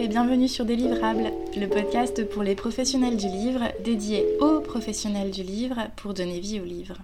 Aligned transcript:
Et 0.00 0.06
bienvenue 0.06 0.46
sur 0.46 0.64
Délivrables, 0.64 1.32
le 1.56 1.66
podcast 1.66 2.24
pour 2.28 2.44
les 2.44 2.54
professionnels 2.54 3.16
du 3.16 3.26
livre, 3.26 3.72
dédié 3.82 4.38
aux 4.38 4.60
professionnels 4.60 5.32
du 5.32 5.42
livre 5.42 5.90
pour 5.96 6.14
donner 6.14 6.38
vie 6.38 6.60
au 6.60 6.64
livre. 6.64 6.98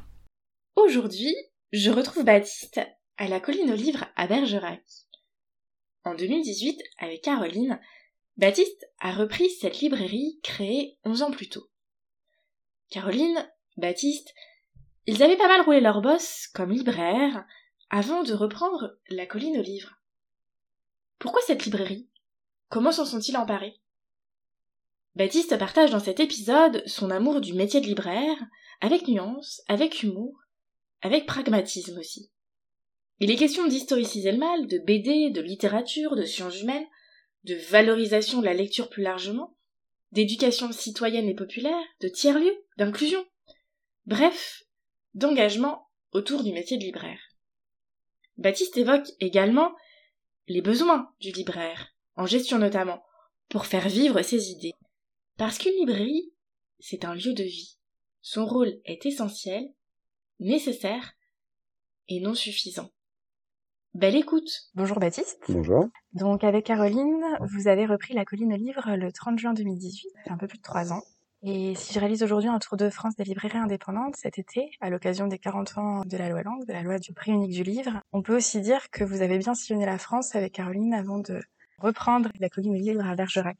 Aujourd'hui, 0.76 1.35
je 1.72 1.90
retrouve 1.90 2.22
Baptiste 2.22 2.80
à 3.17 3.26
la 3.26 3.40
colline 3.40 3.72
aux 3.72 3.76
livres 3.76 4.04
à 4.15 4.28
Bergerac. 4.28 4.85
En 6.04 6.15
2018, 6.15 6.80
avec 6.99 7.22
Caroline, 7.22 7.80
Baptiste 8.37 8.87
a 9.01 9.11
repris 9.11 9.51
cette 9.51 9.81
librairie 9.81 10.38
créée 10.45 10.97
11 11.04 11.22
ans 11.22 11.33
plus 11.33 11.49
tôt. 11.49 11.67
Caroline, 12.90 13.45
Baptiste, 13.76 14.33
ils 15.06 15.21
avaient 15.24 15.37
pas 15.37 15.49
mal 15.49 15.63
roulé 15.63 15.81
leur 15.81 16.01
boss 16.01 16.47
comme 16.55 16.70
libraire 16.70 17.45
avant 17.91 18.23
de 18.23 18.34
reprendre 18.34 18.97
la 19.11 19.27
colline 19.27 19.59
aux 19.59 19.65
livres. 19.65 19.97
Pourquoi 21.18 21.40
cette 21.45 21.64
librairie? 21.64 22.08
Comment 22.74 22.91
s'en 22.91 23.06
sont-ils 23.06 23.37
emparés? 23.37 23.77
Baptiste 25.15 25.56
partage 25.59 25.92
dans 25.92 26.01
cet 26.01 26.19
épisode 26.19 26.82
son 26.88 27.12
amour 27.12 27.41
du 27.41 27.52
métier 27.52 27.80
de 27.80 27.87
libraire, 27.87 28.37
avec 28.80 29.06
nuance, 29.06 29.62
avec 29.69 30.02
humour, 30.02 30.37
avec 31.01 31.24
pragmatisme 31.24 31.96
aussi. 31.96 32.32
Il 33.20 33.30
est 33.30 33.37
question 33.37 33.68
d'historiciser 33.68 34.32
le 34.32 34.38
mal, 34.38 34.66
de 34.66 34.79
BD, 34.79 35.30
de 35.30 35.41
littérature, 35.41 36.16
de 36.16 36.24
sciences 36.24 36.60
humaines, 36.62 36.88
de 37.45 37.55
valorisation 37.55 38.41
de 38.41 38.46
la 38.46 38.55
lecture 38.55 38.91
plus 38.91 39.04
largement, 39.04 39.56
d'éducation 40.10 40.73
citoyenne 40.73 41.29
et 41.29 41.37
populaire, 41.37 41.84
de 42.01 42.09
tiers-lieux, 42.09 42.56
d'inclusion. 42.77 43.24
Bref, 44.06 44.65
d'engagement 45.15 45.91
autour 46.10 46.43
du 46.43 46.52
métier 46.52 46.77
de 46.77 46.82
libraire. 46.82 47.20
Baptiste 48.37 48.77
évoque 48.77 49.12
également 49.20 49.77
les 50.48 50.60
besoins 50.60 51.15
du 51.20 51.30
libraire, 51.30 51.93
en 52.16 52.27
gestion 52.27 52.59
notamment, 52.59 53.02
pour 53.48 53.66
faire 53.66 53.88
vivre 53.88 54.23
ses 54.23 54.51
idées. 54.51 54.74
Parce 55.37 55.59
qu'une 55.59 55.74
librairie, 55.74 56.32
c'est 56.79 57.04
un 57.04 57.15
lieu 57.15 57.32
de 57.32 57.43
vie. 57.43 57.79
Son 58.23 58.46
rôle 58.46 58.80
est 58.84 59.04
essentiel, 59.07 59.73
nécessaire 60.40 61.15
et 62.09 62.20
non 62.20 62.35
suffisant. 62.35 62.90
Belle 63.95 64.17
écoute. 64.17 64.51
Bonjour 64.75 64.98
Baptiste. 64.98 65.39
Bonjour. 65.48 65.89
Donc 66.12 66.42
avec 66.42 66.67
Caroline, 66.67 67.23
vous 67.41 67.69
avez 67.69 67.87
repris 67.87 68.12
la 68.12 68.25
colline 68.25 68.53
au 68.53 68.57
livre 68.57 68.97
le 68.97 69.12
30 69.12 69.39
juin 69.39 69.55
2018, 69.55 70.11
ça 70.15 70.23
fait 70.25 70.31
un 70.31 70.37
peu 70.37 70.48
plus 70.48 70.59
de 70.59 70.62
trois 70.62 70.92
ans. 70.92 71.03
Et 71.47 71.75
si 71.75 71.92
je 71.92 72.01
réalise 72.01 72.23
aujourd'hui 72.23 72.48
un 72.48 72.59
tour 72.59 72.79
de 72.79 72.89
France 72.89 73.17
des 73.17 73.25
librairies 73.25 73.59
indépendantes 73.59 74.17
cet 74.17 74.39
été, 74.39 74.70
à 74.81 74.89
l'occasion 74.89 75.27
des 75.27 75.39
40 75.39 75.79
ans 75.79 76.03
de 76.05 76.17
la 76.17 76.31
loi 76.31 76.42
Langue, 76.42 76.65
de 76.67 76.73
la 76.73 76.83
loi 76.83 76.98
du 76.98 77.12
prix 77.12 77.33
unique 77.33 77.53
du 77.53 77.62
livre, 77.62 78.01
on 78.12 78.23
peut 78.23 78.35
aussi 78.35 78.62
dire 78.62 78.91
que 78.91 79.05
vous 79.05 79.20
avez 79.20 79.37
bien 79.37 79.55
sillonné 79.55 79.85
la 79.85 79.98
France 79.98 80.35
avec 80.35 80.55
Caroline 80.55 80.95
avant 80.95 81.19
de 81.19 81.42
reprendre 81.78 82.30
la 82.41 82.48
colline 82.48 82.72
au 82.72 82.78
livre 82.78 83.06
à 83.06 83.14
Bergerac. 83.14 83.56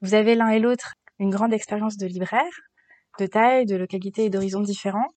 Vous 0.00 0.14
avez 0.14 0.34
l'un 0.34 0.48
et 0.48 0.58
l'autre 0.58 0.94
une 1.18 1.30
grande 1.30 1.52
expérience 1.52 1.96
de 1.96 2.06
libraire, 2.06 2.52
de 3.18 3.26
taille, 3.26 3.66
de 3.66 3.76
localité 3.76 4.24
et 4.24 4.30
d'horizons 4.30 4.60
différents. 4.60 5.08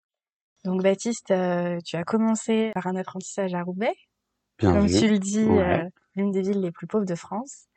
Donc 0.64 0.84
Baptiste, 0.84 1.32
euh, 1.32 1.80
tu 1.86 1.96
as 1.96 2.04
commencé 2.04 2.72
par 2.74 2.88
un 2.88 2.96
apprentissage 2.96 3.54
à 3.54 3.64
Roubaix, 3.64 3.96
comme 4.60 4.88
tu 4.88 5.08
le 5.08 5.20
dis, 5.20 5.48
euh, 5.48 5.84
l'une 6.16 6.32
des 6.32 6.42
villes 6.42 6.62
les 6.62 6.72
plus 6.72 6.88
pauvres 6.88 7.06
de 7.06 7.16
France. 7.16 7.68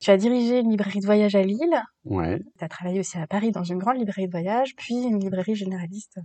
Tu 0.00 0.10
as 0.10 0.16
dirigé 0.16 0.60
une 0.60 0.70
librairie 0.70 1.00
de 1.00 1.06
voyage 1.06 1.34
à 1.34 1.42
Lille. 1.42 1.82
Ouais. 2.04 2.38
Tu 2.58 2.64
as 2.64 2.68
travaillé 2.68 3.00
aussi 3.00 3.16
à 3.18 3.26
Paris 3.26 3.52
dans 3.52 3.64
une 3.64 3.78
grande 3.78 3.96
librairie 3.96 4.26
de 4.26 4.32
voyage, 4.32 4.74
puis 4.76 4.94
une 4.94 5.18
librairie 5.18 5.54
généraliste 5.54 6.18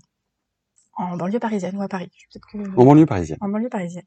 en 0.99 1.15
banlieue 1.15 1.39
parisienne 1.39 1.77
ou 1.77 1.81
à 1.81 1.87
Paris. 1.87 2.11
En 2.75 2.83
banlieue 2.83 3.05
parisienne. 3.05 3.37
En 3.41 3.47
banlieue 3.47 3.69
parisienne. 3.69 4.05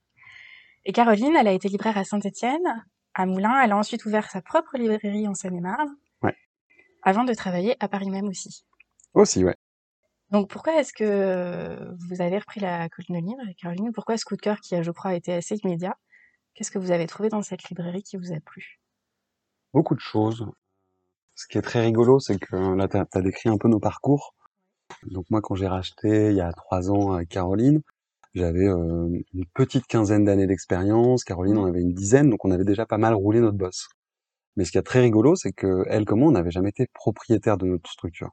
Et 0.84 0.92
Caroline, 0.92 1.34
elle 1.36 1.48
a 1.48 1.52
été 1.52 1.68
libraire 1.68 1.96
à 1.96 2.04
Saint-Étienne, 2.04 2.84
à 3.14 3.26
Moulins. 3.26 3.60
Elle 3.62 3.72
a 3.72 3.76
ensuite 3.76 4.04
ouvert 4.04 4.30
sa 4.30 4.42
propre 4.42 4.76
librairie 4.76 5.28
en 5.28 5.34
Seine-et-Marne. 5.34 5.96
Ouais. 6.22 6.36
Avant 7.02 7.24
de 7.24 7.34
travailler 7.34 7.76
à 7.80 7.88
Paris 7.88 8.10
même 8.10 8.28
aussi. 8.28 8.64
Aussi, 9.14 9.44
ouais. 9.44 9.56
Donc 10.30 10.48
pourquoi 10.48 10.80
est-ce 10.80 10.94
que 10.94 11.94
vous 12.08 12.22
avez 12.22 12.38
repris 12.38 12.60
la 12.60 12.88
colline 12.88 13.20
de 13.20 13.26
livre 13.26 13.42
avec 13.42 13.58
Caroline? 13.58 13.92
Pourquoi 13.92 14.16
ce 14.16 14.24
coup 14.24 14.36
de 14.36 14.40
cœur 14.40 14.60
qui, 14.60 14.74
a, 14.74 14.82
je 14.82 14.90
crois, 14.90 15.14
été 15.14 15.34
assez 15.34 15.56
immédiat? 15.56 15.94
Qu'est-ce 16.54 16.70
que 16.70 16.78
vous 16.78 16.90
avez 16.90 17.06
trouvé 17.06 17.28
dans 17.28 17.42
cette 17.42 17.68
librairie 17.68 18.02
qui 18.02 18.16
vous 18.16 18.32
a 18.32 18.40
plu? 18.40 18.80
Beaucoup 19.74 19.94
de 19.94 20.00
choses. 20.00 20.46
Ce 21.34 21.46
qui 21.46 21.58
est 21.58 21.62
très 21.62 21.80
rigolo, 21.80 22.18
c'est 22.18 22.38
que 22.38 22.56
là, 22.56 22.88
tu 22.88 22.96
as, 22.96 23.22
décrit 23.22 23.50
un 23.50 23.58
peu 23.58 23.68
nos 23.68 23.80
parcours. 23.80 24.34
Donc 25.04 25.26
moi, 25.30 25.40
quand 25.42 25.54
j'ai 25.54 25.66
racheté 25.66 26.30
il 26.30 26.36
y 26.36 26.40
a 26.40 26.52
trois 26.52 26.90
ans 26.90 27.12
à 27.12 27.24
Caroline, 27.24 27.82
j'avais 28.34 28.66
euh, 28.66 29.08
une 29.34 29.44
petite 29.54 29.86
quinzaine 29.86 30.24
d'années 30.24 30.46
d'expérience. 30.46 31.24
Caroline 31.24 31.58
en 31.58 31.66
avait 31.66 31.80
une 31.80 31.92
dizaine, 31.92 32.30
donc 32.30 32.44
on 32.44 32.50
avait 32.50 32.64
déjà 32.64 32.86
pas 32.86 32.98
mal 32.98 33.14
roulé 33.14 33.40
notre 33.40 33.58
boss. 33.58 33.88
Mais 34.56 34.64
ce 34.64 34.72
qui 34.72 34.78
est 34.78 34.82
très 34.82 35.00
rigolo, 35.00 35.34
c'est 35.34 35.52
que 35.52 35.84
elle 35.88 36.04
comme 36.04 36.20
moi, 36.20 36.28
on 36.28 36.32
n'avait 36.32 36.50
jamais 36.50 36.70
été 36.70 36.86
propriétaire 36.92 37.56
de 37.56 37.66
notre 37.66 37.90
structure. 37.90 38.30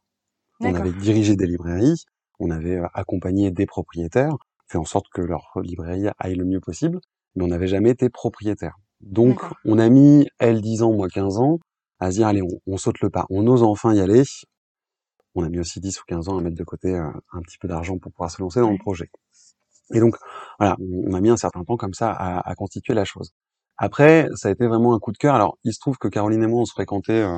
On 0.62 0.74
avait 0.76 0.92
dirigé 0.92 1.36
des 1.38 1.48
librairies, 1.48 2.04
on 2.40 2.50
avait 2.50 2.78
euh, 2.78 2.88
accompagné 2.94 3.52
des 3.52 3.66
propriétaires, 3.66 4.36
fait 4.68 4.78
en 4.78 4.86
sorte 4.86 5.08
que 5.14 5.22
leur 5.22 5.52
librairie 5.62 6.08
aille 6.18 6.36
le 6.36 6.46
mieux 6.46 6.60
possible, 6.60 7.00
mais 7.36 7.44
on 7.44 7.48
n'avait 7.48 7.68
jamais 7.68 7.92
été 7.92 8.10
propriétaire. 8.10 8.76
Donc, 9.02 9.42
on 9.64 9.80
a 9.80 9.88
mis, 9.90 10.28
elle 10.40 10.62
10 10.62 10.84
ans, 10.84 10.94
moi 10.94 11.08
15 11.08 11.38
ans, 11.38 11.60
à 12.00 12.12
se 12.12 12.18
dire, 12.18 12.28
allez, 12.28 12.42
on, 12.66 12.78
saute 12.78 13.00
le 13.02 13.10
pas, 13.10 13.26
on 13.30 13.48
ose 13.48 13.64
enfin 13.64 13.94
y 13.94 14.02
aller. 14.02 14.24
On 15.36 15.44
a 15.44 15.50
mis 15.50 15.60
aussi 15.60 15.80
10 15.80 16.02
ou 16.02 16.04
15 16.08 16.30
ans 16.30 16.38
à 16.38 16.42
mettre 16.42 16.58
de 16.58 16.64
côté 16.64 16.96
euh, 16.96 17.10
un 17.32 17.42
petit 17.42 17.58
peu 17.58 17.68
d'argent 17.68 17.98
pour 17.98 18.12
pouvoir 18.12 18.32
se 18.32 18.42
lancer 18.42 18.60
dans 18.60 18.72
le 18.72 18.78
projet. 18.78 19.10
Et 19.94 20.00
donc, 20.00 20.16
voilà, 20.60 20.76
on 20.80 21.14
a 21.14 21.22
mis 21.22 21.30
un 21.30 21.38
certain 21.38 21.64
temps 21.64 21.78
comme 21.78 21.94
ça 21.94 22.12
à, 22.12 22.48
à, 22.50 22.56
constituer 22.56 22.94
la 22.94 23.06
chose. 23.06 23.32
Après, 23.78 24.28
ça 24.36 24.50
a 24.50 24.52
été 24.52 24.68
vraiment 24.68 24.94
un 24.94 25.00
coup 25.00 25.12
de 25.12 25.18
cœur. 25.18 25.36
Alors, 25.36 25.58
il 25.64 25.74
se 25.74 25.80
trouve 25.80 25.98
que 25.98 26.08
Caroline 26.08 26.44
et 26.44 26.48
moi, 26.48 26.62
on 26.62 26.66
se 26.66 26.74
fréquentait 26.74 27.24
euh, 27.24 27.38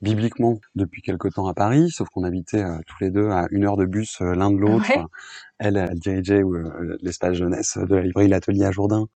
bibliquement 0.00 0.58
depuis 0.74 1.02
quelque 1.02 1.28
temps 1.28 1.46
à 1.46 1.54
Paris, 1.54 1.90
sauf 1.90 2.08
qu'on 2.10 2.24
habitait 2.24 2.62
euh, 2.62 2.78
tous 2.86 3.02
les 3.02 3.10
deux 3.10 3.30
à 3.30 3.46
une 3.50 3.64
heure 3.64 3.76
de 3.76 3.86
bus 3.86 4.20
l'un 4.20 4.50
de 4.50 4.58
l'autre. 4.58 4.90
Elle, 5.58 5.76
elle 5.76 5.98
dirigeait 5.98 6.42
l'espace 7.00 7.34
jeunesse 7.34 7.78
de 7.78 7.94
la 7.94 8.02
librairie 8.02 8.28
L'Atelier 8.28 8.64
à 8.64 8.70
Jourdain, 8.70 9.06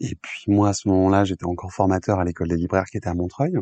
et 0.00 0.14
puis 0.20 0.44
moi, 0.48 0.68
à 0.70 0.72
ce 0.72 0.88
moment-là, 0.88 1.24
j'étais 1.24 1.46
encore 1.46 1.72
formateur 1.72 2.18
à 2.20 2.24
l'école 2.24 2.48
des 2.48 2.56
libraires 2.56 2.84
qui 2.84 2.98
était 2.98 3.08
à 3.08 3.14
Montreuil. 3.14 3.54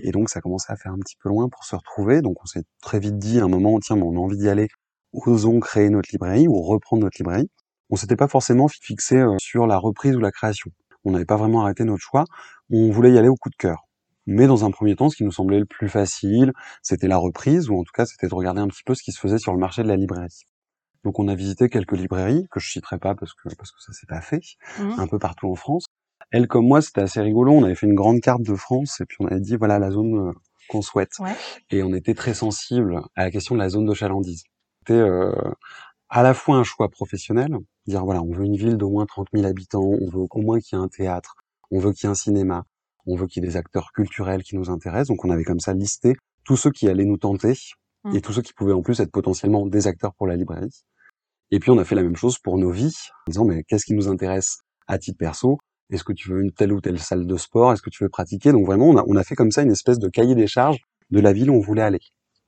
Et 0.00 0.10
donc, 0.12 0.30
ça 0.30 0.40
commençait 0.40 0.72
à 0.72 0.76
faire 0.76 0.92
un 0.92 0.98
petit 0.98 1.16
peu 1.22 1.28
loin 1.28 1.48
pour 1.48 1.64
se 1.64 1.76
retrouver. 1.76 2.20
Donc, 2.22 2.42
on 2.42 2.46
s'est 2.46 2.64
très 2.82 3.00
vite 3.00 3.18
dit 3.18 3.40
à 3.40 3.44
un 3.44 3.48
moment, 3.48 3.78
tiens, 3.80 3.96
on 3.96 4.16
a 4.16 4.18
envie 4.18 4.36
d'y 4.36 4.48
aller. 4.48 4.68
Osons 5.12 5.60
créer 5.60 5.90
notre 5.90 6.10
librairie 6.12 6.48
ou 6.48 6.60
reprendre 6.62 7.02
notre 7.02 7.18
librairie. 7.18 7.50
On 7.90 7.96
s'était 7.96 8.16
pas 8.16 8.28
forcément 8.28 8.68
fixé 8.68 9.16
euh, 9.16 9.36
sur 9.38 9.66
la 9.66 9.78
reprise 9.78 10.16
ou 10.16 10.20
la 10.20 10.30
création. 10.30 10.70
On 11.04 11.12
n'avait 11.12 11.24
pas 11.24 11.36
vraiment 11.36 11.62
arrêté 11.62 11.84
notre 11.84 12.02
choix. 12.02 12.24
On 12.70 12.90
voulait 12.90 13.12
y 13.12 13.18
aller 13.18 13.28
au 13.28 13.36
coup 13.36 13.50
de 13.50 13.56
cœur. 13.56 13.84
Mais 14.26 14.46
dans 14.46 14.64
un 14.64 14.70
premier 14.70 14.94
temps, 14.94 15.08
ce 15.08 15.16
qui 15.16 15.24
nous 15.24 15.32
semblait 15.32 15.58
le 15.58 15.64
plus 15.64 15.88
facile, 15.88 16.52
c'était 16.82 17.08
la 17.08 17.16
reprise, 17.16 17.70
ou 17.70 17.78
en 17.78 17.82
tout 17.82 17.92
cas, 17.94 18.04
c'était 18.04 18.28
de 18.28 18.34
regarder 18.34 18.60
un 18.60 18.68
petit 18.68 18.82
peu 18.84 18.94
ce 18.94 19.02
qui 19.02 19.10
se 19.10 19.18
faisait 19.18 19.38
sur 19.38 19.54
le 19.54 19.58
marché 19.58 19.82
de 19.82 19.88
la 19.88 19.96
librairie. 19.96 20.44
Donc 21.04 21.18
on 21.18 21.28
a 21.28 21.34
visité 21.34 21.70
quelques 21.70 21.96
librairies 21.96 22.46
que 22.50 22.60
je 22.60 22.68
citerai 22.68 22.98
pas 22.98 23.14
parce 23.14 23.32
que 23.32 23.48
parce 23.56 23.70
que 23.70 23.80
ça 23.80 23.92
s'est 23.92 24.06
pas 24.06 24.20
fait, 24.20 24.42
mmh. 24.78 24.98
un 24.98 25.06
peu 25.06 25.18
partout 25.18 25.48
en 25.48 25.54
France. 25.54 25.86
Elle 26.30 26.48
comme 26.48 26.66
moi, 26.66 26.82
c'était 26.82 27.00
assez 27.00 27.20
rigolo. 27.20 27.52
On 27.52 27.64
avait 27.64 27.74
fait 27.74 27.86
une 27.86 27.94
grande 27.94 28.20
carte 28.20 28.42
de 28.42 28.54
France 28.54 29.00
et 29.00 29.06
puis 29.06 29.16
on 29.20 29.26
avait 29.26 29.40
dit 29.40 29.56
voilà 29.56 29.78
la 29.78 29.90
zone 29.90 30.28
euh, 30.28 30.32
qu'on 30.68 30.82
souhaite. 30.82 31.12
Et 31.70 31.82
on 31.82 31.94
était 31.94 32.14
très 32.14 32.34
sensible 32.34 33.00
à 33.16 33.24
la 33.24 33.30
question 33.30 33.54
de 33.54 33.60
la 33.60 33.70
zone 33.70 33.86
de 33.86 33.94
chalandise. 33.94 34.44
C'était 34.80 35.00
euh, 35.00 35.32
à 36.08 36.22
la 36.22 36.34
fois 36.34 36.56
un 36.56 36.64
choix 36.64 36.88
professionnel, 36.88 37.56
dire 37.86 38.04
voilà 38.04 38.22
on 38.22 38.32
veut 38.32 38.44
une 38.44 38.56
ville 38.56 38.76
d'au 38.76 38.90
moins 38.90 39.06
30 39.06 39.28
000 39.34 39.46
habitants, 39.46 39.82
on 39.82 40.08
veut 40.10 40.26
au 40.30 40.40
moins 40.40 40.58
qu'il 40.58 40.78
y 40.78 40.80
ait 40.80 40.84
un 40.84 40.88
théâtre, 40.88 41.34
on 41.70 41.78
veut 41.78 41.92
qu'il 41.92 42.04
y 42.04 42.06
ait 42.06 42.10
un 42.10 42.14
cinéma, 42.14 42.64
on 43.06 43.16
veut 43.16 43.26
qu'il 43.26 43.42
y 43.42 43.46
ait 43.46 43.48
des 43.48 43.56
acteurs 43.56 43.90
culturels 43.94 44.42
qui 44.42 44.56
nous 44.56 44.70
intéressent. 44.70 45.08
Donc 45.08 45.24
on 45.24 45.30
avait 45.30 45.44
comme 45.44 45.60
ça 45.60 45.74
listé 45.74 46.14
tous 46.44 46.56
ceux 46.56 46.70
qui 46.70 46.88
allaient 46.88 47.04
nous 47.04 47.18
tenter 47.18 47.54
mmh. 48.04 48.16
et 48.16 48.20
tous 48.20 48.32
ceux 48.32 48.42
qui 48.42 48.52
pouvaient 48.52 48.72
en 48.72 48.82
plus 48.82 49.00
être 49.00 49.10
potentiellement 49.10 49.66
des 49.66 49.86
acteurs 49.86 50.14
pour 50.14 50.26
la 50.26 50.36
librairie. 50.36 50.84
Et 51.50 51.58
puis 51.58 51.70
on 51.70 51.78
a 51.78 51.84
fait 51.84 51.94
la 51.94 52.02
même 52.02 52.16
chose 52.16 52.38
pour 52.38 52.58
nos 52.58 52.70
vies, 52.70 52.96
en 53.26 53.30
disant 53.30 53.44
mais 53.44 53.64
qu'est-ce 53.64 53.84
qui 53.84 53.94
nous 53.94 54.08
intéresse 54.08 54.58
à 54.86 54.98
titre 54.98 55.18
perso? 55.18 55.58
Est-ce 55.90 56.04
que 56.04 56.12
tu 56.12 56.30
veux 56.30 56.42
une 56.42 56.52
telle 56.52 56.72
ou 56.72 56.80
telle 56.80 56.98
salle 56.98 57.26
de 57.26 57.36
sport? 57.36 57.72
Est-ce 57.72 57.80
que 57.82 57.90
tu 57.90 58.04
veux 58.04 58.10
pratiquer? 58.10 58.52
Donc 58.52 58.66
vraiment 58.66 58.88
on 58.88 58.96
a, 58.98 59.04
on 59.06 59.16
a 59.16 59.24
fait 59.24 59.34
comme 59.34 59.50
ça 59.50 59.62
une 59.62 59.70
espèce 59.70 59.98
de 59.98 60.08
cahier 60.08 60.34
des 60.34 60.46
charges 60.46 60.78
de 61.10 61.20
la 61.20 61.32
ville 61.32 61.50
où 61.50 61.54
on 61.54 61.60
voulait 61.60 61.82
aller. 61.82 62.00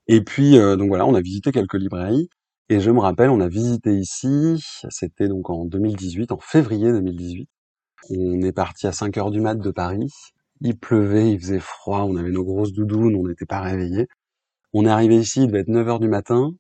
Et 0.07 0.23
puis 0.23 0.59
euh, 0.59 0.77
donc 0.77 0.89
voilà, 0.89 1.07
on 1.07 1.15
a 1.15 1.21
visité 1.21 1.53
quelques 1.53 1.75
librairies. 1.75 2.29
Et 2.73 2.79
je 2.79 2.93
me 2.93 3.01
rappelle, 3.01 3.31
on 3.31 3.41
a 3.41 3.49
visité 3.49 3.97
ici, 3.99 4.65
c'était 4.91 5.27
donc 5.27 5.51
en 5.51 5.65
2018, 5.65 6.31
en 6.31 6.39
février 6.39 6.93
2018. 6.93 7.49
On 8.11 8.41
est 8.43 8.53
parti 8.53 8.87
à 8.87 8.93
5 8.93 9.19
heures 9.19 9.33
du 9.33 9.41
mat 9.41 9.57
de 9.57 9.71
Paris. 9.73 10.09
Il 10.61 10.79
pleuvait, 10.79 11.33
il 11.33 11.41
faisait 11.41 11.59
froid, 11.59 12.03
on 12.03 12.15
avait 12.15 12.31
nos 12.31 12.45
grosses 12.45 12.73
doudounes, 12.73 13.17
on 13.17 13.27
n'était 13.27 13.45
pas 13.45 13.61
réveillés. 13.61 14.07
On 14.73 14.87
est 14.87 14.89
arrivé 14.89 15.17
ici, 15.17 15.43
il 15.43 15.47
devait 15.49 15.63
être 15.63 15.69
9 15.69 15.89
heures 15.89 15.99
du 15.99 16.07
matin. 16.07 16.53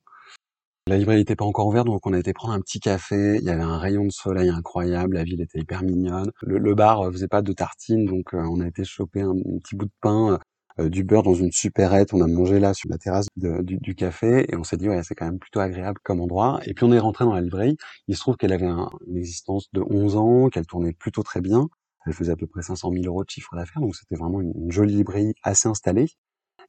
La 0.88 0.98
librairie 0.98 1.20
n'était 1.20 1.36
pas 1.36 1.44
encore 1.44 1.68
ouverte, 1.68 1.86
donc 1.86 2.04
on 2.04 2.12
a 2.12 2.18
été 2.18 2.32
prendre 2.32 2.54
un 2.54 2.60
petit 2.60 2.80
café. 2.80 3.36
Il 3.40 3.44
y 3.44 3.50
avait 3.50 3.62
un 3.62 3.78
rayon 3.78 4.04
de 4.04 4.10
soleil 4.10 4.48
incroyable, 4.48 5.14
la 5.14 5.22
ville 5.22 5.40
était 5.40 5.60
hyper 5.60 5.84
mignonne. 5.84 6.32
Le, 6.42 6.74
bar 6.74 7.02
euh, 7.02 7.12
faisait 7.12 7.28
pas 7.28 7.42
de 7.42 7.52
tartines, 7.52 8.06
donc 8.06 8.34
euh, 8.34 8.42
on 8.50 8.58
a 8.60 8.66
été 8.66 8.82
choper 8.82 9.20
un, 9.20 9.34
petit 9.62 9.76
bout 9.76 9.84
de 9.84 9.92
pain, 10.00 10.32
euh, 10.32 10.38
du 10.88 11.04
beurre 11.04 11.22
dans 11.22 11.34
une 11.34 11.52
supérette. 11.52 12.12
On 12.14 12.20
a 12.20 12.26
mangé 12.26 12.60
là 12.60 12.74
sur 12.74 12.88
la 12.88 12.98
terrasse 12.98 13.26
du, 13.36 13.94
café 13.94 14.46
et 14.48 14.56
on 14.56 14.64
s'est 14.64 14.76
dit 14.76 14.88
ouais 14.88 15.02
c'est 15.02 15.14
quand 15.14 15.26
même 15.26 15.38
plutôt 15.38 15.60
agréable 15.60 15.98
comme 16.02 16.20
endroit. 16.20 16.60
Et 16.64 16.74
puis 16.74 16.84
on 16.84 16.92
est 16.92 16.98
rentré 16.98 17.24
dans 17.24 17.34
la 17.34 17.40
librairie. 17.40 17.76
Il 18.08 18.16
se 18.16 18.20
trouve 18.20 18.36
qu'elle 18.36 18.52
avait 18.52 18.66
une 18.66 19.16
existence 19.16 19.68
de 19.72 19.82
11 19.82 20.16
ans, 20.16 20.48
qu'elle 20.48 20.66
tournait 20.66 20.92
plutôt 20.92 21.22
très 21.22 21.40
bien. 21.40 21.68
Elle 22.06 22.14
faisait 22.14 22.32
à 22.32 22.36
peu 22.36 22.46
près 22.46 22.62
500 22.62 22.92
000 22.92 23.04
euros 23.04 23.24
de 23.24 23.30
chiffre 23.30 23.54
d'affaires, 23.54 23.82
donc 23.82 23.94
c'était 23.94 24.16
vraiment 24.16 24.40
une, 24.40 24.70
jolie 24.70 24.94
librairie 24.94 25.34
assez 25.42 25.68
installée. 25.68 26.08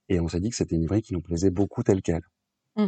Et 0.09 0.19
on 0.19 0.27
s'est 0.27 0.39
dit 0.39 0.49
que 0.49 0.55
c'était 0.55 0.75
une 0.75 0.81
librairie 0.81 1.01
qui 1.01 1.13
nous 1.13 1.21
plaisait 1.21 1.51
beaucoup 1.51 1.83
telle 1.83 2.01
qu'elle. 2.01 2.23
Mmh. 2.75 2.87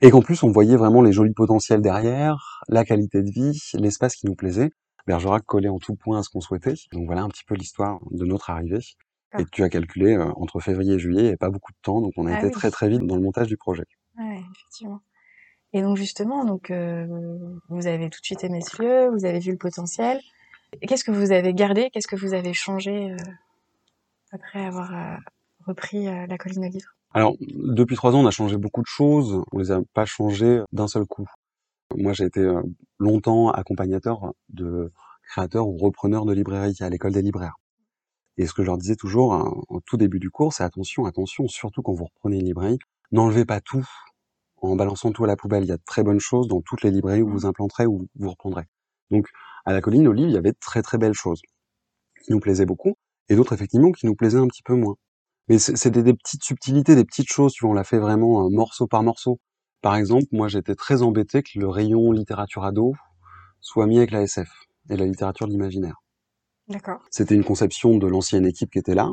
Et 0.00 0.10
qu'en 0.10 0.22
plus, 0.22 0.42
on 0.42 0.50
voyait 0.50 0.76
vraiment 0.76 1.02
les 1.02 1.12
jolis 1.12 1.34
potentiels 1.34 1.82
derrière, 1.82 2.62
la 2.68 2.84
qualité 2.84 3.22
de 3.22 3.30
vie, 3.30 3.60
l'espace 3.74 4.16
qui 4.16 4.26
nous 4.26 4.34
plaisait. 4.34 4.70
Bergerac 5.06 5.44
collait 5.44 5.68
en 5.68 5.78
tout 5.78 5.94
point 5.94 6.20
à 6.20 6.22
ce 6.22 6.30
qu'on 6.30 6.40
souhaitait. 6.40 6.74
Donc 6.92 7.06
voilà 7.06 7.22
un 7.22 7.28
petit 7.28 7.44
peu 7.44 7.54
l'histoire 7.54 7.98
de 8.10 8.24
notre 8.24 8.50
arrivée. 8.50 8.80
Ah. 9.32 9.40
Et 9.40 9.44
tu 9.50 9.62
as 9.62 9.68
calculé 9.68 10.14
euh, 10.14 10.30
entre 10.36 10.60
février 10.60 10.94
et 10.94 10.98
juillet, 10.98 11.22
il 11.22 11.28
n'y 11.28 11.32
a 11.32 11.38
pas 11.38 11.50
beaucoup 11.50 11.72
de 11.72 11.78
temps, 11.82 12.00
donc 12.00 12.12
on 12.16 12.26
a 12.26 12.34
ah 12.34 12.38
été 12.38 12.50
très 12.50 12.70
très 12.70 12.88
vite 12.88 13.06
dans 13.06 13.16
le 13.16 13.22
montage 13.22 13.48
du 13.48 13.56
projet. 13.56 13.84
Ouais, 14.18 14.42
effectivement. 14.54 15.00
Et 15.72 15.80
donc 15.80 15.96
justement, 15.96 16.44
donc 16.44 16.70
euh, 16.70 17.06
vous 17.68 17.86
avez 17.86 18.10
tout 18.10 18.20
de 18.20 18.24
suite 18.24 18.44
aimé 18.44 18.60
ce 18.60 18.82
lieu, 18.82 19.08
vous 19.08 19.24
avez 19.24 19.38
vu 19.38 19.52
le 19.52 19.56
potentiel. 19.56 20.20
Qu'est-ce 20.82 21.04
que 21.04 21.10
vous 21.10 21.32
avez 21.32 21.54
gardé 21.54 21.90
Qu'est-ce 21.90 22.08
que 22.08 22.16
vous 22.16 22.34
avez 22.34 22.52
changé 22.52 23.12
euh, 23.12 23.16
après 24.32 24.64
avoir 24.64 24.94
euh, 24.94 25.16
repris 25.66 26.04
la 26.04 26.38
colline 26.38 26.66
au 26.66 26.68
livre? 26.68 26.94
Alors 27.14 27.34
depuis 27.40 27.96
trois 27.96 28.14
ans, 28.14 28.20
on 28.20 28.26
a 28.26 28.30
changé 28.30 28.56
beaucoup 28.58 28.82
de 28.82 28.86
choses. 28.86 29.42
On 29.52 29.58
les 29.58 29.70
a 29.70 29.80
pas 29.94 30.04
changées 30.04 30.60
d'un 30.72 30.88
seul 30.88 31.04
coup. 31.06 31.26
Moi, 31.96 32.14
j'ai 32.14 32.24
été 32.24 32.46
longtemps 32.98 33.50
accompagnateur 33.50 34.32
de 34.48 34.90
créateurs 35.24 35.68
ou 35.68 35.76
repreneurs 35.76 36.24
de 36.24 36.32
librairies 36.32 36.76
à 36.80 36.88
l'école 36.88 37.12
des 37.12 37.20
libraires. 37.20 37.56
Et 38.38 38.46
ce 38.46 38.54
que 38.54 38.62
je 38.62 38.68
leur 38.68 38.78
disais 38.78 38.96
toujours 38.96 39.34
hein, 39.34 39.52
au 39.68 39.80
tout 39.80 39.96
début 39.96 40.18
du 40.18 40.30
cours, 40.30 40.52
c'est 40.52 40.64
attention, 40.64 41.04
attention, 41.06 41.48
surtout 41.48 41.82
quand 41.82 41.92
vous 41.92 42.04
reprenez 42.04 42.38
une 42.38 42.46
librairie, 42.46 42.78
n'enlevez 43.10 43.44
pas 43.44 43.60
tout 43.60 43.86
en 44.62 44.76
balançant 44.76 45.12
tout 45.12 45.24
à 45.24 45.26
la 45.26 45.36
poubelle. 45.36 45.64
Il 45.64 45.68
y 45.68 45.72
a 45.72 45.76
de 45.76 45.82
très 45.84 46.02
bonnes 46.02 46.20
choses 46.20 46.48
dans 46.48 46.62
toutes 46.62 46.82
les 46.82 46.90
librairies 46.90 47.22
où 47.22 47.28
vous 47.28 47.46
implanterez 47.46 47.86
ou 47.86 48.08
vous 48.14 48.30
reprendrez. 48.30 48.64
Donc, 49.10 49.28
à 49.64 49.72
la 49.72 49.80
colline 49.80 50.08
Olive, 50.08 50.28
il 50.28 50.34
y 50.34 50.38
avait 50.38 50.52
de 50.52 50.58
très 50.60 50.82
très 50.82 50.98
belles 50.98 51.14
choses 51.14 51.42
qui 52.24 52.32
nous 52.32 52.40
plaisaient 52.40 52.66
beaucoup 52.66 52.94
et 53.28 53.36
d'autres 53.36 53.52
effectivement 53.52 53.92
qui 53.92 54.06
nous 54.06 54.14
plaisaient 54.14 54.38
un 54.38 54.48
petit 54.48 54.62
peu 54.62 54.74
moins. 54.74 54.96
Mais 55.48 55.58
c'était 55.58 56.02
des 56.02 56.14
petites 56.14 56.44
subtilités, 56.44 56.94
des 56.94 57.04
petites 57.04 57.30
choses. 57.30 57.52
Tu 57.52 57.64
vois, 57.64 57.72
on 57.72 57.74
l'a 57.74 57.84
fait 57.84 57.98
vraiment 57.98 58.46
euh, 58.46 58.48
morceau 58.48 58.86
par 58.86 59.02
morceau. 59.02 59.40
Par 59.82 59.96
exemple, 59.96 60.26
moi, 60.32 60.48
j'étais 60.48 60.76
très 60.76 61.02
embêté 61.02 61.42
que 61.42 61.58
le 61.58 61.68
rayon 61.68 62.12
littérature 62.12 62.64
ado 62.64 62.94
soit 63.60 63.86
mis 63.86 63.98
avec 63.98 64.12
la 64.12 64.22
SF 64.22 64.48
et 64.90 64.96
la 64.96 65.04
littérature 65.04 65.46
de 65.46 65.52
l'imaginaire. 65.52 66.01
C'était 67.10 67.34
une 67.34 67.44
conception 67.44 67.98
de 67.98 68.06
l'ancienne 68.06 68.46
équipe 68.46 68.70
qui 68.70 68.78
était 68.78 68.94
là. 68.94 69.10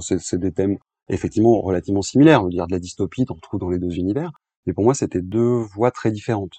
C'est 0.00 0.38
des 0.38 0.52
thèmes 0.52 0.78
effectivement 1.08 1.60
relativement 1.60 2.02
similaires. 2.02 2.42
On 2.42 2.44
veut 2.44 2.50
dire 2.50 2.66
de 2.66 2.72
la 2.72 2.78
dystopie, 2.78 3.24
on 3.28 3.34
retrouve 3.34 3.60
dans 3.60 3.70
les 3.70 3.78
deux 3.78 3.96
univers. 3.96 4.32
Mais 4.66 4.72
pour 4.72 4.84
moi, 4.84 4.94
c'était 4.94 5.22
deux 5.22 5.64
voies 5.74 5.90
très 5.90 6.10
différentes. 6.10 6.54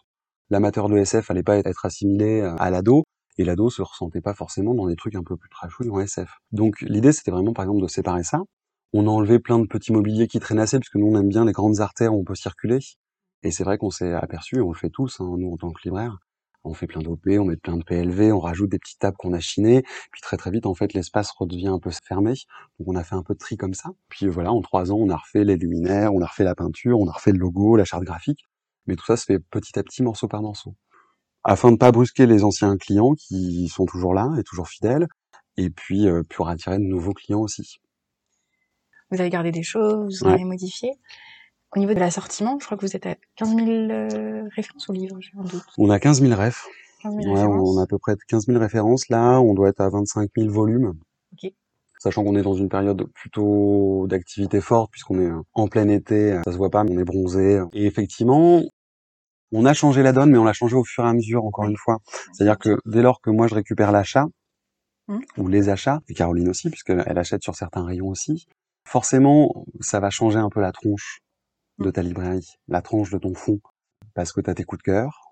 L'amateur 0.49 0.89
de 0.89 0.97
SF 0.97 1.31
allait 1.31 1.43
pas 1.43 1.57
être 1.57 1.85
assimilé 1.85 2.41
à 2.41 2.69
l'ado, 2.69 3.03
et 3.37 3.45
l'ado 3.45 3.69
se 3.69 3.81
ressentait 3.81 4.21
pas 4.21 4.33
forcément 4.33 4.73
dans 4.73 4.87
des 4.87 4.95
trucs 4.95 5.15
un 5.15 5.23
peu 5.23 5.37
plus 5.37 5.49
trashouilles 5.49 5.89
en 5.89 5.99
SF. 5.99 6.29
Donc 6.51 6.81
l'idée, 6.81 7.11
c'était 7.11 7.31
vraiment, 7.31 7.53
par 7.53 7.63
exemple, 7.63 7.81
de 7.81 7.87
séparer 7.87 8.23
ça. 8.23 8.41
On 8.93 9.07
a 9.07 9.09
enlevé 9.09 9.39
plein 9.39 9.59
de 9.59 9.67
petits 9.67 9.93
mobiliers 9.93 10.27
qui 10.27 10.39
traînaient 10.39 10.63
assez, 10.63 10.79
puisque 10.79 10.95
nous, 10.95 11.07
on 11.07 11.17
aime 11.17 11.29
bien 11.29 11.45
les 11.45 11.53
grandes 11.53 11.79
artères 11.79 12.13
où 12.13 12.19
on 12.19 12.23
peut 12.25 12.35
circuler. 12.35 12.79
Et 13.43 13.51
c'est 13.51 13.63
vrai 13.63 13.77
qu'on 13.77 13.89
s'est 13.89 14.13
aperçu, 14.13 14.59
on 14.61 14.71
le 14.71 14.77
fait 14.77 14.89
tous, 14.89 15.21
hein, 15.21 15.35
nous, 15.37 15.51
en 15.51 15.57
tant 15.57 15.71
que 15.71 15.81
libraire, 15.83 16.17
on 16.63 16.73
fait 16.73 16.87
plein 16.87 17.01
d'OP, 17.01 17.27
on 17.39 17.45
met 17.45 17.57
plein 17.57 17.77
de 17.77 17.83
PLV, 17.83 18.31
on 18.31 18.39
rajoute 18.39 18.69
des 18.69 18.79
petites 18.79 18.99
tables 18.99 19.17
qu'on 19.17 19.33
a 19.33 19.39
chinées, 19.39 19.83
puis 20.11 20.21
très 20.21 20.37
très 20.37 20.51
vite 20.51 20.65
en 20.65 20.75
fait 20.75 20.93
l'espace 20.93 21.31
redevient 21.31 21.67
un 21.67 21.79
peu 21.79 21.91
fermé, 22.03 22.33
donc 22.79 22.87
on 22.87 22.95
a 22.95 23.03
fait 23.03 23.15
un 23.15 23.23
peu 23.23 23.33
de 23.33 23.39
tri 23.39 23.57
comme 23.57 23.73
ça. 23.73 23.89
Puis 24.09 24.27
voilà, 24.27 24.51
en 24.51 24.61
trois 24.61 24.91
ans 24.91 24.97
on 24.97 25.09
a 25.09 25.17
refait 25.17 25.43
les 25.43 25.57
luminaires, 25.57 26.13
on 26.13 26.21
a 26.21 26.27
refait 26.27 26.43
la 26.43 26.55
peinture, 26.55 26.99
on 26.99 27.07
a 27.07 27.11
refait 27.11 27.31
le 27.31 27.39
logo, 27.39 27.75
la 27.75 27.85
charte 27.85 28.03
graphique, 28.03 28.47
mais 28.87 28.95
tout 28.95 29.05
ça 29.05 29.17
se 29.17 29.25
fait 29.25 29.39
petit 29.39 29.77
à 29.79 29.83
petit, 29.83 30.03
morceau 30.03 30.27
par 30.27 30.41
morceau, 30.41 30.75
afin 31.43 31.71
de 31.71 31.77
pas 31.77 31.91
brusquer 31.91 32.25
les 32.25 32.43
anciens 32.43 32.77
clients 32.77 33.13
qui 33.13 33.67
sont 33.67 33.85
toujours 33.85 34.13
là 34.13 34.29
et 34.37 34.43
toujours 34.43 34.67
fidèles, 34.67 35.07
et 35.57 35.69
puis 35.69 36.07
euh, 36.07 36.23
pour 36.29 36.49
attirer 36.49 36.77
de 36.77 36.83
nouveaux 36.83 37.13
clients 37.13 37.41
aussi. 37.41 37.79
Vous 39.11 39.19
avez 39.19 39.29
gardé 39.29 39.51
des 39.51 39.63
choses, 39.63 40.23
vous 40.23 40.29
avez 40.29 40.45
modifié? 40.45 40.93
Au 41.73 41.79
niveau 41.79 41.93
de 41.93 41.99
l'assortiment, 41.99 42.57
je 42.59 42.65
crois 42.65 42.77
que 42.77 42.85
vous 42.85 42.95
êtes 42.95 43.05
à 43.05 43.15
15 43.37 43.55
000 43.55 43.69
euh, 43.69 44.43
références 44.55 44.89
au 44.89 44.93
livre, 44.93 45.17
j'ai 45.21 45.31
un 45.37 45.43
doute. 45.43 45.63
On 45.77 45.89
a 45.89 45.99
15 45.99 46.21
000 46.21 46.39
refs. 46.39 46.65
15 47.01 47.15
000 47.15 47.33
ouais, 47.33 47.43
on 47.43 47.77
a 47.77 47.83
à 47.83 47.87
peu 47.87 47.97
près 47.97 48.15
15 48.27 48.47
000 48.47 48.59
références. 48.59 49.07
Là, 49.07 49.39
on 49.39 49.53
doit 49.53 49.69
être 49.69 49.79
à 49.79 49.89
25 49.89 50.29
000 50.37 50.49
volumes. 50.49 50.93
Sachant 51.97 52.23
qu'on 52.23 52.35
est 52.35 52.41
dans 52.41 52.55
une 52.55 52.67
période 52.67 53.05
plutôt 53.13 54.07
d'activité 54.09 54.59
forte, 54.59 54.91
puisqu'on 54.91 55.19
est 55.19 55.31
en 55.53 55.67
plein 55.67 55.87
été, 55.87 56.41
ça 56.43 56.51
se 56.51 56.57
voit 56.57 56.71
pas, 56.71 56.83
mais 56.83 56.95
on 56.97 56.99
est 56.99 57.05
bronzé. 57.05 57.61
Et 57.73 57.85
effectivement, 57.85 58.63
on 59.51 59.65
a 59.65 59.73
changé 59.73 60.01
la 60.01 60.11
donne, 60.11 60.31
mais 60.31 60.39
on 60.39 60.43
l'a 60.43 60.53
changé 60.53 60.75
au 60.75 60.83
fur 60.83 61.05
et 61.05 61.07
à 61.07 61.13
mesure, 61.13 61.45
encore 61.45 61.65
une 61.65 61.77
fois. 61.77 61.99
C'est-à-dire 62.33 62.57
que 62.57 62.79
dès 62.85 63.03
lors 63.03 63.21
que 63.21 63.29
moi 63.29 63.47
je 63.47 63.53
récupère 63.53 63.91
l'achat, 63.91 64.25
mmh. 65.07 65.19
ou 65.37 65.47
les 65.47 65.69
achats, 65.69 66.01
et 66.09 66.15
Caroline 66.15 66.49
aussi, 66.49 66.71
puisqu'elle 66.71 67.17
achète 67.17 67.43
sur 67.43 67.55
certains 67.55 67.85
rayons 67.85 68.07
aussi, 68.07 68.47
forcément, 68.83 69.65
ça 69.79 69.99
va 69.99 70.09
changer 70.09 70.39
un 70.39 70.49
peu 70.49 70.59
la 70.59 70.71
tronche 70.71 71.21
de 71.81 71.91
ta 71.91 72.01
librairie, 72.01 72.47
la 72.67 72.81
tranche 72.81 73.11
de 73.11 73.17
ton 73.17 73.33
fond, 73.33 73.59
parce 74.13 74.31
que 74.31 74.41
tu 74.41 74.49
as 74.49 74.55
tes 74.55 74.63
coups 74.63 74.79
de 74.79 74.83
cœur, 74.83 75.31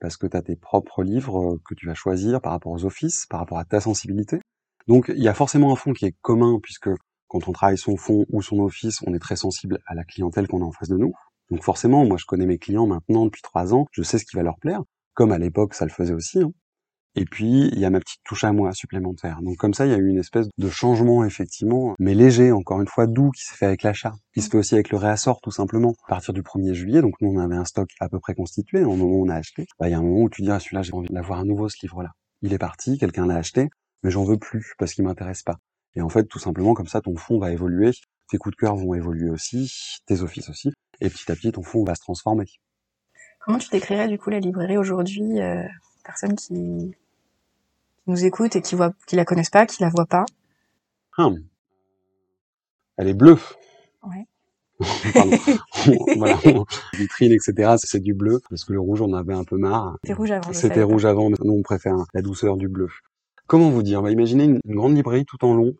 parce 0.00 0.16
que 0.16 0.26
tu 0.26 0.36
as 0.36 0.42
tes 0.42 0.56
propres 0.56 1.02
livres 1.02 1.54
euh, 1.54 1.60
que 1.64 1.74
tu 1.74 1.86
vas 1.86 1.94
choisir 1.94 2.40
par 2.40 2.52
rapport 2.52 2.72
aux 2.72 2.84
offices, 2.84 3.26
par 3.26 3.40
rapport 3.40 3.58
à 3.58 3.64
ta 3.64 3.80
sensibilité. 3.80 4.40
Donc 4.86 5.12
il 5.14 5.22
y 5.22 5.28
a 5.28 5.34
forcément 5.34 5.72
un 5.72 5.76
fond 5.76 5.92
qui 5.92 6.06
est 6.06 6.14
commun, 6.22 6.60
puisque 6.62 6.90
quand 7.28 7.48
on 7.48 7.52
travaille 7.52 7.78
son 7.78 7.96
fond 7.96 8.24
ou 8.30 8.42
son 8.42 8.60
office, 8.60 9.02
on 9.06 9.14
est 9.14 9.18
très 9.18 9.36
sensible 9.36 9.80
à 9.86 9.94
la 9.94 10.04
clientèle 10.04 10.46
qu'on 10.46 10.62
a 10.62 10.64
en 10.64 10.72
face 10.72 10.88
de 10.88 10.96
nous. 10.96 11.12
Donc 11.50 11.62
forcément, 11.62 12.04
moi 12.04 12.16
je 12.16 12.24
connais 12.24 12.46
mes 12.46 12.58
clients 12.58 12.86
maintenant 12.86 13.24
depuis 13.24 13.42
trois 13.42 13.74
ans, 13.74 13.86
je 13.90 14.02
sais 14.02 14.18
ce 14.18 14.24
qui 14.24 14.36
va 14.36 14.42
leur 14.42 14.58
plaire, 14.58 14.82
comme 15.14 15.32
à 15.32 15.38
l'époque 15.38 15.74
ça 15.74 15.84
le 15.84 15.90
faisait 15.90 16.14
aussi. 16.14 16.40
Hein. 16.40 16.52
Et 17.18 17.24
puis, 17.24 17.70
il 17.72 17.78
y 17.78 17.86
a 17.86 17.90
ma 17.90 17.98
petite 17.98 18.20
touche 18.24 18.44
à 18.44 18.52
moi 18.52 18.72
supplémentaire. 18.74 19.40
Donc 19.40 19.56
comme 19.56 19.72
ça, 19.72 19.86
il 19.86 19.90
y 19.90 19.94
a 19.94 19.98
eu 19.98 20.08
une 20.08 20.18
espèce 20.18 20.48
de 20.58 20.68
changement, 20.68 21.24
effectivement, 21.24 21.94
mais 21.98 22.14
léger, 22.14 22.52
encore 22.52 22.78
une 22.82 22.86
fois, 22.86 23.06
doux, 23.06 23.30
qui 23.30 23.42
s'est 23.42 23.56
fait 23.56 23.64
avec 23.64 23.82
l'achat, 23.82 24.12
qui 24.34 24.42
se 24.42 24.50
fait 24.50 24.58
aussi 24.58 24.74
avec 24.74 24.90
le 24.90 24.98
réassort, 24.98 25.40
tout 25.40 25.50
simplement. 25.50 25.94
À 26.06 26.10
partir 26.10 26.34
du 26.34 26.42
1er 26.42 26.74
juillet, 26.74 27.00
donc 27.00 27.14
nous, 27.22 27.30
on 27.30 27.38
avait 27.38 27.56
un 27.56 27.64
stock 27.64 27.88
à 28.00 28.10
peu 28.10 28.20
près 28.20 28.34
constitué 28.34 28.84
au 28.84 28.94
moment 28.94 29.16
où 29.16 29.24
on 29.24 29.30
a 29.30 29.34
acheté. 29.34 29.66
Bah, 29.80 29.88
il 29.88 29.92
y 29.92 29.94
a 29.94 29.98
un 29.98 30.02
moment 30.02 30.24
où 30.24 30.28
tu 30.28 30.42
dis, 30.42 30.50
ah, 30.50 30.60
celui-là, 30.60 30.82
j'ai 30.82 30.92
envie 30.92 31.08
d'avoir 31.08 31.40
à 31.40 31.44
nouveau, 31.44 31.70
ce 31.70 31.78
livre-là. 31.82 32.10
Il 32.42 32.52
est 32.52 32.58
parti, 32.58 32.98
quelqu'un 32.98 33.26
l'a 33.26 33.36
acheté, 33.36 33.70
mais 34.02 34.10
j'en 34.10 34.24
veux 34.24 34.36
plus, 34.36 34.74
parce 34.78 34.92
qu'il 34.92 35.04
m'intéresse 35.04 35.42
pas. 35.42 35.56
Et 35.94 36.02
en 36.02 36.10
fait, 36.10 36.24
tout 36.24 36.38
simplement, 36.38 36.74
comme 36.74 36.86
ça, 36.86 37.00
ton 37.00 37.16
fond 37.16 37.38
va 37.38 37.50
évoluer, 37.50 37.92
tes 38.28 38.36
coups 38.36 38.54
de 38.54 38.60
cœur 38.60 38.76
vont 38.76 38.92
évoluer 38.92 39.30
aussi, 39.30 39.72
tes 40.04 40.20
offices 40.20 40.50
aussi, 40.50 40.70
et 41.00 41.08
petit 41.08 41.32
à 41.32 41.34
petit, 41.34 41.50
ton 41.50 41.62
fond 41.62 41.82
va 41.82 41.94
se 41.94 42.02
transformer. 42.02 42.44
Comment 43.40 43.58
tu 43.58 43.70
décrirais, 43.70 44.08
du 44.08 44.18
coup, 44.18 44.28
la 44.28 44.40
librairie 44.40 44.76
aujourd'hui, 44.76 45.40
euh, 45.40 45.62
personne 46.04 46.34
qui 46.34 46.94
nous 48.06 48.24
écoutent 48.24 48.56
et 48.56 48.62
qui 48.62 48.74
voient, 48.74 48.92
qui 49.06 49.16
la 49.16 49.24
connaissent 49.24 49.50
pas, 49.50 49.66
qui 49.66 49.82
la 49.82 49.90
voient 49.90 50.06
pas. 50.06 50.24
Ah. 51.18 51.30
Elle 52.96 53.08
est 53.08 53.14
bleue. 53.14 53.38
Ouais. 54.02 54.26
voilà, 56.16 56.38
vitrine, 56.94 57.32
etc. 57.32 57.76
C'est 57.78 58.00
du 58.00 58.14
bleu 58.14 58.40
parce 58.50 58.64
que 58.64 58.72
le 58.72 58.80
rouge, 58.80 59.00
on 59.00 59.14
avait 59.14 59.34
un 59.34 59.44
peu 59.44 59.56
marre. 59.56 59.96
C'était 60.02 60.14
rouge 60.14 60.30
avant. 60.30 60.52
C'était 60.52 60.82
rouge 60.82 61.04
avant, 61.06 61.30
mais 61.30 61.36
nous 61.42 61.54
on 61.54 61.62
préfère 61.62 61.96
la 62.12 62.22
douceur 62.22 62.56
du 62.56 62.68
bleu. 62.68 62.88
Comment 63.46 63.70
vous 63.70 63.82
dire? 63.82 64.02
Bah, 64.02 64.10
Imaginez 64.10 64.44
une, 64.44 64.60
grande 64.66 64.94
librairie 64.94 65.24
tout 65.24 65.42
en 65.44 65.54
long 65.54 65.74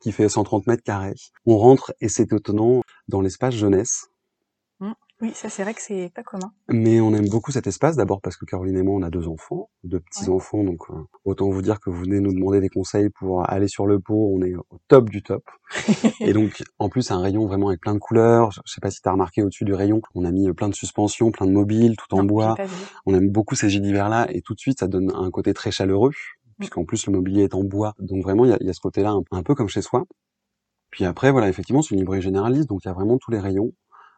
qui 0.00 0.12
fait 0.12 0.28
130 0.28 0.68
mètres 0.68 0.84
carrés. 0.84 1.14
On 1.46 1.58
rentre 1.58 1.92
et 2.00 2.08
c'est 2.08 2.32
étonnant 2.32 2.82
dans 3.08 3.20
l'espace 3.20 3.54
jeunesse 3.54 4.08
oui, 5.24 5.32
ça 5.34 5.48
c'est 5.48 5.62
vrai 5.62 5.72
que 5.72 5.80
c'est 5.80 6.10
pas 6.14 6.22
commun. 6.22 6.52
Mais 6.68 7.00
on 7.00 7.14
aime 7.14 7.30
beaucoup 7.30 7.50
cet 7.50 7.66
espace, 7.66 7.96
d'abord 7.96 8.20
parce 8.20 8.36
que 8.36 8.44
Caroline 8.44 8.76
et 8.76 8.82
moi, 8.82 8.94
on 8.94 9.02
a 9.02 9.08
deux 9.08 9.26
enfants, 9.26 9.70
deux 9.82 10.00
petits-enfants, 10.00 10.64
donc 10.64 10.82
euh, 10.90 10.94
autant 11.24 11.48
vous 11.48 11.62
dire 11.62 11.80
que 11.80 11.88
vous 11.88 12.00
venez 12.02 12.20
nous 12.20 12.34
demander 12.34 12.60
des 12.60 12.68
conseils 12.68 13.08
pour 13.08 13.48
aller 13.48 13.66
sur 13.66 13.86
le 13.86 14.00
pot, 14.00 14.30
on 14.34 14.42
est 14.42 14.54
au 14.54 14.78
top 14.86 15.08
du 15.08 15.22
top. 15.22 15.42
et 16.20 16.34
donc, 16.34 16.62
en 16.78 16.90
plus, 16.90 17.10
un 17.10 17.20
rayon 17.22 17.46
vraiment 17.46 17.68
avec 17.68 17.80
plein 17.80 17.94
de 17.94 17.98
couleurs. 17.98 18.50
Je 18.52 18.60
sais 18.66 18.82
pas 18.82 18.90
si 18.90 19.00
tu 19.00 19.08
as 19.08 19.12
remarqué 19.12 19.42
au-dessus 19.42 19.64
du 19.64 19.72
rayon, 19.72 20.02
on 20.14 20.26
a 20.26 20.30
mis 20.30 20.52
plein 20.52 20.68
de 20.68 20.74
suspensions, 20.74 21.30
plein 21.30 21.46
de 21.46 21.52
mobiles, 21.52 21.96
tout 21.96 22.14
en 22.14 22.22
bois. 22.22 22.54
On 23.06 23.14
aime 23.14 23.30
beaucoup 23.30 23.54
ces 23.54 23.76
univers-là, 23.76 24.26
et 24.30 24.42
tout 24.42 24.54
de 24.54 24.60
suite, 24.60 24.80
ça 24.80 24.88
donne 24.88 25.10
un 25.14 25.30
côté 25.30 25.54
très 25.54 25.70
chaleureux, 25.70 26.10
mm. 26.10 26.52
puisqu'en 26.58 26.84
plus, 26.84 27.06
le 27.06 27.14
mobilier 27.14 27.44
est 27.44 27.54
en 27.54 27.64
bois. 27.64 27.94
Donc 27.98 28.22
vraiment, 28.22 28.44
il 28.44 28.50
y 28.50 28.52
a, 28.54 28.58
y 28.60 28.68
a, 28.68 28.74
ce 28.74 28.80
côté-là 28.80 29.12
un, 29.12 29.22
un 29.30 29.42
peu 29.42 29.54
comme 29.54 29.68
chez 29.68 29.80
soi. 29.80 30.04
Puis 30.90 31.06
après, 31.06 31.32
voilà, 31.32 31.48
effectivement, 31.48 31.80
c'est 31.80 31.94
une 31.94 32.00
librairie 32.00 32.22
généraliste, 32.22 32.68
donc 32.68 32.84
il 32.84 32.88
y 32.88 32.90
a 32.90 32.94
vraiment 32.94 33.18
tous 33.18 33.30
les 33.30 33.40
rayons 33.40 33.72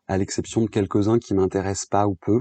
à 0.09 0.19
l'exception 0.19 0.63
de 0.63 0.69
quelques-uns 0.69 1.19
qui 1.19 1.35
m'intéressent 1.35 1.87
pas 1.87 2.07
ou 2.07 2.15
peu. 2.15 2.41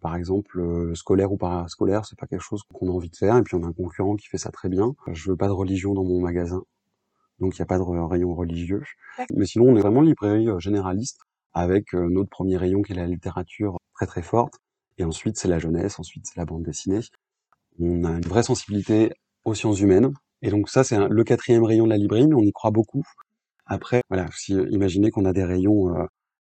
Par 0.00 0.16
exemple, 0.16 0.60
euh, 0.60 0.94
scolaire 0.94 1.30
ou 1.30 1.36
parascolaire, 1.36 2.06
c'est 2.06 2.18
pas 2.18 2.26
quelque 2.26 2.42
chose 2.42 2.62
qu'on 2.72 2.88
a 2.88 2.90
envie 2.90 3.10
de 3.10 3.16
faire. 3.16 3.36
Et 3.36 3.42
puis 3.42 3.54
on 3.54 3.62
a 3.62 3.66
un 3.66 3.72
concurrent 3.72 4.16
qui 4.16 4.28
fait 4.28 4.38
ça 4.38 4.50
très 4.50 4.68
bien. 4.68 4.94
Je 5.12 5.30
veux 5.30 5.36
pas 5.36 5.48
de 5.48 5.52
religion 5.52 5.92
dans 5.92 6.04
mon 6.04 6.20
magasin, 6.20 6.62
donc 7.38 7.56
il 7.56 7.60
n'y 7.60 7.64
a 7.64 7.66
pas 7.66 7.78
de 7.78 7.82
rayon 7.82 8.34
religieux. 8.34 8.82
Mais 9.34 9.44
sinon, 9.44 9.66
on 9.66 9.76
est 9.76 9.80
vraiment 9.80 10.00
librairie 10.00 10.48
euh, 10.48 10.58
généraliste 10.58 11.20
avec 11.52 11.94
euh, 11.94 12.08
notre 12.08 12.30
premier 12.30 12.56
rayon 12.56 12.80
qui 12.82 12.92
est 12.92 12.96
la 12.96 13.06
littérature 13.06 13.78
très 13.94 14.06
très 14.06 14.22
forte. 14.22 14.54
Et 14.96 15.04
ensuite, 15.04 15.36
c'est 15.36 15.48
la 15.48 15.58
jeunesse. 15.58 15.98
Ensuite, 15.98 16.26
c'est 16.26 16.38
la 16.38 16.46
bande 16.46 16.62
dessinée. 16.62 17.00
On 17.78 18.04
a 18.04 18.10
une 18.12 18.26
vraie 18.26 18.42
sensibilité 18.42 19.12
aux 19.44 19.54
sciences 19.54 19.80
humaines. 19.80 20.12
Et 20.42 20.50
donc 20.50 20.70
ça, 20.70 20.84
c'est 20.84 21.08
le 21.08 21.24
quatrième 21.24 21.64
rayon 21.64 21.84
de 21.84 21.90
la 21.90 21.98
librairie, 21.98 22.28
mais 22.28 22.34
on 22.34 22.42
y 22.42 22.52
croit 22.52 22.70
beaucoup. 22.70 23.02
Après, 23.66 24.02
voilà, 24.08 24.26
si, 24.32 24.54
imaginez 24.54 25.10
qu'on 25.10 25.26
a 25.26 25.32
des 25.32 25.44
rayons 25.44 25.94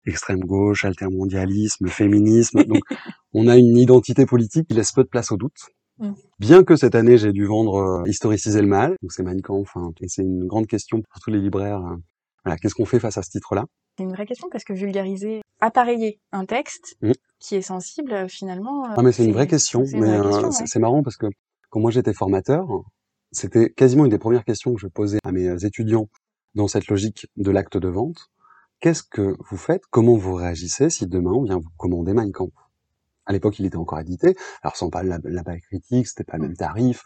extrême 0.06 0.42
gauche, 0.42 0.86
altermondialisme, 0.86 1.88
féminisme. 1.88 2.64
Donc, 2.64 2.82
on 3.34 3.48
a 3.48 3.58
une 3.58 3.78
identité 3.78 4.26
politique 4.26 4.68
qui 4.68 4.74
laisse 4.74 4.92
peu 4.92 5.04
de 5.04 5.10
place 5.10 5.32
au 5.32 5.38
doute. 5.38 5.58
Mm. 6.00 6.14
Bien 6.40 6.64
que 6.64 6.76
cette 6.76 6.96
année 6.96 7.18
j'ai 7.18 7.34
dû 7.34 7.46
vendre 7.46 7.76
euh, 7.76 8.04
Historiciser 8.08 8.62
le 8.62 8.68
mal, 8.68 8.96
donc 9.02 9.12
c'est 9.12 9.24
Mein 9.24 9.42
Kampf, 9.42 9.76
hein, 9.76 9.92
et 10.02 10.08
c'est 10.08 10.22
une 10.22 10.48
grande 10.48 10.68
question 10.68 11.02
pour 11.02 11.22
tous 11.22 11.30
les 11.30 11.40
libraires. 11.40 11.80
Hein. 11.80 12.00
Voilà, 12.46 12.58
qu'est-ce 12.58 12.74
qu'on 12.74 12.86
fait 12.86 13.00
face 13.00 13.18
à 13.18 13.22
ce 13.22 13.30
titre-là? 13.30 13.66
C'est 13.98 14.04
une 14.04 14.14
vraie 14.14 14.26
question 14.26 14.48
parce 14.50 14.64
que 14.64 14.72
vulgariser, 14.72 15.42
appareiller 15.60 16.22
un 16.32 16.46
texte 16.46 16.96
mm. 17.02 17.12
qui 17.40 17.56
est 17.56 17.62
sensible, 17.62 18.14
euh, 18.14 18.28
finalement. 18.30 18.86
Ah 18.86 19.02
mais 19.02 19.12
c'est 19.12 19.26
une 19.26 19.34
vraie 19.34 19.48
question, 19.48 19.84
mais 19.94 20.18
c'est 20.66 20.80
marrant 20.80 21.04
parce 21.04 21.18
que 21.18 21.28
quand 21.70 21.82
moi 21.82 21.92
j'étais 21.92 22.14
formateur, 22.14 22.66
c'était 23.32 23.70
quasiment 23.70 24.06
une 24.06 24.12
des 24.12 24.18
premières 24.18 24.46
questions 24.46 24.74
que 24.74 24.80
je 24.80 24.88
posais 24.88 25.20
à 25.24 25.32
mes 25.32 25.66
étudiants 25.66 26.08
dans 26.56 26.68
cette 26.68 26.88
logique 26.88 27.28
de 27.36 27.52
l'acte 27.52 27.78
de 27.78 27.90
vente. 27.90 28.30
Qu'est-ce 28.80 29.04
que 29.04 29.36
vous 29.50 29.58
faites? 29.58 29.84
Comment 29.90 30.16
vous 30.16 30.36
réagissez 30.36 30.90
si 30.90 31.06
demain 31.06 31.32
on 31.32 31.44
vient 31.44 31.58
vous 31.58 31.70
commander 31.76 32.14
Mein 32.14 32.32
Kampf? 32.32 32.54
À 33.26 33.34
l'époque, 33.34 33.60
il 33.60 33.66
était 33.66 33.76
encore 33.76 34.00
édité, 34.00 34.36
alors 34.64 34.78
sans 34.78 34.90
pas 34.90 35.04
la, 35.04 35.20
la 35.22 35.44
critique, 35.60 36.08
c'était 36.08 36.24
pas 36.24 36.38
le 36.38 36.44
même 36.44 36.56
tarif. 36.56 37.04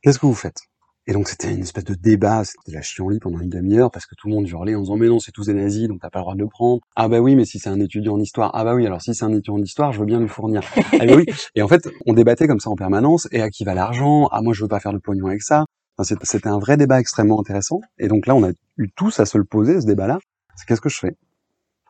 Qu'est-ce 0.00 0.18
que 0.18 0.24
vous 0.24 0.34
faites? 0.34 0.62
Et 1.06 1.12
donc 1.12 1.28
c'était 1.28 1.52
une 1.52 1.60
espèce 1.60 1.84
de 1.84 1.94
débat, 1.94 2.44
c'était 2.44 2.72
la 2.72 2.80
chienlit 2.80 3.18
pendant 3.18 3.40
une 3.40 3.50
demi-heure 3.50 3.90
parce 3.90 4.06
que 4.06 4.14
tout 4.14 4.28
le 4.28 4.34
monde 4.34 4.48
hurlait 4.48 4.74
en 4.74 4.80
disant 4.80 4.96
mais 4.96 5.08
non 5.08 5.18
c'est 5.18 5.32
tous 5.32 5.46
des 5.46 5.54
nazis 5.54 5.88
donc 5.88 6.00
t'as 6.00 6.10
pas 6.10 6.20
le 6.20 6.22
droit 6.22 6.34
de 6.34 6.40
le 6.40 6.48
prendre. 6.48 6.80
Ah 6.94 7.08
bah 7.08 7.18
oui 7.18 7.34
mais 7.34 7.44
si 7.44 7.58
c'est 7.58 7.68
un 7.68 7.80
étudiant 7.80 8.14
en 8.14 8.20
histoire, 8.20 8.52
ah 8.54 8.64
bah 8.64 8.74
oui 8.74 8.86
alors 8.86 9.02
si 9.02 9.12
c'est 9.14 9.24
un 9.24 9.32
étudiant 9.32 9.54
en 9.56 9.62
histoire 9.62 9.92
je 9.92 9.98
veux 9.98 10.06
bien 10.06 10.20
le 10.20 10.28
fournir. 10.28 10.62
ah 10.76 11.04
bah 11.04 11.14
oui 11.16 11.26
et 11.56 11.62
en 11.62 11.68
fait 11.68 11.88
on 12.06 12.12
débattait 12.12 12.46
comme 12.46 12.60
ça 12.60 12.70
en 12.70 12.76
permanence 12.76 13.28
et 13.32 13.42
à 13.42 13.50
qui 13.50 13.64
va 13.64 13.74
l'argent? 13.74 14.28
Ah 14.30 14.42
moi 14.42 14.54
je 14.54 14.62
veux 14.62 14.68
pas 14.68 14.80
faire 14.80 14.92
de 14.92 14.98
pognon 14.98 15.26
avec 15.26 15.42
ça. 15.42 15.64
C'était 16.02 16.48
un 16.48 16.58
vrai 16.58 16.76
débat 16.76 17.00
extrêmement 17.00 17.38
intéressant. 17.40 17.80
Et 17.98 18.08
donc 18.08 18.26
là, 18.26 18.34
on 18.34 18.42
a 18.44 18.50
eu 18.78 18.90
tous 18.96 19.20
à 19.20 19.26
se 19.26 19.36
le 19.38 19.44
poser, 19.44 19.80
ce 19.80 19.86
débat-là. 19.86 20.18
C'est 20.56 20.66
qu'est-ce 20.66 20.80
que 20.80 20.88
je 20.88 20.98
fais? 20.98 21.16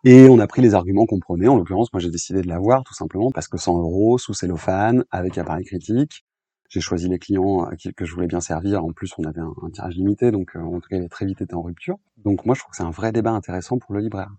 Et 0.05 0.29
on 0.29 0.39
a 0.41 0.47
pris 0.47 0.63
les 0.63 0.75
arguments 0.75 1.07
qu'on 1.07 1.21
prenait. 1.21 1.49
En 1.49 1.57
l'occurrence, 1.57 1.93
moi, 1.93 2.01
j'ai 2.01 2.11
décidé 2.11 2.43
de 2.43 2.49
l'avoir 2.49 2.83
tout 2.83 2.95
simplement 2.95 3.31
parce 3.31 3.47
que 3.47 3.57
100 3.57 3.79
euros, 3.79 4.19
sous 4.19 4.35
cellophane, 4.35 5.05
avec 5.11 5.39
appareil 5.39 5.65
critique. 5.65 6.25
J'ai 6.69 6.81
choisi 6.81 7.09
les 7.09 7.19
clients 7.19 7.69
que 7.97 8.05
je 8.05 8.15
voulais 8.15 8.27
bien 8.27 8.41
servir. 8.41 8.85
En 8.85 8.93
plus, 8.93 9.13
on 9.19 9.25
avait 9.25 9.41
un, 9.41 9.71
tirage 9.73 9.95
limité, 9.95 10.31
donc 10.31 10.57
en 10.57 10.81
tout 10.81 10.89
cas, 10.89 10.97
il 10.97 11.01
avait 11.01 11.09
très 11.09 11.27
vite 11.27 11.43
été 11.43 11.55
en 11.55 11.63
rupture. 11.63 11.99
Donc 12.17 12.47
moi, 12.47 12.55
je 12.55 12.61
trouve 12.61 12.71
que 12.71 12.79
c'est 12.79 12.83
un 12.83 12.91
vrai 12.91 13.13
débat 13.13 13.31
intéressant 13.31 13.79
pour 13.79 13.95
le 13.95 14.01
libraire. 14.01 14.31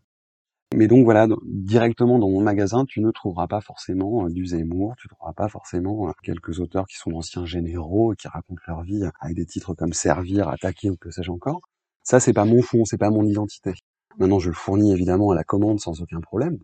Mais 0.75 0.87
donc 0.87 1.03
voilà, 1.03 1.27
directement 1.45 2.17
dans 2.17 2.29
mon 2.29 2.41
magasin, 2.41 2.85
tu 2.85 2.99
ne 2.99 3.11
trouveras 3.11 3.45
pas 3.47 3.61
forcément 3.61 4.25
euh, 4.25 4.29
du 4.29 4.47
Zemmour, 4.47 4.95
tu 4.97 5.05
ne 5.05 5.09
trouveras 5.09 5.33
pas 5.33 5.47
forcément 5.47 6.09
euh, 6.09 6.11
quelques 6.23 6.59
auteurs 6.59 6.87
qui 6.87 6.97
sont 6.97 7.11
d'anciens 7.11 7.45
généraux 7.45 8.13
et 8.13 8.15
qui 8.15 8.27
racontent 8.27 8.61
leur 8.67 8.81
vie 8.81 9.03
avec 9.19 9.35
des 9.35 9.45
titres 9.45 9.75
comme 9.75 9.93
Servir, 9.93 10.49
Attaquer 10.49 10.89
ou 10.89 10.97
que 10.97 11.11
sais-je 11.11 11.29
encore. 11.29 11.61
Ça, 12.01 12.19
c'est 12.19 12.33
pas 12.33 12.45
mon 12.45 12.63
fond, 12.63 12.85
c'est 12.85 12.97
pas 12.97 13.11
mon 13.11 13.23
identité. 13.23 13.73
Maintenant, 14.19 14.39
je 14.39 14.49
le 14.49 14.55
fournis 14.55 14.91
évidemment 14.91 15.31
à 15.31 15.35
la 15.35 15.43
commande 15.43 15.79
sans 15.79 16.01
aucun 16.01 16.21
problème. 16.21 16.57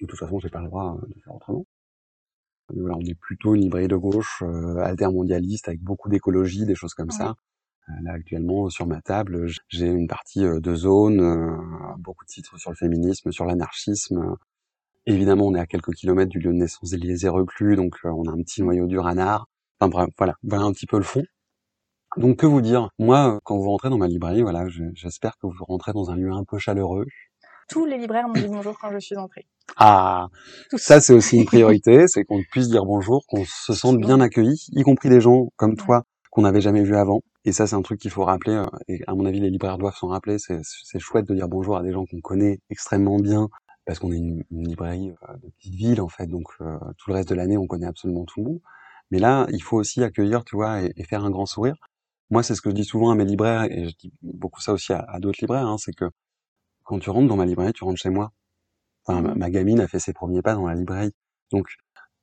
De 0.00 0.06
toute 0.06 0.18
façon, 0.18 0.38
j'ai 0.38 0.48
pas 0.48 0.60
le 0.60 0.66
droit 0.66 0.96
euh, 0.96 1.06
de 1.06 1.20
faire 1.20 1.34
autrement. 1.34 1.66
voilà, 2.74 2.96
on 2.96 3.04
est 3.04 3.18
plutôt 3.18 3.54
une 3.54 3.62
librairie 3.62 3.88
de 3.88 3.96
gauche, 3.96 4.42
euh, 4.42 4.78
altermondialiste, 4.78 5.68
avec 5.68 5.80
beaucoup 5.82 6.08
d'écologie, 6.08 6.64
des 6.64 6.74
choses 6.74 6.94
comme 6.94 7.10
ça. 7.10 7.34
Euh, 7.90 7.92
là 8.02 8.12
actuellement 8.12 8.68
sur 8.68 8.86
ma 8.86 9.00
table, 9.00 9.48
j'ai 9.68 9.86
une 9.86 10.08
partie 10.08 10.44
euh, 10.44 10.60
de 10.60 10.74
zone, 10.74 11.20
euh, 11.20 11.56
beaucoup 11.98 12.24
de 12.24 12.30
titres 12.30 12.58
sur 12.58 12.70
le 12.70 12.76
féminisme, 12.76 13.32
sur 13.32 13.44
l'anarchisme. 13.44 14.36
Évidemment, 15.06 15.46
on 15.46 15.54
est 15.54 15.60
à 15.60 15.66
quelques 15.66 15.94
kilomètres 15.94 16.30
du 16.30 16.38
lieu 16.38 16.52
de 16.52 16.58
naissance 16.58 16.90
d'Élisée 16.90 17.28
Reclus, 17.28 17.76
donc 17.76 17.96
on 18.04 18.28
a 18.28 18.32
un 18.32 18.42
petit 18.42 18.62
noyau 18.62 18.86
du 18.86 18.98
Ranard. 18.98 19.48
Enfin 19.80 19.88
bref, 19.88 20.08
voilà, 20.18 20.34
voilà 20.42 20.64
un 20.64 20.72
petit 20.72 20.86
peu 20.86 20.98
le 20.98 21.04
fond. 21.04 21.24
Donc 22.16 22.38
que 22.38 22.46
vous 22.46 22.60
dire? 22.60 22.90
Moi, 22.98 23.38
quand 23.44 23.56
vous 23.56 23.70
rentrez 23.70 23.90
dans 23.90 23.98
ma 23.98 24.08
librairie, 24.08 24.42
voilà, 24.42 24.66
j'espère 24.94 25.38
que 25.38 25.46
vous 25.46 25.64
rentrez 25.64 25.92
dans 25.92 26.10
un 26.10 26.16
lieu 26.16 26.32
un 26.32 26.44
peu 26.44 26.58
chaleureux. 26.58 27.06
Tous 27.68 27.86
les 27.86 27.98
libraires 27.98 28.26
m'ont 28.26 28.34
dit 28.34 28.48
bonjour 28.48 28.76
quand 28.80 28.90
je 28.90 28.98
suis 28.98 29.16
entrée. 29.16 29.46
Ah, 29.76 30.26
ça 30.76 31.00
c'est 31.00 31.12
aussi 31.12 31.36
une 31.36 31.44
priorité, 31.44 32.06
c'est 32.08 32.24
qu'on 32.24 32.42
puisse 32.50 32.68
dire 32.68 32.84
bonjour, 32.84 33.24
qu'on 33.28 33.44
se 33.44 33.72
sente 33.72 33.98
bien 33.98 34.20
accueilli, 34.20 34.66
y 34.72 34.82
compris 34.82 35.08
des 35.08 35.20
gens 35.20 35.50
comme 35.56 35.76
toi 35.76 36.02
qu'on 36.30 36.42
n'avait 36.42 36.60
jamais 36.60 36.82
vu 36.82 36.96
avant. 36.96 37.20
Et 37.44 37.52
ça, 37.52 37.66
c'est 37.66 37.74
un 37.74 37.82
truc 37.82 38.00
qu'il 38.00 38.10
faut 38.10 38.24
rappeler. 38.24 38.54
Euh, 38.54 38.66
et 38.88 39.00
à 39.06 39.14
mon 39.14 39.24
avis, 39.24 39.40
les 39.40 39.50
libraires 39.50 39.78
doivent 39.78 39.96
s'en 39.96 40.08
rappeler. 40.08 40.36
C'est 40.38 40.98
chouette 40.98 41.26
de 41.26 41.34
dire 41.34 41.48
bonjour 41.48 41.76
à 41.76 41.82
des 41.82 41.92
gens 41.92 42.04
qu'on 42.06 42.20
connaît 42.20 42.60
extrêmement 42.70 43.18
bien, 43.18 43.48
parce 43.86 43.98
qu'on 43.98 44.12
est 44.12 44.18
une, 44.18 44.44
librairie 44.50 45.12
euh, 45.28 45.36
de 45.42 45.50
petite 45.50 45.74
ville 45.74 46.00
en 46.00 46.08
fait. 46.08 46.26
Donc 46.26 46.48
euh, 46.60 46.78
tout 46.98 47.10
le 47.10 47.14
reste 47.14 47.30
de 47.30 47.34
l'année, 47.34 47.56
on 47.56 47.66
connaît 47.66 47.86
absolument 47.86 48.24
tout 48.24 48.40
le 48.40 48.46
monde. 48.46 48.60
Mais 49.10 49.18
là, 49.18 49.46
il 49.50 49.62
faut 49.62 49.76
aussi 49.76 50.02
accueillir, 50.04 50.44
tu 50.44 50.56
vois, 50.56 50.82
et, 50.82 50.92
faire 51.04 51.24
un 51.24 51.30
grand 51.30 51.46
sourire. 51.46 51.74
Moi, 52.30 52.42
c'est 52.42 52.54
ce 52.54 52.62
que 52.62 52.70
je 52.70 52.74
dis 52.74 52.84
souvent 52.84 53.10
à 53.10 53.14
mes 53.14 53.24
libraires, 53.24 53.64
et 53.64 53.88
je 53.88 53.96
dis 53.96 54.12
beaucoup 54.22 54.60
ça 54.60 54.72
aussi 54.72 54.92
à, 54.92 55.18
d'autres 55.20 55.40
libraires, 55.40 55.66
hein, 55.66 55.78
c'est 55.78 55.92
que 55.92 56.06
quand 56.84 56.98
tu 56.98 57.10
rentres 57.10 57.28
dans 57.28 57.36
ma 57.36 57.46
librairie, 57.46 57.72
tu 57.72 57.84
rentres 57.84 58.00
chez 58.00 58.10
moi. 58.10 58.32
Enfin, 59.04 59.22
ma, 59.22 59.34
ma 59.34 59.50
gamine 59.50 59.80
a 59.80 59.88
fait 59.88 59.98
ses 59.98 60.12
premiers 60.12 60.42
pas 60.42 60.54
dans 60.54 60.66
la 60.66 60.74
librairie. 60.74 61.12
Donc, 61.52 61.68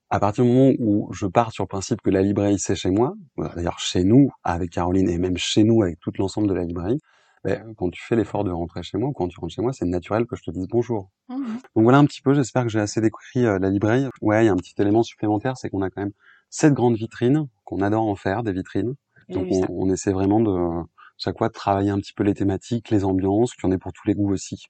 à 0.10 0.20
partir 0.20 0.44
du 0.46 0.52
moment 0.52 0.74
où 0.80 1.12
je 1.14 1.26
pars 1.26 1.52
sur 1.52 1.66
le 1.66 1.68
principe 1.68 2.02
que 2.02 2.10
la 2.10 2.22
librairie 2.22 2.60
c'est 2.60 2.76
chez 2.76 2.92
moi, 2.92 3.14
d'ailleurs 3.38 3.80
chez 3.80 4.04
nous 4.04 4.30
avec 4.44 4.72
Caroline 4.72 5.10
et 5.10 5.18
même 5.18 5.38
chez 5.38 5.64
nous 5.64 5.84
avec 5.84 6.00
tout 6.00 6.12
l'ensemble 6.18 6.48
de 6.48 6.54
la 6.54 6.64
librairie, 6.64 7.00
ben, 7.44 7.74
quand 7.76 7.90
tu 7.90 8.02
fais 8.02 8.16
l'effort 8.16 8.44
de 8.44 8.52
rentrer 8.52 8.84
chez 8.84 8.98
moi 8.98 9.10
ou 9.10 9.14
quand 9.14 9.28
tu 9.28 9.40
rentres 9.40 9.54
chez 9.54 9.62
moi, 9.62 9.74
c'est 9.74 9.86
naturel 9.86 10.26
que 10.26 10.36
je 10.36 10.44
te 10.44 10.52
dise 10.52 10.68
bonjour. 10.68 11.10
Mmh 11.30 11.36
Donc 11.76 11.84
voilà 11.84 11.98
un 11.98 12.06
petit 12.06 12.22
peu, 12.22 12.34
j'espère 12.34 12.64
que 12.64 12.70
j'ai 12.70 12.80
assez 12.80 13.02
décrit 13.02 13.46
euh, 13.46 13.60
la 13.60 13.70
librairie. 13.70 14.08
Ouais, 14.22 14.44
il 14.44 14.48
y 14.48 14.50
a 14.50 14.54
un 14.54 14.58
petit 14.58 14.74
élément 14.80 15.04
supplémentaire, 15.04 15.58
c'est 15.58 15.70
qu'on 15.70 15.82
a 15.82 15.90
quand 15.90 16.02
même 16.02 16.14
sept 16.50 16.74
grandes 16.74 16.96
vitrines, 16.96 17.48
qu'on 17.66 17.82
adore 17.82 18.08
en 18.08 18.16
faire, 18.16 18.44
des 18.44 18.54
vitrines. 18.54 18.96
Donc 19.29 19.48
on, 19.51 19.65
on, 19.69 19.89
essaie 19.89 20.12
vraiment 20.12 20.39
de 20.39 20.84
chaque 21.17 21.38
fois 21.38 21.50
de 21.50 21.53
travailler 21.53 21.89
un 21.89 22.00
petit 22.00 22.13
peu 22.13 22.24
les 22.24 22.34
thématiques, 22.34 22.89
les 22.89 23.03
ambiances, 23.03 23.53
qu'il 23.53 23.65
y 23.65 23.67
en 23.67 23.75
ait 23.75 23.77
pour 23.77 23.93
tous 23.93 24.07
les 24.07 24.13
goûts 24.13 24.31
aussi. 24.31 24.65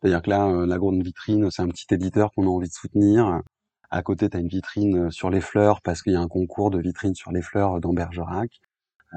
C'est-à-dire 0.00 0.22
que 0.22 0.30
là, 0.30 0.46
euh, 0.46 0.66
la 0.66 0.78
grande 0.78 1.02
vitrine, 1.02 1.50
c'est 1.50 1.62
un 1.62 1.68
petit 1.68 1.86
éditeur 1.92 2.32
qu'on 2.32 2.44
a 2.44 2.50
envie 2.50 2.68
de 2.68 2.72
soutenir. 2.72 3.42
À 3.90 4.02
côté, 4.02 4.28
tu 4.28 4.36
as 4.36 4.40
une 4.40 4.48
vitrine 4.48 5.06
euh, 5.06 5.10
sur 5.10 5.30
les 5.30 5.40
fleurs 5.40 5.80
parce 5.80 6.02
qu'il 6.02 6.12
y 6.12 6.16
a 6.16 6.20
un 6.20 6.28
concours 6.28 6.70
de 6.70 6.78
vitrines 6.78 7.14
sur 7.14 7.32
les 7.32 7.40
fleurs 7.40 7.76
euh, 7.76 7.80
dans 7.80 7.94
Bergerac. 7.94 8.60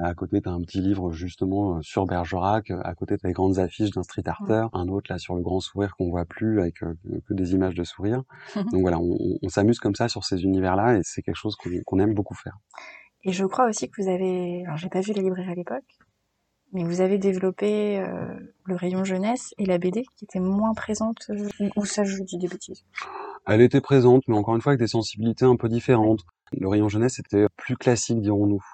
À 0.02 0.14
côté, 0.14 0.40
tu 0.40 0.48
as 0.48 0.52
un 0.52 0.62
petit 0.62 0.80
livre 0.80 1.12
justement 1.12 1.76
euh, 1.76 1.82
sur 1.82 2.06
Bergerac. 2.06 2.70
À 2.82 2.94
côté, 2.94 3.18
tu 3.18 3.26
as 3.26 3.28
les 3.28 3.34
grandes 3.34 3.58
affiches 3.58 3.90
d'un 3.90 4.02
street 4.02 4.26
arter. 4.26 4.64
Un 4.72 4.88
autre 4.88 5.12
là 5.12 5.18
sur 5.18 5.34
le 5.34 5.42
grand 5.42 5.60
sourire 5.60 5.94
qu'on 5.96 6.08
voit 6.08 6.24
plus 6.24 6.60
avec 6.60 6.76
que 6.76 7.34
des 7.34 7.52
images 7.52 7.74
de 7.74 7.84
sourire. 7.84 8.22
Donc 8.72 8.80
voilà, 8.80 8.98
on, 8.98 9.48
s'amuse 9.50 9.78
comme 9.78 9.94
ça 9.94 10.08
sur 10.08 10.24
ces 10.24 10.42
univers-là 10.44 10.96
et 10.96 11.00
c'est 11.04 11.20
quelque 11.20 11.36
chose 11.36 11.56
qu'on 11.84 11.98
aime 11.98 12.14
beaucoup 12.14 12.34
faire. 12.34 12.56
Et 13.24 13.32
je 13.32 13.44
crois 13.44 13.68
aussi 13.68 13.88
que 13.88 14.02
vous 14.02 14.08
avez, 14.08 14.64
alors 14.64 14.76
j'ai 14.76 14.88
pas 14.88 15.00
vu 15.00 15.12
les 15.12 15.22
librairies 15.22 15.52
à 15.52 15.54
l'époque, 15.54 15.98
mais 16.72 16.84
vous 16.84 17.00
avez 17.00 17.18
développé 17.18 18.04
le 18.64 18.74
rayon 18.74 19.04
jeunesse 19.04 19.54
et 19.58 19.66
la 19.66 19.78
BD 19.78 20.02
qui 20.16 20.24
était 20.24 20.40
moins 20.40 20.74
présente, 20.74 21.30
ou 21.76 21.84
ça 21.84 22.02
je 22.04 22.22
dis 22.22 22.38
des 22.38 22.48
bêtises? 22.48 22.84
Elle 23.46 23.60
était 23.60 23.80
présente, 23.80 24.22
mais 24.28 24.36
encore 24.36 24.54
une 24.54 24.60
fois 24.60 24.70
avec 24.70 24.80
des 24.80 24.88
sensibilités 24.88 25.44
un 25.44 25.56
peu 25.56 25.68
différentes. 25.68 26.20
Le 26.52 26.68
rayon 26.68 26.88
jeunesse 26.88 27.18
était 27.18 27.46
plus 27.56 27.76
classique, 27.76 28.20
dirons-nous. 28.20 28.64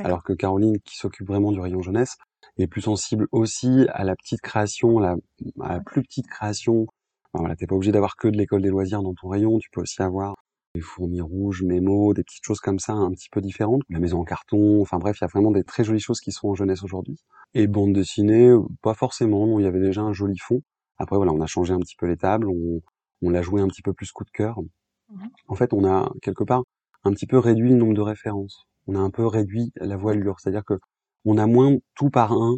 Alors 0.00 0.22
que 0.22 0.32
Caroline, 0.32 0.78
qui 0.80 0.96
s'occupe 0.96 1.26
vraiment 1.26 1.52
du 1.52 1.60
rayon 1.60 1.82
jeunesse, 1.82 2.16
est 2.56 2.66
plus 2.66 2.82
sensible 2.82 3.26
aussi 3.32 3.86
à 3.92 4.04
la 4.04 4.16
petite 4.16 4.40
création, 4.40 4.98
à 4.98 5.16
la, 5.56 5.80
plus 5.80 6.02
petite 6.02 6.28
création. 6.28 6.86
Enfin, 7.32 7.42
voilà, 7.42 7.56
t'es 7.56 7.66
pas 7.66 7.74
obligé 7.74 7.92
d'avoir 7.92 8.16
que 8.16 8.28
de 8.28 8.36
l'école 8.36 8.62
des 8.62 8.70
loisirs 8.70 9.02
dans 9.02 9.14
ton 9.14 9.28
rayon, 9.28 9.58
tu 9.58 9.68
peux 9.70 9.82
aussi 9.82 10.02
avoir 10.02 10.36
des 10.74 10.80
fourmis 10.80 11.20
rouges, 11.20 11.62
mémo, 11.62 12.14
des 12.14 12.24
petites 12.24 12.44
choses 12.44 12.60
comme 12.60 12.78
ça, 12.78 12.94
un 12.94 13.10
petit 13.10 13.28
peu 13.30 13.40
différentes. 13.40 13.82
La 13.90 13.98
maison 13.98 14.20
en 14.20 14.24
carton, 14.24 14.80
enfin 14.80 14.98
bref, 14.98 15.18
il 15.20 15.24
y 15.24 15.26
a 15.26 15.28
vraiment 15.28 15.50
des 15.50 15.64
très 15.64 15.84
jolies 15.84 16.00
choses 16.00 16.20
qui 16.20 16.32
sont 16.32 16.48
en 16.48 16.54
jeunesse 16.54 16.82
aujourd'hui. 16.82 17.18
Et 17.54 17.66
bande 17.66 17.92
dessinée, 17.92 18.54
pas 18.80 18.94
forcément, 18.94 19.46
non, 19.46 19.58
il 19.58 19.64
y 19.64 19.66
avait 19.66 19.80
déjà 19.80 20.00
un 20.00 20.12
joli 20.12 20.38
fond. 20.38 20.62
Après 20.98 21.16
voilà, 21.16 21.32
on 21.32 21.40
a 21.40 21.46
changé 21.46 21.74
un 21.74 21.78
petit 21.78 21.96
peu 21.96 22.06
les 22.06 22.16
tables, 22.16 22.48
on, 22.48 22.80
on 23.22 23.30
l'a 23.30 23.42
joué 23.42 23.60
un 23.60 23.68
petit 23.68 23.82
peu 23.82 23.92
plus 23.92 24.12
coup 24.12 24.24
de 24.24 24.30
cœur. 24.30 24.60
Mmh 24.60 25.26
en 25.48 25.54
fait, 25.54 25.74
on 25.74 25.84
a 25.84 26.10
quelque 26.22 26.44
part 26.44 26.62
un 27.04 27.12
petit 27.12 27.26
peu 27.26 27.38
réduit 27.38 27.70
le 27.70 27.76
nombre 27.76 27.92
de 27.92 28.00
références. 28.00 28.64
On 28.86 28.94
a 28.94 28.98
un 28.98 29.10
peu 29.10 29.26
réduit 29.26 29.72
la 29.76 29.96
voilure, 29.96 30.40
c'est-à-dire 30.40 30.64
que 30.64 30.78
on 31.26 31.36
a 31.36 31.46
moins 31.46 31.76
tout 31.94 32.08
par 32.08 32.32
un. 32.32 32.56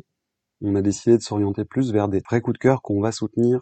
On 0.60 0.76
a 0.76 0.82
décidé 0.82 1.16
de 1.16 1.22
s'orienter 1.22 1.64
plus 1.64 1.92
vers 1.92 2.08
des 2.08 2.20
vrais 2.20 2.40
coups 2.40 2.54
de 2.54 2.58
cœur 2.58 2.80
qu'on 2.82 3.00
va 3.00 3.10
soutenir. 3.10 3.60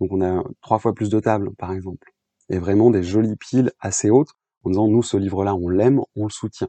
Donc 0.00 0.12
on 0.12 0.22
a 0.22 0.44
trois 0.62 0.78
fois 0.78 0.94
plus 0.94 1.10
de 1.10 1.18
tables, 1.18 1.50
par 1.56 1.72
exemple, 1.72 2.12
et 2.48 2.58
vraiment 2.58 2.90
des 2.90 3.02
jolies 3.02 3.36
piles 3.36 3.72
assez 3.80 4.10
hautes 4.10 4.32
en 4.64 4.70
disant 4.70 4.88
nous 4.88 5.02
ce 5.02 5.16
livre-là 5.16 5.54
on 5.54 5.68
l'aime, 5.68 6.00
on 6.16 6.24
le 6.24 6.30
soutient. 6.30 6.68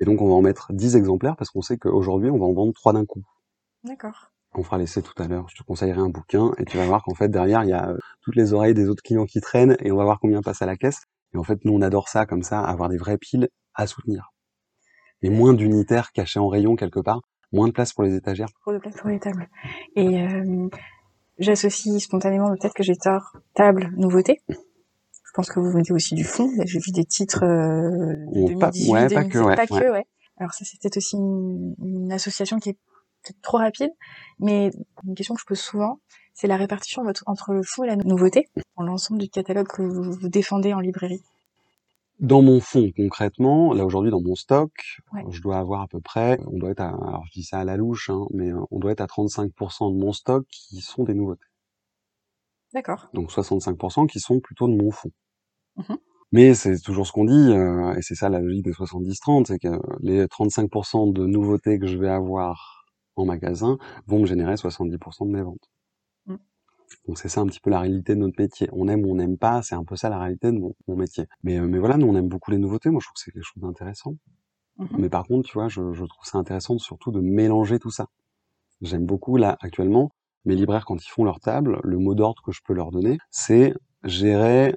Et 0.00 0.04
donc 0.04 0.20
on 0.22 0.28
va 0.28 0.34
en 0.34 0.42
mettre 0.42 0.72
10 0.72 0.96
exemplaires 0.96 1.36
parce 1.36 1.50
qu'on 1.50 1.62
sait 1.62 1.78
qu'aujourd'hui 1.78 2.30
on 2.30 2.38
va 2.38 2.46
en 2.46 2.52
vendre 2.52 2.72
trois 2.72 2.92
d'un 2.92 3.04
coup. 3.04 3.22
D'accord 3.84 4.30
on 4.54 4.62
fera 4.62 4.78
l'essai 4.78 5.02
tout 5.02 5.14
à 5.22 5.28
l'heure. 5.28 5.46
Je 5.48 5.56
te 5.56 5.62
conseillerai 5.62 6.00
un 6.00 6.08
bouquin 6.08 6.52
et 6.58 6.64
tu 6.64 6.76
vas 6.76 6.84
voir 6.84 7.04
qu'en 7.04 7.14
fait 7.14 7.28
derrière 7.28 7.62
il 7.62 7.70
y 7.70 7.72
a 7.72 7.90
euh, 7.90 7.98
toutes 8.22 8.36
les 8.36 8.52
oreilles 8.52 8.74
des 8.74 8.88
autres 8.88 9.02
clients 9.02 9.26
qui 9.26 9.40
traînent 9.40 9.76
et 9.80 9.92
on 9.92 9.96
va 9.96 10.04
voir 10.04 10.18
combien 10.20 10.42
passe 10.42 10.62
à 10.62 10.66
la 10.66 10.76
caisse. 10.76 11.02
Et 11.34 11.38
en 11.38 11.44
fait 11.44 11.64
nous 11.64 11.72
on 11.72 11.82
adore 11.82 12.08
ça 12.08 12.26
comme 12.26 12.42
ça, 12.42 12.60
avoir 12.60 12.88
des 12.88 12.96
vraies 12.96 13.18
piles 13.18 13.48
à 13.74 13.86
soutenir. 13.86 14.32
Et 15.22 15.30
moins 15.30 15.54
d'unitaires 15.54 16.12
cachés 16.12 16.40
en 16.40 16.48
rayon 16.48 16.76
quelque 16.76 17.00
part, 17.00 17.20
moins 17.52 17.68
de 17.68 17.72
place 17.72 17.92
pour 17.92 18.04
les 18.04 18.14
étagères. 18.14 18.48
Trop 18.62 18.72
de 18.72 18.78
place 18.78 18.96
pour 18.96 19.10
les 19.10 19.20
tables. 19.20 19.48
Et 19.94 20.20
euh, 20.22 20.68
j'associe 21.38 22.02
spontanément 22.02 22.52
fait 22.60 22.72
que 22.74 22.82
j'ai 22.82 22.96
tort 22.96 23.36
table 23.54 23.92
nouveauté. 23.96 24.40
Je 25.30 25.34
pense 25.34 25.48
que 25.48 25.60
vous 25.60 25.70
venez 25.70 25.92
aussi 25.92 26.16
du 26.16 26.24
fond. 26.24 26.50
J'ai 26.64 26.80
vu 26.80 26.90
des 26.90 27.04
titres 27.04 27.44
euh, 27.44 28.16
de 28.34 28.48
2018, 28.48 28.90
ouais, 28.90 29.08
pas 29.08 29.24
que, 29.24 29.38
ouais, 29.38 29.54
pas 29.54 29.66
que, 29.68 29.92
ouais. 29.92 30.04
Alors 30.38 30.52
ça 30.52 30.64
c'est 30.64 30.80
peut-être 30.80 30.96
aussi 30.96 31.16
une 31.16 32.10
association 32.10 32.58
qui 32.58 32.70
est 32.70 32.78
peut-être 33.22 33.40
trop 33.40 33.58
rapide, 33.58 33.92
mais 34.40 34.72
une 35.06 35.14
question 35.14 35.36
que 35.36 35.40
je 35.40 35.46
pose 35.46 35.60
souvent, 35.60 36.00
c'est 36.34 36.48
la 36.48 36.56
répartition 36.56 37.04
entre 37.26 37.52
le 37.52 37.62
fond 37.62 37.84
et 37.84 37.86
la 37.86 37.94
nouveauté 37.94 38.48
dans 38.76 38.82
l'ensemble 38.82 39.20
du 39.20 39.28
catalogue 39.28 39.68
que 39.68 39.82
vous, 39.82 40.28
défendez 40.28 40.74
en 40.74 40.80
librairie. 40.80 41.22
Dans 42.18 42.42
mon 42.42 42.58
fond, 42.58 42.90
concrètement, 42.96 43.72
là 43.72 43.84
aujourd'hui 43.84 44.10
dans 44.10 44.20
mon 44.20 44.34
stock, 44.34 44.72
Ouais. 45.12 45.22
je 45.30 45.40
dois 45.40 45.58
avoir 45.58 45.82
à 45.82 45.86
peu 45.86 46.00
près, 46.00 46.40
on 46.48 46.58
doit 46.58 46.70
être 46.70 46.80
à, 46.80 46.88
alors 46.88 47.22
je 47.26 47.38
dis 47.38 47.44
ça 47.44 47.60
à 47.60 47.64
la 47.64 47.76
louche, 47.76 48.10
hein, 48.10 48.26
mais 48.32 48.50
euh, 48.50 48.58
on 48.72 48.80
doit 48.80 48.90
être 48.90 49.00
à 49.00 49.06
35% 49.06 49.94
de 49.94 49.96
mon 49.96 50.12
stock 50.12 50.44
qui 50.50 50.80
sont 50.80 51.04
des 51.04 51.14
nouveautés. 51.14 51.46
D'accord. 52.74 53.08
Donc 53.14 53.30
65% 53.30 54.06
qui 54.06 54.20
sont 54.20 54.40
plutôt 54.40 54.68
de 54.68 54.74
mon 54.74 54.90
fond. 54.90 55.10
Mhm. 55.76 55.98
Mais 56.32 56.54
c'est 56.54 56.78
toujours 56.80 57.06
ce 57.06 57.12
qu'on 57.12 57.24
dit, 57.24 57.32
euh, 57.52 57.94
et 57.94 58.02
c'est 58.02 58.14
ça 58.14 58.28
la 58.28 58.38
logique 58.40 58.64
des 58.64 58.72
70-30, 58.72 59.46
c'est 59.48 59.58
que 59.58 59.80
les 60.00 60.26
35% 60.28 61.12
de 61.12 61.26
nouveautés 61.26 61.78
que 61.80 61.86
je 61.86 61.98
vais 61.98 62.08
avoir 62.08 62.84
en 63.16 63.24
magasin 63.24 63.78
vont 64.06 64.20
me 64.20 64.26
générer 64.26 64.56
70% 64.56 65.26
de 65.26 65.32
mes 65.32 65.42
ventes. 65.42 65.68
Mm. 66.26 66.36
Donc 67.08 67.18
c'est 67.18 67.28
ça 67.28 67.40
un 67.40 67.46
petit 67.46 67.60
peu 67.60 67.70
la 67.70 67.80
réalité 67.80 68.14
de 68.14 68.20
notre 68.20 68.40
métier. 68.40 68.68
On 68.72 68.86
aime 68.88 69.04
ou 69.04 69.12
on 69.12 69.16
n'aime 69.16 69.38
pas, 69.38 69.62
c'est 69.62 69.74
un 69.74 69.84
peu 69.84 69.96
ça 69.96 70.08
la 70.08 70.18
réalité 70.20 70.52
de 70.52 70.58
mon, 70.58 70.74
mon 70.86 70.96
métier. 70.96 71.26
Mais, 71.42 71.58
euh, 71.58 71.66
mais 71.66 71.78
voilà, 71.78 71.96
nous 71.96 72.06
on 72.06 72.14
aime 72.16 72.28
beaucoup 72.28 72.52
les 72.52 72.58
nouveautés, 72.58 72.90
moi 72.90 73.00
je 73.02 73.06
trouve 73.08 73.14
que 73.14 73.20
c'est 73.24 73.32
quelque 73.32 73.42
chose 73.42 73.62
d'intéressant. 73.62 74.14
Mhm. 74.78 74.88
Mais 74.98 75.08
par 75.08 75.24
contre, 75.24 75.48
tu 75.48 75.54
vois, 75.54 75.68
je, 75.68 75.92
je 75.92 76.04
trouve 76.04 76.24
ça 76.24 76.38
intéressant 76.38 76.78
surtout 76.78 77.10
de 77.10 77.20
mélanger 77.20 77.80
tout 77.80 77.90
ça. 77.90 78.06
J'aime 78.82 79.06
beaucoup 79.06 79.36
là 79.36 79.58
actuellement 79.60 80.12
mes 80.44 80.54
libraires 80.54 80.84
quand 80.84 81.02
ils 81.02 81.08
font 81.08 81.24
leur 81.24 81.40
table, 81.40 81.80
le 81.82 81.98
mot 81.98 82.14
d'ordre 82.14 82.42
que 82.42 82.52
je 82.52 82.60
peux 82.64 82.74
leur 82.74 82.90
donner, 82.90 83.18
c'est 83.30 83.74
gérer. 84.04 84.74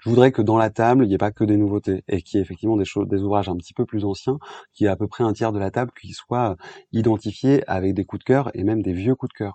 Je 0.00 0.10
voudrais 0.10 0.32
que 0.32 0.42
dans 0.42 0.58
la 0.58 0.70
table, 0.70 1.04
il 1.04 1.08
n'y 1.08 1.14
ait 1.14 1.18
pas 1.18 1.32
que 1.32 1.44
des 1.44 1.56
nouveautés 1.56 2.04
et 2.08 2.22
qu'il 2.22 2.38
y 2.38 2.40
ait 2.40 2.42
effectivement 2.42 2.76
des 2.76 2.84
choses, 2.84 3.08
des 3.08 3.22
ouvrages 3.22 3.48
un 3.48 3.56
petit 3.56 3.74
peu 3.74 3.86
plus 3.86 4.04
anciens, 4.04 4.38
qui 4.72 4.84
est 4.84 4.88
à 4.88 4.96
peu 4.96 5.08
près 5.08 5.24
un 5.24 5.32
tiers 5.32 5.52
de 5.52 5.58
la 5.58 5.70
table 5.70 5.92
qui 6.00 6.12
soit 6.12 6.56
identifié 6.92 7.68
avec 7.68 7.94
des 7.94 8.04
coups 8.04 8.20
de 8.20 8.24
cœur 8.24 8.50
et 8.54 8.64
même 8.64 8.82
des 8.82 8.92
vieux 8.92 9.14
coups 9.14 9.32
de 9.32 9.38
cœur. 9.38 9.54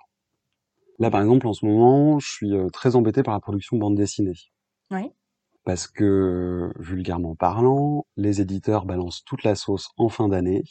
Là, 0.99 1.09
par 1.09 1.21
exemple, 1.21 1.47
en 1.47 1.53
ce 1.53 1.65
moment, 1.65 2.19
je 2.19 2.29
suis 2.29 2.53
euh, 2.53 2.69
très 2.69 2.95
embêté 2.95 3.23
par 3.23 3.33
la 3.33 3.39
production 3.39 3.77
bande 3.77 3.95
dessinée. 3.95 4.33
Oui. 4.91 5.11
Parce 5.63 5.87
que, 5.87 6.71
vulgairement 6.77 7.35
parlant, 7.35 8.05
les 8.17 8.41
éditeurs 8.41 8.85
balancent 8.85 9.23
toute 9.23 9.43
la 9.43 9.55
sauce 9.55 9.91
en 9.97 10.09
fin 10.09 10.27
d'année. 10.27 10.63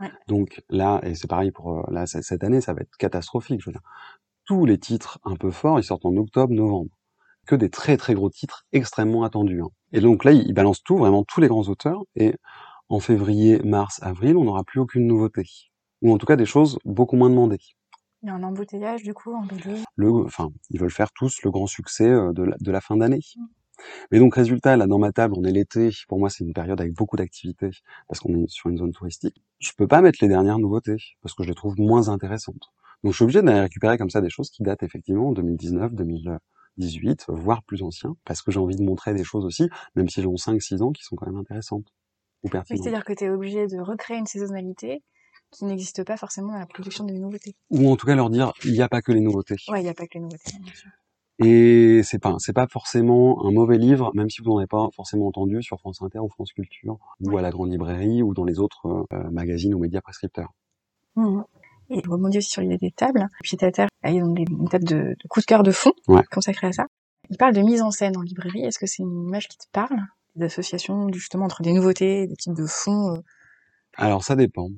Ouais. 0.00 0.10
Donc 0.28 0.62
là, 0.68 1.00
et 1.04 1.14
c'est 1.14 1.26
pareil 1.28 1.50
pour 1.50 1.78
euh, 1.78 1.82
là, 1.90 2.06
cette 2.06 2.44
année, 2.44 2.60
ça 2.60 2.74
va 2.74 2.82
être 2.82 2.96
catastrophique. 2.98 3.60
Je 3.60 3.66
veux 3.66 3.72
dire, 3.72 3.82
tous 4.44 4.66
les 4.66 4.78
titres 4.78 5.18
un 5.24 5.36
peu 5.36 5.50
forts, 5.50 5.78
ils 5.78 5.84
sortent 5.84 6.06
en 6.06 6.16
octobre, 6.16 6.52
novembre. 6.52 6.90
Que 7.46 7.54
des 7.54 7.70
très 7.70 7.96
très 7.96 8.14
gros 8.14 8.28
titres 8.28 8.66
extrêmement 8.72 9.22
attendus. 9.22 9.62
hein. 9.62 9.68
Et 9.92 10.00
donc 10.00 10.24
là, 10.24 10.32
ils 10.32 10.52
balancent 10.52 10.82
tout, 10.82 10.96
vraiment 10.96 11.24
tous 11.24 11.40
les 11.40 11.48
grands 11.48 11.68
auteurs. 11.68 12.02
Et 12.16 12.34
en 12.88 13.00
février, 13.00 13.60
mars, 13.64 14.00
avril, 14.02 14.36
on 14.36 14.44
n'aura 14.44 14.64
plus 14.64 14.80
aucune 14.80 15.06
nouveauté. 15.06 15.44
Ou 16.02 16.12
en 16.12 16.18
tout 16.18 16.26
cas 16.26 16.36
des 16.36 16.44
choses 16.46 16.78
beaucoup 16.84 17.16
moins 17.16 17.30
demandées. 17.30 17.60
Il 18.22 18.28
y 18.28 18.30
a 18.30 18.34
un 18.34 18.42
embouteillage 18.42 19.02
du 19.02 19.14
coup 19.14 19.32
en 19.34 19.46
le, 19.96 20.24
enfin, 20.24 20.50
ils 20.70 20.80
veulent 20.80 20.90
faire 20.90 21.12
tous 21.12 21.42
le 21.42 21.50
grand 21.50 21.66
succès 21.66 22.08
euh, 22.08 22.32
de 22.32 22.42
la, 22.42 22.56
de 22.58 22.72
la 22.72 22.80
fin 22.80 22.96
d'année. 22.96 23.20
Mais 24.10 24.18
donc, 24.18 24.34
résultat, 24.34 24.76
là, 24.76 24.86
dans 24.86 24.98
ma 24.98 25.12
table, 25.12 25.34
on 25.36 25.44
est 25.44 25.52
l'été. 25.52 25.90
Pour 26.08 26.18
moi, 26.18 26.30
c'est 26.30 26.44
une 26.44 26.52
période 26.52 26.80
avec 26.80 26.92
beaucoup 26.94 27.16
d'activités 27.16 27.70
parce 28.08 28.20
qu'on 28.20 28.34
est 28.34 28.48
sur 28.48 28.70
une 28.70 28.78
zone 28.78 28.92
touristique. 28.92 29.42
Je 29.58 29.72
peux 29.76 29.86
pas 29.86 30.00
mettre 30.00 30.18
les 30.22 30.28
dernières 30.28 30.58
nouveautés 30.58 30.96
parce 31.22 31.34
que 31.34 31.42
je 31.42 31.48
les 31.48 31.54
trouve 31.54 31.78
moins 31.78 32.08
intéressantes. 32.08 32.72
Donc, 33.04 33.12
je 33.12 33.16
suis 33.16 33.24
obligé 33.24 33.42
d'aller 33.42 33.60
récupérer 33.60 33.98
comme 33.98 34.10
ça 34.10 34.20
des 34.20 34.30
choses 34.30 34.50
qui 34.50 34.62
datent 34.62 34.82
effectivement 34.82 35.32
2019, 35.32 35.92
2018, 35.94 37.26
voire 37.28 37.62
plus 37.62 37.82
anciens, 37.82 38.16
parce 38.24 38.42
que 38.42 38.50
j'ai 38.50 38.58
envie 38.58 38.76
de 38.76 38.82
montrer 38.82 39.14
des 39.14 39.24
choses 39.24 39.44
aussi, 39.44 39.68
même 39.94 40.08
si 40.08 40.22
j'ai 40.22 40.28
5-6 40.28 40.82
ans, 40.82 40.92
qui 40.92 41.02
sont 41.02 41.16
quand 41.16 41.26
même 41.26 41.36
intéressantes 41.36 41.86
ou 42.42 42.46
Oui, 42.46 42.50
pertinentes. 42.50 42.82
c'est-à-dire 42.82 43.04
que 43.04 43.12
tu 43.12 43.24
es 43.24 43.30
obligé 43.30 43.66
de 43.66 43.78
recréer 43.80 44.18
une 44.18 44.26
saisonnalité 44.26 45.02
qui 45.52 45.64
n'existe 45.64 46.04
pas 46.04 46.16
forcément 46.16 46.52
dans 46.52 46.58
la 46.58 46.66
production 46.66 47.04
de 47.04 47.12
nouveautés. 47.12 47.54
Ou 47.70 47.90
en 47.90 47.96
tout 47.96 48.06
cas 48.06 48.14
leur 48.14 48.30
dire, 48.30 48.52
il 48.64 48.72
n'y 48.72 48.82
a 48.82 48.88
pas 48.88 49.00
que 49.00 49.12
les 49.12 49.20
nouveautés. 49.20 49.56
Ouais, 49.68 49.80
il 49.80 49.84
n'y 49.84 49.88
a 49.90 49.94
pas 49.94 50.06
que 50.06 50.14
les 50.14 50.20
nouveautés, 50.20 50.58
bien 50.60 50.74
sûr. 50.74 50.90
Et 51.38 52.00
c'est 52.02 52.18
pas, 52.18 52.36
c'est 52.38 52.54
pas 52.54 52.66
forcément 52.66 53.44
un 53.46 53.50
mauvais 53.50 53.76
livre, 53.76 54.10
même 54.14 54.30
si 54.30 54.40
vous 54.40 54.48
n'en 54.50 54.58
avez 54.58 54.66
pas 54.66 54.88
forcément 54.94 55.26
entendu 55.26 55.62
sur 55.62 55.78
France 55.78 56.00
Inter 56.00 56.20
ou 56.20 56.28
France 56.30 56.52
Culture, 56.52 56.98
ou 57.20 57.36
à 57.36 57.42
la 57.42 57.50
Grande 57.50 57.70
Librairie, 57.70 58.22
ou 58.22 58.32
dans 58.32 58.44
les 58.44 58.58
autres 58.58 59.06
euh, 59.12 59.30
magazines 59.30 59.74
ou 59.74 59.78
médias 59.78 60.00
prescripteurs. 60.00 60.52
Mhm. 61.16 61.44
Et 61.90 62.00
je 62.04 62.10
rebondis 62.10 62.38
aussi 62.38 62.50
sur 62.50 62.62
l'idée 62.62 62.78
des 62.78 62.90
tables. 62.90 63.28
Pied 63.42 63.58
à 63.62 63.70
terre, 63.70 63.88
il 64.04 64.14
y 64.14 64.20
a 64.20 64.24
des- 64.26 64.44
une 64.50 64.68
table 64.68 64.84
de, 64.84 64.96
de 65.22 65.28
coup 65.28 65.40
de 65.40 65.44
cœur 65.44 65.62
de 65.62 65.70
fond 65.70 65.92
Ouais. 66.08 66.22
consacrée 66.32 66.66
à 66.68 66.72
ça. 66.72 66.86
Il 67.30 67.36
parle 67.36 67.54
de 67.54 67.60
mise 67.60 67.82
en 67.82 67.90
scène 67.90 68.16
en 68.16 68.22
librairie. 68.22 68.64
Est-ce 68.64 68.78
que 68.78 68.86
c'est 68.86 69.02
une 69.02 69.26
image 69.28 69.48
qui 69.48 69.58
te 69.58 69.66
parle? 69.72 69.98
D'association 70.36 71.08
justement 71.12 71.44
entre 71.46 71.62
des 71.62 71.72
nouveautés, 71.72 72.26
des 72.26 72.36
types 72.36 72.54
de 72.54 72.66
fonds 72.66 73.14
euh, 73.14 73.20
Alors 73.96 74.24
ça 74.24 74.36
dépend. 74.36 74.68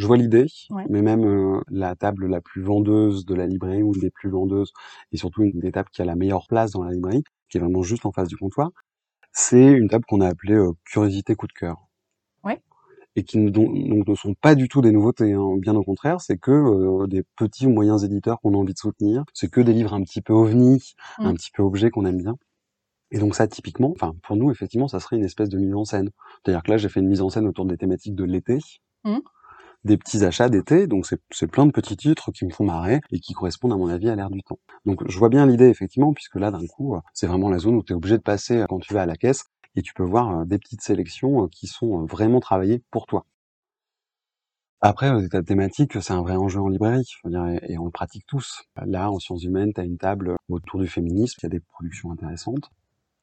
Je 0.00 0.06
vois 0.06 0.16
l'idée, 0.16 0.46
Ouais. 0.70 0.84
mais 0.88 1.02
même 1.02 1.24
euh, 1.24 1.60
la 1.70 1.94
table 1.96 2.26
la 2.26 2.40
plus 2.40 2.62
vendeuse 2.62 3.24
de 3.26 3.34
la 3.34 3.46
librairie 3.46 3.82
ou 3.82 3.94
une 3.94 4.00
des 4.00 4.10
plus 4.10 4.30
vendeuses, 4.30 4.72
et 5.12 5.16
surtout 5.18 5.42
une 5.42 5.58
des 5.60 5.72
tables 5.72 5.90
qui 5.92 6.02
a 6.02 6.04
la 6.06 6.16
meilleure 6.16 6.46
place 6.48 6.72
dans 6.72 6.82
la 6.84 6.92
librairie, 6.92 7.24
qui 7.48 7.58
est 7.58 7.60
vraiment 7.60 7.82
juste 7.82 8.06
en 8.06 8.12
face 8.12 8.28
du 8.28 8.36
comptoir, 8.36 8.70
c'est 9.32 9.72
une 9.72 9.88
table 9.88 10.04
qu'on 10.06 10.20
a 10.20 10.28
appelée 10.28 10.54
euh, 10.54 10.72
curiosité 10.84 11.34
coup 11.36 11.46
de 11.48 11.52
cœur. 11.52 11.76
Ouais. 12.44 12.60
Et 13.16 13.24
qui 13.24 13.38
ne, 13.38 13.50
donc, 13.50 13.68
donc 13.88 14.08
ne 14.08 14.14
sont 14.14 14.34
pas 14.34 14.54
du 14.54 14.68
tout 14.68 14.80
des 14.82 14.92
nouveautés, 14.92 15.32
hein. 15.34 15.56
bien 15.58 15.74
au 15.76 15.82
contraire, 15.84 16.20
c'est 16.20 16.38
que 16.38 16.50
euh, 16.52 17.06
des 17.08 17.24
petits 17.36 17.66
ou 17.66 17.70
moyens 17.70 18.04
éditeurs 18.04 18.40
qu'on 18.40 18.54
a 18.54 18.58
envie 18.58 18.74
de 18.74 18.78
soutenir, 18.78 19.24
c'est 19.34 19.50
que 19.50 19.60
des 19.60 19.72
livres 19.74 19.94
un 19.94 20.02
petit 20.02 20.22
peu 20.22 20.32
ovni, 20.32 20.94
Mm. 21.18 21.26
un 21.26 21.34
petit 21.34 21.50
peu 21.52 21.62
objets 21.62 21.90
qu'on 21.90 22.06
aime 22.06 22.18
bien. 22.18 22.36
Et 23.12 23.18
donc 23.18 23.34
ça, 23.34 23.48
typiquement, 23.48 23.90
enfin 23.92 24.14
pour 24.22 24.36
nous, 24.36 24.50
effectivement, 24.52 24.88
ça 24.88 25.00
serait 25.00 25.16
une 25.16 25.24
espèce 25.24 25.48
de 25.48 25.58
mise 25.58 25.74
en 25.74 25.84
scène. 25.84 26.10
C'est-à-dire 26.44 26.62
que 26.62 26.70
là, 26.72 26.76
j'ai 26.78 26.88
fait 26.88 27.00
une 27.00 27.08
mise 27.08 27.22
en 27.22 27.30
scène 27.30 27.46
autour 27.48 27.66
des 27.66 27.76
thématiques 27.76 28.14
de 28.16 28.24
l'été, 28.24 28.58
Mm. 29.04 29.18
Des 29.84 29.96
petits 29.96 30.24
achats 30.24 30.48
d'été, 30.48 30.86
donc 30.86 31.06
c'est 31.30 31.46
plein 31.46 31.66
de 31.66 31.72
petits 31.72 31.96
titres 31.96 32.32
qui 32.32 32.44
me 32.44 32.50
font 32.50 32.64
marrer 32.64 33.00
et 33.10 33.20
qui 33.20 33.32
correspondent 33.32 33.72
à 33.72 33.76
mon 33.76 33.88
avis 33.88 34.10
à 34.10 34.16
l'air 34.16 34.30
du 34.30 34.42
temps. 34.42 34.58
Donc 34.84 35.02
je 35.08 35.18
vois 35.18 35.28
bien 35.30 35.46
l'idée 35.46 35.68
effectivement, 35.68 36.12
puisque 36.12 36.36
là 36.36 36.50
d'un 36.50 36.66
coup, 36.66 36.94
euh, 36.94 37.00
c'est 37.14 37.26
vraiment 37.26 37.48
la 37.48 37.58
zone 37.58 37.76
où 37.76 37.82
tu 37.82 37.92
es 37.92 37.96
obligé 37.96 38.18
de 38.18 38.22
passer 38.22 38.58
euh, 38.58 38.66
quand 38.68 38.78
tu 38.78 38.92
vas 38.92 39.02
à 39.02 39.06
la 39.06 39.16
caisse 39.16 39.44
et 39.76 39.82
tu 39.82 39.94
peux 39.94 40.04
voir 40.04 40.40
euh, 40.40 40.44
des 40.44 40.58
petites 40.58 40.82
sélections 40.82 41.48
qui 41.48 41.66
sont 41.66 42.04
vraiment 42.04 42.40
travaillées 42.40 42.82
pour 42.90 43.06
toi. 43.06 43.24
Après, 44.82 45.10
euh, 45.10 45.28
ta 45.28 45.42
thématique, 45.42 46.00
c'est 46.00 46.12
un 46.12 46.22
vrai 46.22 46.36
enjeu 46.36 46.58
en 46.60 46.68
librairie, 46.68 47.06
et, 47.68 47.78
on 47.78 47.84
le 47.84 47.90
pratique 47.90 48.24
tous. 48.26 48.64
Là, 48.86 49.10
en 49.10 49.18
sciences 49.18 49.44
humaines, 49.44 49.72
tu 49.74 49.80
as 49.80 49.84
une 49.84 49.98
table 49.98 50.36
autour 50.48 50.80
du 50.80 50.88
féminisme, 50.88 51.38
il 51.42 51.44
y 51.44 51.46
a 51.46 51.50
des 51.50 51.60
productions 51.60 52.10
intéressantes. 52.10 52.70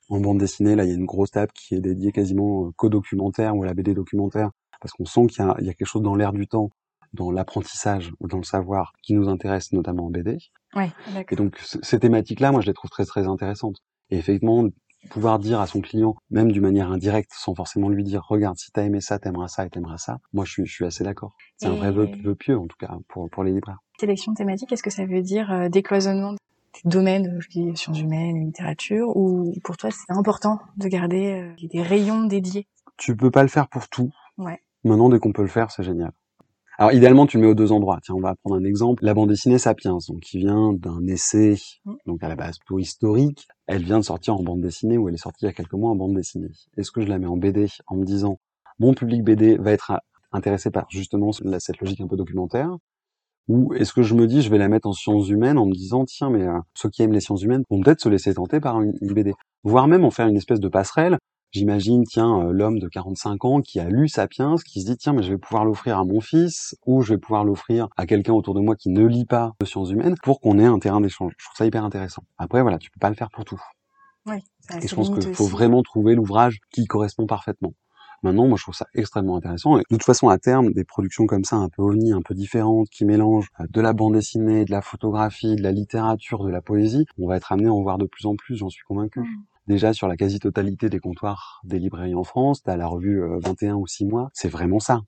En 0.09 0.19
bande 0.19 0.37
dessinée, 0.37 0.75
là, 0.75 0.85
il 0.85 0.89
y 0.89 0.93
a 0.93 0.95
une 0.95 1.05
grosse 1.05 1.31
table 1.31 1.51
qui 1.53 1.75
est 1.75 1.81
dédiée 1.81 2.11
quasiment 2.11 2.71
qu'au 2.73 2.89
documentaire 2.89 3.55
ou 3.57 3.63
à 3.63 3.65
la 3.65 3.73
BD 3.73 3.95
documentaire, 3.95 4.51
parce 4.81 4.93
qu'on 4.93 5.05
sent 5.05 5.27
qu'il 5.27 5.45
y, 5.45 5.47
a- 5.47 5.55
il 5.59 5.65
y 5.65 5.69
a 5.69 5.73
quelque 5.73 5.87
chose 5.87 6.01
dans 6.01 6.15
l'air 6.15 6.33
du 6.33 6.47
temps, 6.47 6.69
dans 7.13 7.31
l'apprentissage 7.31 8.11
ou 8.19 8.27
dans 8.27 8.37
le 8.37 8.43
savoir 8.43 8.93
qui 9.01 9.13
nous 9.13 9.29
intéresse 9.29 9.71
notamment 9.71 10.05
en 10.07 10.09
BD. 10.09 10.37
Ouais, 10.75 10.91
Et 11.31 11.35
donc, 11.35 11.57
ces 11.59 11.99
thématiques-là, 11.99 12.51
moi, 12.51 12.61
je 12.61 12.67
les 12.67 12.73
trouve 12.73 12.89
très, 12.91 13.05
très 13.05 13.27
intéressantes. 13.27 13.77
Et 14.09 14.17
effectivement, 14.17 14.67
pouvoir 15.09 15.39
dire 15.39 15.59
à 15.61 15.67
son 15.67 15.79
client, 15.81 16.15
même 16.29 16.51
d'une 16.51 16.61
manière 16.63 16.91
indirecte, 16.91 17.31
sans 17.33 17.55
forcément 17.55 17.87
lui 17.89 18.03
dire, 18.03 18.23
regarde, 18.27 18.57
si 18.57 18.71
t'as 18.71 18.83
aimé 18.83 18.99
ça, 19.01 19.17
t'aimeras 19.19 19.47
ça 19.47 19.65
et 19.65 19.69
t'aimeras 19.69 19.97
ça, 19.97 20.19
moi, 20.33 20.43
je 20.45 20.51
suis, 20.51 20.65
je 20.65 20.73
suis 20.73 20.85
assez 20.85 21.03
d'accord. 21.03 21.33
C'est 21.55 21.69
un 21.69 21.75
vrai 21.75 21.91
vœu, 21.91 22.35
pieux, 22.35 22.57
en 22.59 22.67
tout 22.67 22.75
cas, 22.77 22.93
pour, 23.07 23.29
pour 23.29 23.43
les 23.43 23.51
libraires. 23.53 23.79
Sélection 23.99 24.33
thématique, 24.33 24.71
est-ce 24.71 24.83
que 24.83 24.89
ça 24.89 25.05
veut 25.05 25.21
dire 25.21 25.51
euh, 25.51 25.69
décloisonnement 25.69 26.33
des 26.33 26.39
domaines, 26.85 27.39
je 27.39 27.47
dis 27.49 27.75
sciences 27.75 27.99
humaines, 27.99 28.45
littérature, 28.45 29.15
ou 29.17 29.51
pour 29.63 29.77
toi 29.77 29.89
c'est 29.89 30.11
important 30.13 30.59
de 30.75 30.87
garder 30.87 31.31
euh, 31.61 31.67
des 31.67 31.81
rayons 31.81 32.25
dédiés? 32.25 32.67
Tu 32.97 33.15
peux 33.15 33.31
pas 33.31 33.41
le 33.41 33.49
faire 33.49 33.67
pour 33.67 33.87
tout. 33.89 34.11
Ouais. 34.37 34.61
Maintenant, 34.87 35.09
dès 35.09 35.19
qu'on 35.19 35.31
peut 35.33 35.41
le 35.43 35.47
faire, 35.47 35.71
c'est 35.71 35.83
génial. 35.83 36.11
Alors, 36.79 36.91
idéalement, 36.93 37.25
tu 37.25 37.37
le 37.37 37.43
mets 37.43 37.49
aux 37.49 37.55
deux 37.55 37.71
endroits. 37.71 37.99
Tiens, 38.03 38.15
on 38.15 38.21
va 38.21 38.35
prendre 38.35 38.55
un 38.61 38.63
exemple. 38.63 39.03
La 39.03 39.13
bande 39.15 39.29
dessinée 39.29 39.57
Sapiens, 39.57 39.97
donc, 40.07 40.19
qui 40.21 40.37
vient 40.37 40.73
d'un 40.73 41.05
essai, 41.07 41.55
Mm. 41.85 41.93
donc 42.05 42.23
à 42.23 42.27
la 42.29 42.35
base 42.35 42.59
plutôt 42.59 42.79
historique. 42.79 43.47
Elle 43.65 43.83
vient 43.83 43.99
de 43.99 44.03
sortir 44.05 44.35
en 44.35 44.43
bande 44.43 44.61
dessinée, 44.61 44.97
ou 44.97 45.09
elle 45.09 45.15
est 45.15 45.17
sortie 45.17 45.45
il 45.45 45.47
y 45.47 45.49
a 45.49 45.53
quelques 45.53 45.73
mois 45.73 45.89
en 45.91 45.95
bande 45.95 46.15
dessinée. 46.15 46.49
Est-ce 46.77 46.91
que 46.91 47.01
je 47.01 47.07
la 47.07 47.17
mets 47.19 47.27
en 47.27 47.37
BD 47.37 47.67
en 47.87 47.95
me 47.95 48.05
disant, 48.05 48.39
mon 48.79 48.93
public 48.93 49.23
BD 49.23 49.57
va 49.57 49.71
être 49.71 49.93
intéressé 50.31 50.69
par 50.69 50.85
justement 50.89 51.31
cette 51.31 51.79
logique 51.81 52.01
un 52.01 52.07
peu 52.07 52.17
documentaire 52.17 52.77
ou 53.47 53.73
est-ce 53.73 53.93
que 53.93 54.03
je 54.03 54.13
me 54.13 54.27
dis, 54.27 54.41
je 54.41 54.49
vais 54.49 54.57
la 54.57 54.67
mettre 54.67 54.87
en 54.87 54.93
sciences 54.93 55.29
humaines 55.29 55.57
en 55.57 55.65
me 55.65 55.73
disant, 55.73 56.03
tiens, 56.05 56.29
mais 56.29 56.45
euh, 56.45 56.59
ceux 56.73 56.89
qui 56.89 57.01
aiment 57.01 57.13
les 57.13 57.21
sciences 57.21 57.43
humaines 57.43 57.63
vont 57.69 57.79
peut-être 57.81 58.01
se 58.01 58.09
laisser 58.09 58.33
tenter 58.33 58.59
par 58.59 58.81
une, 58.81 58.93
une 59.01 59.13
BD. 59.13 59.33
Voire 59.63 59.87
même 59.87 60.03
en 60.03 60.11
faire 60.11 60.27
une 60.27 60.35
espèce 60.35 60.59
de 60.59 60.67
passerelle. 60.67 61.17
J'imagine, 61.51 62.03
tiens, 62.03 62.41
euh, 62.41 62.51
l'homme 62.51 62.79
de 62.79 62.87
45 62.87 63.45
ans 63.45 63.61
qui 63.61 63.79
a 63.79 63.89
lu 63.89 64.09
Sapiens, 64.09 64.55
qui 64.65 64.81
se 64.81 64.87
dit, 64.87 64.97
tiens, 64.97 65.13
mais 65.13 65.23
je 65.23 65.31
vais 65.31 65.37
pouvoir 65.37 65.63
l'offrir 65.63 65.97
à 65.97 66.03
mon 66.03 66.19
fils, 66.19 66.75
ou 66.85 67.01
je 67.01 67.13
vais 67.13 67.19
pouvoir 67.19 67.45
l'offrir 67.45 67.87
à 67.95 68.05
quelqu'un 68.05 68.33
autour 68.33 68.53
de 68.53 68.59
moi 68.59 68.75
qui 68.75 68.89
ne 68.89 69.05
lit 69.05 69.25
pas 69.25 69.53
de 69.61 69.65
sciences 69.65 69.91
humaines, 69.91 70.15
pour 70.23 70.41
qu'on 70.41 70.59
ait 70.59 70.65
un 70.65 70.79
terrain 70.79 70.99
d'échange. 70.99 71.33
Je 71.37 71.45
trouve 71.45 71.57
ça 71.57 71.65
hyper 71.65 71.85
intéressant. 71.85 72.23
Après, 72.37 72.61
voilà, 72.61 72.77
tu 72.77 72.91
peux 72.91 72.99
pas 72.99 73.09
le 73.09 73.15
faire 73.15 73.29
pour 73.29 73.45
tout. 73.45 73.61
Oui, 74.25 74.39
ça 74.59 74.77
Et 74.79 74.87
je 74.87 74.93
pense 74.93 75.09
qu'il 75.09 75.33
faut 75.33 75.47
vraiment 75.47 75.81
trouver 75.83 76.15
l'ouvrage 76.15 76.59
qui 76.71 76.85
correspond 76.85 77.27
parfaitement. 77.27 77.73
Maintenant, 78.23 78.47
moi, 78.47 78.57
je 78.57 78.63
trouve 78.63 78.75
ça 78.75 78.87
extrêmement 78.93 79.37
intéressant. 79.37 79.77
Et 79.77 79.81
de 79.81 79.85
toute 79.89 80.03
façon, 80.03 80.27
à 80.27 80.37
terme, 80.39 80.73
des 80.73 80.83
productions 80.83 81.27
comme 81.27 81.43
ça, 81.43 81.55
un 81.55 81.69
peu 81.69 81.83
ovni, 81.83 82.11
un 82.11 82.21
peu 82.21 82.33
différentes, 82.33 82.89
qui 82.89 83.05
mélangent 83.05 83.49
euh, 83.59 83.65
de 83.69 83.79
la 83.79 83.93
bande 83.93 84.13
dessinée, 84.13 84.65
de 84.65 84.71
la 84.71 84.81
photographie, 84.81 85.55
de 85.55 85.61
la 85.61 85.71
littérature, 85.71 86.43
de 86.43 86.49
la 86.49 86.61
poésie, 86.61 87.05
on 87.19 87.27
va 87.27 87.37
être 87.37 87.51
amené 87.51 87.67
à 87.67 87.73
en 87.73 87.81
voir 87.81 87.97
de 87.97 88.05
plus 88.05 88.25
en 88.25 88.35
plus, 88.35 88.57
j'en 88.57 88.69
suis 88.69 88.83
convaincu. 88.83 89.19
Mm. 89.19 89.25
Déjà, 89.67 89.93
sur 89.93 90.07
la 90.07 90.15
quasi-totalité 90.15 90.89
des 90.89 90.99
comptoirs 90.99 91.59
des 91.63 91.79
librairies 91.79 92.15
en 92.15 92.23
France, 92.23 92.63
t'as 92.63 92.77
la 92.77 92.87
revue 92.87 93.21
euh, 93.21 93.39
21 93.39 93.75
ou 93.75 93.85
6 93.85 94.05
mois, 94.05 94.29
c'est 94.33 94.47
vraiment 94.47 94.79
ça. 94.79 95.01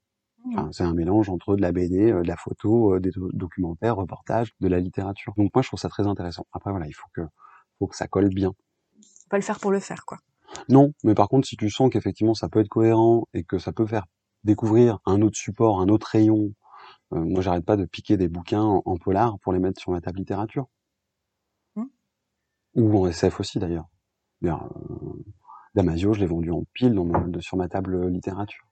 Mm. 0.46 0.54
Enfin, 0.54 0.70
c'est 0.72 0.84
un 0.84 0.94
mélange 0.94 1.30
entre 1.30 1.56
de 1.56 1.62
la 1.62 1.72
BD, 1.72 2.12
euh, 2.12 2.22
de 2.22 2.28
la 2.28 2.36
photo, 2.36 2.96
euh, 2.96 3.00
des 3.00 3.12
do- 3.12 3.30
documentaires, 3.32 3.96
reportages, 3.96 4.54
de 4.60 4.68
la 4.68 4.80
littérature. 4.80 5.34
Donc 5.38 5.52
moi, 5.56 5.62
je 5.62 5.70
trouve 5.70 5.80
ça 5.80 5.90
très 5.90 6.08
intéressant. 6.08 6.46
Après, 6.52 6.72
voilà, 6.72 6.88
il 6.88 6.94
faut 6.94 7.08
que, 7.14 7.22
faut 7.80 7.88
que 7.88 7.96
ça 7.96 8.08
colle 8.08 8.30
bien. 8.30 8.54
Faut 9.02 9.30
pas 9.30 9.38
le 9.38 9.44
faire 9.44 9.60
pour 9.60 9.72
le 9.72 9.80
faire, 9.80 10.06
quoi. 10.06 10.20
Non, 10.68 10.94
mais 11.04 11.14
par 11.14 11.30
contre, 11.30 11.48
si 11.48 11.56
tu 11.56 11.70
sens 11.70 11.90
qu'effectivement 11.92 12.34
ça 12.34 12.50
peut 12.50 12.60
être 12.60 12.70
cohérent 12.70 13.28
et 13.34 13.44
que 13.44 13.60
ça 13.60 13.72
peut 13.72 13.86
faire 13.86 14.06
découvrir 14.44 15.00
un 15.06 15.22
autre 15.22 15.38
support, 15.38 15.80
un 15.82 15.90
autre 15.90 16.08
rayon, 16.08 16.54
euh, 17.14 17.20
moi 17.20 17.42
j'arrête 17.42 17.66
pas 17.66 17.78
de 17.78 17.86
piquer 17.86 18.18
des 18.18 18.28
bouquins 18.28 18.64
en, 18.64 18.98
polar 18.98 19.38
pour 19.40 19.54
les 19.54 19.60
mettre 19.60 19.80
sur 19.80 19.92
ma 19.92 20.02
table 20.02 20.20
littérature. 20.20 20.68
Mmh. 21.76 21.86
Ou 22.76 23.00
en 23.00 23.08
SF 23.08 23.40
aussi 23.40 23.60
d'ailleurs. 23.60 23.88
Euh, 24.46 24.56
Damasio, 25.76 26.14
je 26.14 26.20
l'ai 26.20 26.26
vendu 26.26 26.52
en 26.52 26.64
pile 26.74 27.00
sur 27.40 27.58
ma 27.58 27.68
table 27.68 28.08
littérature. 28.08 28.66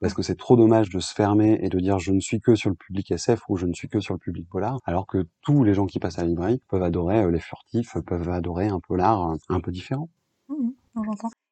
Parce 0.00 0.12
que 0.12 0.22
c'est 0.22 0.36
trop 0.36 0.56
dommage 0.56 0.90
de 0.90 1.00
se 1.00 1.14
fermer 1.14 1.58
et 1.62 1.70
de 1.70 1.78
dire 1.80 1.98
je 1.98 2.12
ne 2.12 2.20
suis 2.20 2.40
que 2.40 2.54
sur 2.54 2.68
le 2.68 2.76
public 2.76 3.10
SF 3.10 3.40
ou 3.48 3.56
je 3.56 3.66
ne 3.66 3.72
suis 3.72 3.88
que 3.88 4.00
sur 4.00 4.12
le 4.12 4.18
public 4.18 4.46
polar, 4.48 4.78
alors 4.84 5.06
que 5.06 5.26
tous 5.40 5.64
les 5.64 5.72
gens 5.72 5.86
qui 5.86 5.98
passent 5.98 6.18
à 6.18 6.22
la 6.22 6.28
librairie 6.28 6.60
peuvent 6.68 6.82
adorer 6.82 7.22
euh, 7.22 7.30
les 7.30 7.40
furtifs, 7.40 7.96
peuvent 8.06 8.28
adorer 8.28 8.68
un 8.68 8.80
polar 8.80 9.36
un 9.48 9.60
peu 9.60 9.72
différent. 9.72 10.10
Mmh, 10.48 10.70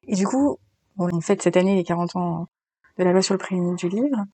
et 0.07 0.15
du 0.15 0.27
coup, 0.27 0.57
on 0.97 1.21
fête 1.21 1.41
cette 1.41 1.57
année 1.57 1.75
les 1.75 1.83
40 1.83 2.15
ans 2.15 2.47
de 2.97 3.03
la 3.03 3.11
loi 3.11 3.21
sur 3.21 3.33
le 3.33 3.39
prix 3.39 3.57
du 3.77 3.89
livre. 3.89 4.25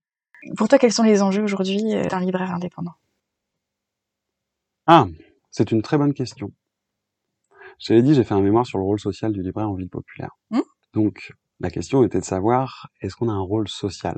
Pour 0.57 0.67
toi, 0.67 0.77
quels 0.77 0.93
sont 0.93 1.03
les 1.03 1.21
enjeux 1.21 1.43
aujourd'hui 1.43 1.95
euh, 1.95 2.07
d'un 2.07 2.19
libraire 2.19 2.51
indépendant? 2.51 2.93
Ah, 4.88 5.07
c'est 5.51 5.71
une 5.71 5.81
très 5.81 5.97
bonne 5.97 6.13
question. 6.13 6.51
Je 7.79 7.93
l'ai 7.93 8.01
dit, 8.01 8.13
j'ai 8.13 8.23
fait 8.23 8.34
un 8.34 8.41
mémoire 8.41 8.65
sur 8.65 8.77
le 8.77 8.84
rôle 8.84 8.99
social 8.99 9.31
du 9.31 9.41
libraire 9.41 9.69
en 9.69 9.75
ville 9.75 9.89
populaire. 9.89 10.31
Mmh. 10.49 10.62
Donc, 10.93 11.34
la 11.60 11.69
question 11.69 12.03
était 12.03 12.19
de 12.19 12.25
savoir, 12.25 12.89
est-ce 13.01 13.15
qu'on 13.15 13.29
a 13.29 13.34
un 13.34 13.41
rôle 13.41 13.67
social? 13.67 14.17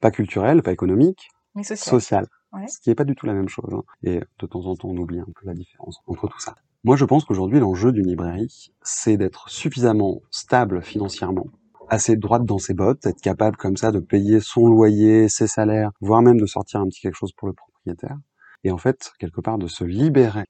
Pas 0.00 0.10
culturel, 0.10 0.62
pas 0.62 0.72
économique, 0.72 1.30
mais 1.54 1.62
social. 1.62 2.26
Ce 2.66 2.80
qui 2.80 2.90
n'est 2.90 2.94
pas 2.94 3.04
du 3.04 3.14
tout 3.14 3.26
la 3.26 3.32
même 3.32 3.48
chose. 3.48 3.72
Hein. 3.72 3.82
Et 4.02 4.20
de 4.38 4.46
temps 4.46 4.66
en 4.66 4.74
temps, 4.74 4.88
on 4.88 4.96
oublie 4.96 5.20
un 5.20 5.24
peu 5.24 5.46
la 5.46 5.54
différence 5.54 6.00
entre 6.06 6.28
tout 6.28 6.40
ça. 6.40 6.54
Moi, 6.82 6.96
je 6.96 7.04
pense 7.04 7.24
qu'aujourd'hui, 7.24 7.60
l'enjeu 7.60 7.92
d'une 7.92 8.06
librairie, 8.06 8.72
c'est 8.82 9.16
d'être 9.16 9.48
suffisamment 9.48 10.20
stable 10.30 10.82
financièrement, 10.82 11.46
assez 11.88 12.16
droite 12.16 12.44
dans 12.44 12.58
ses 12.58 12.74
bottes, 12.74 13.06
être 13.06 13.20
capable 13.20 13.56
comme 13.56 13.76
ça 13.76 13.92
de 13.92 14.00
payer 14.00 14.40
son 14.40 14.66
loyer, 14.68 15.28
ses 15.28 15.46
salaires, 15.46 15.92
voire 16.00 16.22
même 16.22 16.40
de 16.40 16.46
sortir 16.46 16.80
un 16.80 16.86
petit 16.86 17.00
quelque 17.00 17.16
chose 17.16 17.32
pour 17.36 17.48
le 17.48 17.54
propriétaire. 17.54 18.16
Et 18.64 18.70
en 18.70 18.78
fait, 18.78 19.12
quelque 19.18 19.40
part, 19.40 19.58
de 19.58 19.66
se 19.66 19.84
libérer, 19.84 20.46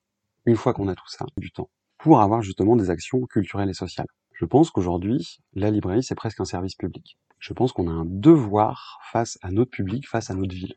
une 0.46 0.56
fois 0.56 0.72
qu'on 0.72 0.88
a 0.88 0.94
tout 0.94 1.08
ça, 1.08 1.26
du 1.36 1.50
temps, 1.50 1.68
pour 2.02 2.20
avoir 2.20 2.42
justement 2.42 2.76
des 2.76 2.90
actions 2.90 3.20
culturelles 3.26 3.70
et 3.70 3.74
sociales. 3.74 4.06
Je 4.32 4.44
pense 4.46 4.70
qu'aujourd'hui, 4.70 5.38
la 5.54 5.70
librairie, 5.70 6.02
c'est 6.02 6.14
presque 6.14 6.40
un 6.40 6.46
service 6.46 6.74
public. 6.74 7.18
Je 7.38 7.52
pense 7.52 7.72
qu'on 7.72 7.88
a 7.88 7.92
un 7.92 8.06
devoir 8.06 8.98
face 9.12 9.38
à 9.42 9.50
notre 9.50 9.70
public, 9.70 10.08
face 10.08 10.30
à 10.30 10.34
notre 10.34 10.54
ville. 10.54 10.74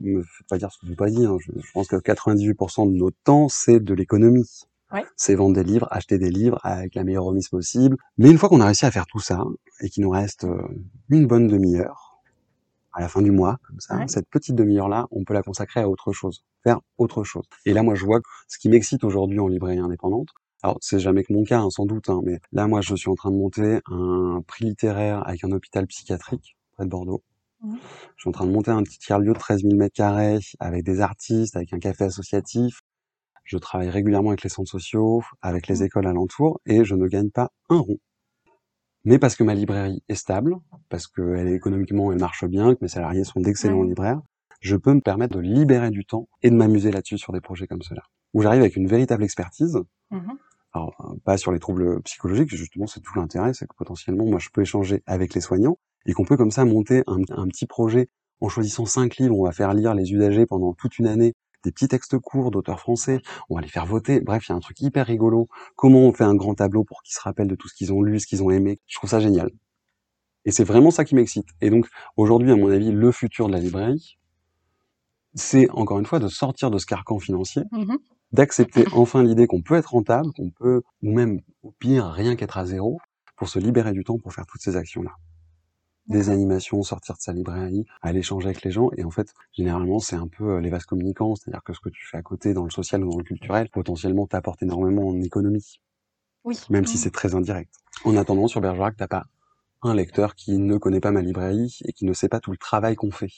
Ne 0.00 0.22
faites 0.22 0.46
pas 0.48 0.58
dire 0.58 0.70
ce 0.72 0.78
que 0.78 0.86
je 0.86 0.90
n'ai 0.90 0.96
pas. 0.96 1.08
Hein. 1.08 1.36
Je, 1.38 1.72
pense 1.72 1.88
que 1.88 1.96
98% 1.96 2.90
de 2.90 2.96
notre 2.96 3.16
temps, 3.24 3.48
c'est 3.48 3.80
de 3.80 3.94
l'économie. 3.94 4.48
C'est 5.16 5.36
vendre 5.36 5.54
des 5.54 5.62
livres, 5.62 5.86
acheter 5.90 6.18
des 6.18 6.30
livres 6.30 6.58
avec 6.64 6.94
la 6.96 7.04
meilleure 7.04 7.24
remise 7.24 7.48
possible. 7.48 7.96
Mais 8.18 8.30
une 8.30 8.38
fois 8.38 8.48
qu'on 8.48 8.60
a 8.60 8.66
réussi 8.66 8.86
à 8.86 8.90
faire 8.90 9.06
tout 9.06 9.20
ça, 9.20 9.44
et 9.80 9.88
qu'il 9.88 10.02
nous 10.02 10.10
reste 10.10 10.44
euh, 10.44 10.66
une 11.10 11.26
bonne 11.26 11.46
demi-heure, 11.46 12.09
à 12.92 13.00
la 13.00 13.08
fin 13.08 13.22
du 13.22 13.30
mois, 13.30 13.58
comme 13.66 13.80
ça, 13.80 14.06
cette 14.08 14.28
petite 14.28 14.54
demi-heure-là, 14.54 15.06
on 15.10 15.24
peut 15.24 15.34
la 15.34 15.42
consacrer 15.42 15.80
à 15.80 15.88
autre 15.88 16.12
chose, 16.12 16.44
faire 16.64 16.80
autre 16.98 17.24
chose. 17.24 17.44
Et 17.66 17.72
là, 17.72 17.82
moi, 17.82 17.94
je 17.94 18.04
vois 18.04 18.20
que 18.20 18.28
ce 18.48 18.58
qui 18.58 18.68
m'excite 18.68 19.04
aujourd'hui 19.04 19.38
en 19.38 19.48
librairie 19.48 19.78
indépendante, 19.78 20.28
alors, 20.62 20.76
c'est 20.82 20.98
jamais 20.98 21.24
que 21.24 21.32
mon 21.32 21.42
cas, 21.42 21.60
hein, 21.60 21.70
sans 21.70 21.86
doute, 21.86 22.10
hein, 22.10 22.20
mais 22.22 22.38
là, 22.52 22.66
moi, 22.66 22.82
je 22.82 22.94
suis 22.94 23.08
en 23.08 23.14
train 23.14 23.30
de 23.30 23.36
monter 23.36 23.80
un 23.86 24.42
prix 24.46 24.66
littéraire 24.66 25.26
avec 25.26 25.42
un 25.42 25.52
hôpital 25.52 25.86
psychiatrique 25.86 26.56
près 26.72 26.84
de 26.84 26.90
Bordeaux. 26.90 27.22
Je 28.16 28.22
suis 28.22 28.28
en 28.28 28.32
train 28.32 28.46
de 28.46 28.52
monter 28.52 28.70
un 28.70 28.82
petit 28.82 28.98
tiers-lieu 28.98 29.32
de 29.32 29.38
13 29.38 29.62
000 29.62 29.74
mètres 29.76 29.94
carrés 29.94 30.38
avec 30.58 30.84
des 30.84 31.00
artistes, 31.00 31.56
avec 31.56 31.72
un 31.72 31.78
café 31.78 32.04
associatif. 32.04 32.80
Je 33.44 33.56
travaille 33.58 33.90
régulièrement 33.90 34.30
avec 34.30 34.42
les 34.42 34.50
centres 34.50 34.70
sociaux, 34.70 35.22
avec 35.40 35.66
les 35.66 35.82
écoles 35.82 36.06
alentours, 36.06 36.60
et 36.66 36.84
je 36.84 36.94
ne 36.94 37.06
gagne 37.06 37.30
pas 37.30 37.50
un 37.68 37.78
rond. 37.78 37.98
Mais 39.04 39.18
parce 39.18 39.34
que 39.34 39.44
ma 39.44 39.54
librairie 39.54 40.02
est 40.08 40.14
stable, 40.14 40.56
parce 40.88 41.06
qu'elle 41.06 41.48
est 41.48 41.54
économiquement, 41.54 42.12
elle 42.12 42.18
marche 42.18 42.44
bien, 42.44 42.74
que 42.74 42.80
mes 42.82 42.88
salariés 42.88 43.24
sont 43.24 43.40
d'excellents 43.40 43.82
libraires, 43.82 44.20
je 44.60 44.76
peux 44.76 44.92
me 44.92 45.00
permettre 45.00 45.36
de 45.36 45.40
libérer 45.40 45.90
du 45.90 46.04
temps 46.04 46.28
et 46.42 46.50
de 46.50 46.54
m'amuser 46.54 46.90
là-dessus 46.90 47.18
sur 47.18 47.32
des 47.32 47.40
projets 47.40 47.66
comme 47.66 47.82
cela. 47.82 48.02
Où 48.34 48.42
j'arrive 48.42 48.60
avec 48.60 48.76
une 48.76 48.86
véritable 48.86 49.24
expertise, 49.24 49.78
mmh 50.10 50.18
alors, 50.72 50.94
euh, 51.00 51.16
pas 51.24 51.36
sur 51.36 51.52
les 51.52 51.58
troubles 51.58 52.00
psychologiques, 52.02 52.54
justement, 52.54 52.86
c'est 52.86 53.00
tout 53.00 53.18
l'intérêt, 53.18 53.54
c'est 53.54 53.66
que 53.66 53.74
potentiellement, 53.76 54.24
moi, 54.26 54.38
je 54.38 54.50
peux 54.52 54.62
échanger 54.62 55.02
avec 55.06 55.34
les 55.34 55.40
soignants 55.40 55.78
et 56.06 56.12
qu'on 56.12 56.24
peut 56.24 56.36
comme 56.36 56.50
ça 56.50 56.64
monter 56.64 57.02
un, 57.06 57.48
petit 57.48 57.66
projet 57.66 58.08
en 58.40 58.48
choisissant 58.48 58.86
cinq 58.86 59.16
livres. 59.16 59.36
On 59.36 59.44
va 59.44 59.52
faire 59.52 59.74
lire 59.74 59.94
les 59.94 60.12
usagers 60.12 60.46
pendant 60.46 60.72
toute 60.72 60.98
une 60.98 61.06
année 61.06 61.34
des 61.64 61.72
petits 61.72 61.88
textes 61.88 62.18
courts 62.18 62.50
d'auteurs 62.50 62.80
français, 62.80 63.20
on 63.48 63.56
va 63.56 63.60
les 63.60 63.68
faire 63.68 63.86
voter. 63.86 64.20
Bref, 64.20 64.48
il 64.48 64.52
y 64.52 64.52
a 64.52 64.56
un 64.56 64.60
truc 64.60 64.80
hyper 64.80 65.06
rigolo. 65.06 65.48
Comment 65.76 66.00
on 66.00 66.12
fait 66.12 66.24
un 66.24 66.34
grand 66.34 66.54
tableau 66.54 66.84
pour 66.84 67.02
qu'ils 67.02 67.14
se 67.14 67.20
rappellent 67.20 67.48
de 67.48 67.54
tout 67.54 67.68
ce 67.68 67.74
qu'ils 67.74 67.92
ont 67.92 68.02
lu, 68.02 68.20
ce 68.20 68.26
qu'ils 68.26 68.42
ont 68.42 68.50
aimé. 68.50 68.80
Je 68.86 68.96
trouve 68.96 69.10
ça 69.10 69.20
génial. 69.20 69.50
Et 70.44 70.52
c'est 70.52 70.64
vraiment 70.64 70.90
ça 70.90 71.04
qui 71.04 71.14
m'excite. 71.14 71.48
Et 71.60 71.70
donc, 71.70 71.86
aujourd'hui, 72.16 72.50
à 72.50 72.56
mon 72.56 72.70
avis, 72.70 72.92
le 72.92 73.12
futur 73.12 73.46
de 73.46 73.52
la 73.52 73.58
librairie, 73.58 74.18
c'est 75.34 75.70
encore 75.70 75.98
une 75.98 76.06
fois 76.06 76.18
de 76.18 76.28
sortir 76.28 76.70
de 76.70 76.78
ce 76.78 76.86
carcan 76.86 77.18
financier, 77.18 77.62
mmh 77.72 77.96
d'accepter 78.32 78.84
enfin 78.92 79.24
l'idée 79.24 79.48
qu'on 79.48 79.60
peut 79.60 79.74
être 79.74 79.90
rentable, 79.90 80.30
qu'on 80.32 80.50
peut, 80.50 80.82
ou 81.02 81.12
même 81.12 81.40
au 81.64 81.72
pire, 81.72 82.06
rien 82.06 82.36
qu'être 82.36 82.58
à 82.58 82.64
zéro, 82.64 83.00
pour 83.36 83.48
se 83.48 83.58
libérer 83.58 83.92
du 83.92 84.04
temps 84.04 84.18
pour 84.18 84.32
faire 84.32 84.46
toutes 84.46 84.60
ces 84.60 84.76
actions-là. 84.76 85.10
Des 86.10 86.30
animations, 86.30 86.82
sortir 86.82 87.14
de 87.16 87.20
sa 87.20 87.32
librairie, 87.32 87.86
aller 88.02 88.18
échanger 88.18 88.46
avec 88.46 88.62
les 88.62 88.70
gens, 88.70 88.90
et 88.96 89.04
en 89.04 89.10
fait, 89.10 89.32
généralement, 89.52 90.00
c'est 90.00 90.16
un 90.16 90.26
peu 90.26 90.56
euh, 90.56 90.60
les 90.60 90.68
vases 90.68 90.84
communicants, 90.84 91.36
c'est-à-dire 91.36 91.62
que 91.62 91.72
ce 91.72 91.80
que 91.80 91.88
tu 91.88 92.06
fais 92.06 92.16
à 92.16 92.22
côté 92.22 92.52
dans 92.52 92.64
le 92.64 92.70
social 92.70 93.04
ou 93.04 93.10
dans 93.10 93.18
le 93.18 93.24
culturel, 93.24 93.68
potentiellement 93.70 94.26
t'apporte 94.26 94.62
énormément 94.62 95.08
en 95.08 95.20
économie. 95.22 95.80
Oui. 96.44 96.58
Même 96.68 96.86
si 96.86 96.96
mmh. 96.96 97.00
c'est 97.00 97.10
très 97.10 97.34
indirect. 97.34 97.72
En 98.04 98.16
attendant, 98.16 98.48
sur 98.48 98.60
Bergerac, 98.60 98.96
t'as 98.96 99.08
pas 99.08 99.26
un 99.82 99.94
lecteur 99.94 100.34
qui 100.34 100.58
ne 100.58 100.76
connaît 100.76 101.00
pas 101.00 101.10
ma 101.10 101.22
librairie 101.22 101.78
et 101.84 101.92
qui 101.92 102.04
ne 102.04 102.12
sait 102.12 102.28
pas 102.28 102.40
tout 102.40 102.50
le 102.50 102.58
travail 102.58 102.96
qu'on 102.96 103.10
fait. 103.10 103.32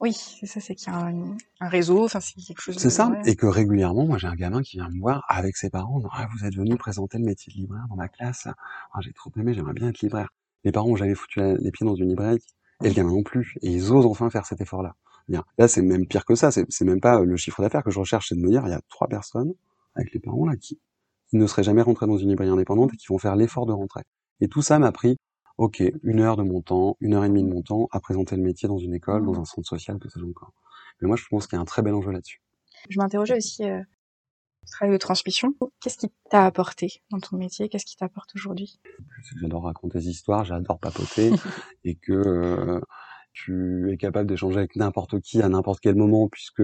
Oui, 0.00 0.12
c'est 0.12 0.46
ça, 0.46 0.58
c'est 0.58 0.74
qu'il 0.74 0.92
y 0.92 0.96
a 0.96 0.98
un, 0.98 1.68
réseau, 1.68 2.04
enfin 2.04 2.18
c'est 2.18 2.34
quelque 2.34 2.60
chose. 2.60 2.76
C'est 2.76 2.90
ça, 2.90 3.12
et 3.24 3.36
que 3.36 3.46
régulièrement, 3.46 4.04
moi 4.04 4.18
j'ai 4.18 4.26
un 4.26 4.34
gamin 4.34 4.60
qui 4.60 4.78
vient 4.78 4.88
me 4.88 4.98
voir 4.98 5.24
avec 5.28 5.56
ses 5.56 5.70
parents, 5.70 6.02
ah, 6.10 6.26
vous 6.34 6.44
êtes 6.44 6.56
venu 6.56 6.76
présenter 6.76 7.18
le 7.18 7.24
métier 7.24 7.52
de 7.52 7.58
libraire 7.58 7.86
dans 7.88 7.94
ma 7.94 8.08
classe, 8.08 8.48
ah, 8.48 9.00
j'ai 9.00 9.12
trop 9.12 9.30
aimé, 9.36 9.54
j'aimerais 9.54 9.74
bien 9.74 9.88
être 9.88 10.00
libraire. 10.00 10.30
Les 10.64 10.72
parents 10.72 10.88
ont 10.88 10.96
jamais 10.96 11.14
foutu 11.14 11.40
les 11.40 11.70
pieds 11.70 11.86
dans 11.86 11.94
une 11.94 12.08
librairie, 12.08 12.42
et 12.82 12.88
le 12.88 12.94
gamin 12.94 13.10
non 13.10 13.22
plus, 13.22 13.56
et 13.62 13.70
ils 13.70 13.92
osent 13.92 14.06
enfin 14.06 14.30
faire 14.30 14.46
cet 14.46 14.60
effort-là. 14.60 14.94
Bien. 15.28 15.44
Là, 15.58 15.68
c'est 15.68 15.82
même 15.82 16.06
pire 16.06 16.24
que 16.24 16.34
ça, 16.34 16.50
c'est 16.50 16.84
même 16.84 17.00
pas 17.00 17.20
le 17.20 17.36
chiffre 17.36 17.62
d'affaires 17.62 17.84
que 17.84 17.90
je 17.90 17.98
recherche, 17.98 18.28
c'est 18.28 18.34
de 18.34 18.40
me 18.40 18.48
dire, 18.48 18.62
il 18.66 18.70
y 18.70 18.74
a 18.74 18.80
trois 18.88 19.08
personnes 19.08 19.54
avec 19.94 20.12
les 20.12 20.20
parents 20.20 20.46
là 20.46 20.56
qui, 20.56 20.80
qui 21.28 21.36
ne 21.36 21.46
seraient 21.46 21.62
jamais 21.62 21.82
rentrées 21.82 22.06
dans 22.06 22.16
une 22.16 22.28
librairie 22.28 22.50
indépendante 22.50 22.92
et 22.94 22.96
qui 22.96 23.06
vont 23.08 23.18
faire 23.18 23.36
l'effort 23.36 23.66
de 23.66 23.72
rentrer. 23.72 24.02
Et 24.40 24.48
tout 24.48 24.62
ça 24.62 24.78
m'a 24.78 24.90
pris 24.90 25.16
ok, 25.58 25.82
une 26.02 26.20
heure 26.20 26.36
de 26.36 26.42
mon 26.42 26.60
temps, 26.60 26.96
une 27.00 27.14
heure 27.14 27.24
et 27.24 27.28
demie 27.28 27.42
de 27.42 27.48
mon 27.48 27.62
temps 27.62 27.88
à 27.92 28.00
présenter 28.00 28.36
le 28.36 28.42
métier 28.42 28.68
dans 28.68 28.78
une 28.78 28.94
école, 28.94 29.24
dans 29.24 29.32
mmh. 29.32 29.40
un 29.40 29.44
centre 29.44 29.68
social, 29.68 29.98
que 29.98 30.08
sais-je 30.08 30.24
encore. 30.24 30.52
Mais 31.00 31.08
moi, 31.08 31.16
je 31.16 31.24
pense 31.28 31.46
qu'il 31.46 31.56
y 31.56 31.58
a 31.58 31.62
un 31.62 31.66
très 31.66 31.82
bel 31.82 31.94
enjeu 31.94 32.10
là-dessus. 32.10 32.40
Je 32.88 32.98
m'interrogeais 32.98 33.36
aussi 33.36 33.64
euh, 33.64 33.80
travail 34.70 34.92
de 34.92 34.98
transmission. 34.98 35.54
Qu'est-ce 35.80 35.98
qui 35.98 36.10
t'a 36.30 36.44
apporté 36.44 37.02
dans 37.10 37.20
ton 37.20 37.36
métier? 37.36 37.68
Qu'est-ce 37.68 37.86
qui 37.86 37.96
t'apporte 37.96 38.30
aujourd'hui? 38.34 38.80
J'adore 39.40 39.64
raconter 39.64 39.98
des 39.98 40.08
histoires, 40.08 40.44
j'adore 40.44 40.78
papoter, 40.78 41.30
et 41.84 41.96
que 41.96 42.12
euh, 42.12 42.80
tu 43.32 43.90
es 43.92 43.96
capable 43.96 44.28
d'échanger 44.28 44.58
avec 44.58 44.76
n'importe 44.76 45.20
qui 45.20 45.42
à 45.42 45.48
n'importe 45.48 45.80
quel 45.80 45.96
moment, 45.96 46.28
puisque 46.28 46.62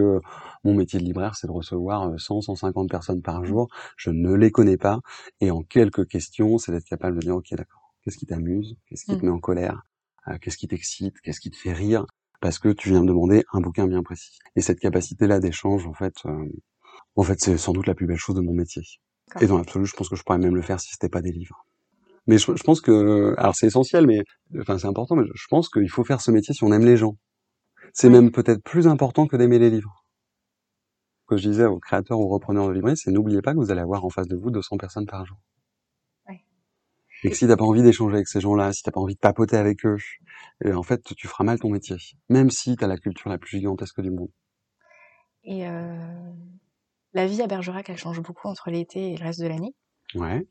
mon 0.64 0.74
métier 0.74 0.98
de 0.98 1.04
libraire, 1.04 1.34
c'est 1.34 1.46
de 1.46 1.52
recevoir 1.52 2.18
100, 2.18 2.42
150 2.42 2.90
personnes 2.90 3.22
par 3.22 3.44
jour. 3.44 3.68
Je 3.96 4.10
ne 4.10 4.32
les 4.34 4.50
connais 4.50 4.76
pas, 4.76 5.00
et 5.40 5.50
en 5.50 5.62
quelques 5.62 6.06
questions, 6.06 6.58
c'est 6.58 6.72
d'être 6.72 6.84
capable 6.84 7.16
de 7.16 7.22
dire, 7.22 7.36
ok, 7.36 7.46
d'accord 7.50 7.94
Qu'est-ce 8.02 8.16
qui 8.16 8.26
t'amuse? 8.26 8.76
Qu'est-ce 8.86 9.04
qui 9.04 9.18
te 9.18 9.22
mmh. 9.22 9.28
met 9.28 9.32
en 9.32 9.40
colère? 9.40 9.82
Euh, 10.28 10.38
Qu'est-ce 10.40 10.56
qui 10.56 10.68
t'excite? 10.68 11.20
Qu'est-ce 11.20 11.40
qui 11.40 11.50
te 11.50 11.56
fait 11.56 11.72
rire? 11.72 12.06
Parce 12.40 12.58
que 12.58 12.68
tu 12.68 12.90
viens 12.90 13.02
de 13.02 13.08
demander 13.08 13.44
un 13.52 13.60
bouquin 13.60 13.86
bien 13.86 14.02
précis. 14.02 14.38
Et 14.56 14.60
cette 14.60 14.78
capacité-là 14.78 15.40
d'échange, 15.40 15.86
en 15.86 15.92
fait, 15.92 16.14
euh, 16.24 16.46
en 17.18 17.24
fait, 17.24 17.38
c'est 17.40 17.58
sans 17.58 17.72
doute 17.72 17.86
la 17.88 17.94
plus 17.94 18.06
belle 18.06 18.16
chose 18.16 18.36
de 18.36 18.40
mon 18.40 18.52
métier. 18.52 18.82
Et 19.40 19.46
dans 19.46 19.58
l'absolu, 19.58 19.86
je 19.86 19.94
pense 19.94 20.08
que 20.08 20.14
je 20.14 20.22
pourrais 20.22 20.38
même 20.38 20.54
le 20.54 20.62
faire 20.62 20.78
si 20.78 20.90
c'était 20.92 21.08
pas 21.08 21.20
des 21.20 21.32
livres. 21.32 21.66
Mais 22.28 22.38
je, 22.38 22.62
pense 22.62 22.80
que, 22.80 23.34
alors 23.38 23.56
c'est 23.56 23.66
essentiel, 23.66 24.06
mais 24.06 24.22
enfin 24.60 24.78
c'est 24.78 24.86
important, 24.86 25.16
mais 25.16 25.24
je 25.34 25.46
pense 25.48 25.68
qu'il 25.68 25.88
faut 25.90 26.04
faire 26.04 26.20
ce 26.20 26.30
métier 26.30 26.54
si 26.54 26.62
on 26.62 26.72
aime 26.72 26.84
les 26.84 26.96
gens. 26.96 27.16
C'est 27.92 28.08
même 28.10 28.30
peut-être 28.30 28.62
plus 28.62 28.86
important 28.86 29.26
que 29.26 29.36
d'aimer 29.36 29.58
les 29.58 29.70
livres. 29.70 30.04
Ce 31.22 31.34
que 31.34 31.36
je 31.38 31.48
disais 31.48 31.64
aux 31.64 31.80
créateurs, 31.80 32.20
aux 32.20 32.28
repreneurs 32.28 32.68
de 32.68 32.72
librairie, 32.72 32.96
c'est 32.96 33.10
n'oubliez 33.10 33.42
pas 33.42 33.52
que 33.52 33.58
vous 33.58 33.72
allez 33.72 33.80
avoir 33.80 34.04
en 34.04 34.10
face 34.10 34.28
de 34.28 34.36
vous 34.36 34.50
200 34.50 34.76
personnes 34.76 35.06
par 35.06 35.26
jour. 35.26 35.38
Et 37.24 37.30
que 37.30 37.36
si 37.36 37.48
t'as 37.48 37.56
pas 37.56 37.64
envie 37.64 37.82
d'échanger 37.82 38.14
avec 38.14 38.28
ces 38.28 38.40
gens-là, 38.40 38.72
si 38.72 38.84
t'as 38.84 38.92
pas 38.92 39.00
envie 39.00 39.14
de 39.14 39.18
papoter 39.18 39.56
avec 39.56 39.84
eux, 39.84 39.96
et 40.64 40.72
en 40.72 40.84
fait, 40.84 41.02
tu 41.16 41.26
feras 41.26 41.42
mal 41.42 41.58
ton 41.58 41.68
métier. 41.68 41.96
Même 42.28 42.48
si 42.48 42.76
t'as 42.76 42.86
la 42.86 42.96
culture 42.96 43.28
la 43.28 43.38
plus 43.38 43.58
gigantesque 43.58 44.00
du 44.00 44.12
monde. 44.12 44.30
Et 45.42 45.66
euh, 45.66 46.30
la 47.12 47.26
vie 47.26 47.42
à 47.42 47.46
Bergerac, 47.46 47.88
elle 47.90 47.96
change 47.96 48.20
beaucoup 48.20 48.48
entre 48.48 48.70
l'été 48.70 49.12
et 49.12 49.16
le 49.16 49.24
reste 49.24 49.40
de 49.40 49.46
l'année. 49.46 49.74
Ouais. 50.14 50.46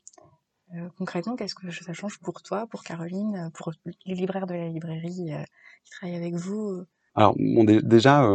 Euh, 0.74 0.88
concrètement, 0.98 1.36
qu'est-ce 1.36 1.54
que 1.54 1.70
ça 1.70 1.92
change 1.92 2.18
pour 2.20 2.42
toi, 2.42 2.66
pour 2.70 2.82
Caroline, 2.82 3.50
pour 3.54 3.72
les 4.04 4.14
libraires 4.14 4.46
de 4.46 4.54
la 4.54 4.68
librairie 4.68 5.32
euh, 5.32 5.42
qui 5.84 5.90
travaillent 5.92 6.16
avec 6.16 6.34
vous 6.34 6.84
Alors, 7.14 7.34
bon, 7.38 7.64
déjà, 7.64 8.28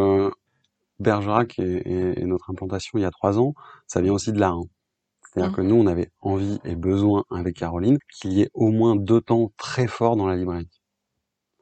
Bergerac 0.99 1.59
et, 1.59 2.25
notre 2.25 2.49
implantation 2.49 2.97
il 2.97 3.01
y 3.01 3.05
a 3.05 3.11
trois 3.11 3.39
ans, 3.39 3.53
ça 3.87 4.01
vient 4.01 4.13
aussi 4.13 4.31
de 4.31 4.39
là. 4.39 4.49
Hein. 4.49 4.63
C'est-à-dire 5.33 5.51
Mmh. 5.51 5.55
que 5.55 5.61
nous, 5.61 5.75
on 5.75 5.87
avait 5.87 6.11
envie 6.21 6.59
et 6.63 6.75
besoin 6.75 7.23
avec 7.31 7.55
Caroline 7.55 7.97
qu'il 8.13 8.33
y 8.33 8.41
ait 8.41 8.49
au 8.53 8.69
moins 8.69 8.95
deux 8.95 9.21
temps 9.21 9.51
très 9.57 9.87
forts 9.87 10.15
dans 10.15 10.27
la 10.27 10.35
librairie. 10.35 10.69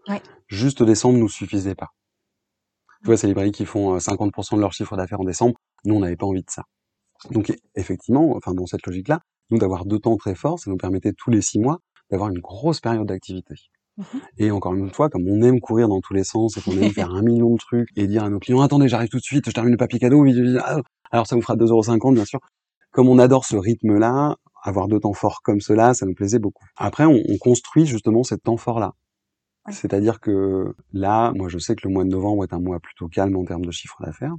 Ouais. 0.08 0.22
Juste 0.48 0.84
décembre 0.84 1.18
nous 1.18 1.30
suffisait 1.30 1.76
pas. 1.76 1.90
Tu 3.02 3.08
vois, 3.08 3.18
ces 3.18 3.28
librairies 3.28 3.52
qui 3.52 3.66
font 3.66 3.96
euh, 3.96 3.98
50% 3.98 4.56
de 4.56 4.62
leur 4.62 4.74
chiffre 4.74 4.96
d'affaires 4.96 5.22
en 5.22 5.24
décembre, 5.24 5.56
nous, 5.86 5.96
on 5.96 6.00
n'avait 6.00 6.16
pas 6.16 6.28
envie 6.28 6.44
de 6.44 6.50
ça. 6.50 6.64
Donc, 7.32 7.52
effectivement, 7.76 8.36
enfin, 8.36 8.54
dans 8.54 8.66
cette 8.66 8.86
logique-là, 8.86 9.22
nous, 9.50 9.58
d'avoir 9.58 9.86
deux 9.86 10.00
temps 10.00 10.18
très 10.18 10.36
forts, 10.36 10.60
ça 10.60 10.70
nous 10.70 10.78
permettait 10.78 11.14
tous 11.14 11.30
les 11.32 11.42
six 11.42 11.60
mois 11.60 11.80
d'avoir 12.10 12.30
une 12.30 12.40
grosse 12.40 12.80
période 12.80 13.08
d'activité. 13.08 13.56
Mhm. 13.98 14.06
Et 14.38 14.52
encore 14.52 14.74
une 14.76 14.92
fois, 14.92 15.10
comme 15.10 15.28
on 15.28 15.42
aime 15.42 15.60
courir 15.60 15.88
dans 15.88 16.00
tous 16.00 16.14
les 16.14 16.24
sens 16.24 16.58
et 16.58 16.62
qu'on 16.62 16.72
aime 16.72 16.92
faire 16.92 17.12
un 17.12 17.22
million 17.22 17.52
de 17.54 17.58
trucs 17.58 17.90
et 17.96 18.08
dire 18.08 18.24
à 18.24 18.30
nos 18.30 18.40
clients, 18.40 18.62
attendez, 18.62 18.88
j'arrive 18.88 19.10
tout 19.10 19.18
de 19.18 19.24
suite, 19.24 19.46
je 19.48 19.52
termine 19.52 19.72
le 19.72 19.78
papier 19.78 20.00
cadeau, 20.00 20.26
ah, 20.60 20.82
alors 21.12 21.28
ça 21.28 21.36
vous 21.36 21.42
fera 21.42 21.56
2,50€, 21.56 22.14
bien 22.14 22.26
sûr. 22.26 22.40
Comme 22.92 23.10
on 23.10 23.20
adore 23.20 23.46
ce 23.46 23.56
rythme-là, 23.56 24.36
avoir 24.64 24.88
deux 24.88 25.00
temps 25.00 25.14
forts 25.14 25.42
comme 25.44 25.62
cela, 25.62 25.94
ça 25.94 26.06
nous 26.06 26.14
plaisait 26.14 26.40
beaucoup. 26.40 26.66
Après, 26.78 27.06
on, 27.06 27.20
on 27.28 27.38
construit 27.38 27.86
justement 27.86 28.24
cet 28.24 28.44
temps 28.44 28.58
fort-là. 28.58 28.94
Ouais. 29.68 29.74
C'est-à-dire 29.74 30.20
que 30.20 30.74
là, 30.94 31.32
moi, 31.36 31.48
je 31.50 31.58
sais 31.60 31.76
que 31.76 31.88
le 31.88 31.94
mois 31.94 32.04
de 32.04 32.10
novembre 32.10 32.44
est 32.44 32.54
un 32.54 32.60
mois 32.60 32.80
plutôt 32.80 33.08
calme 33.08 33.36
en 33.36 33.46
termes 33.46 33.66
de 33.66 33.72
chiffre 33.72 33.98
d'affaires, 34.04 34.36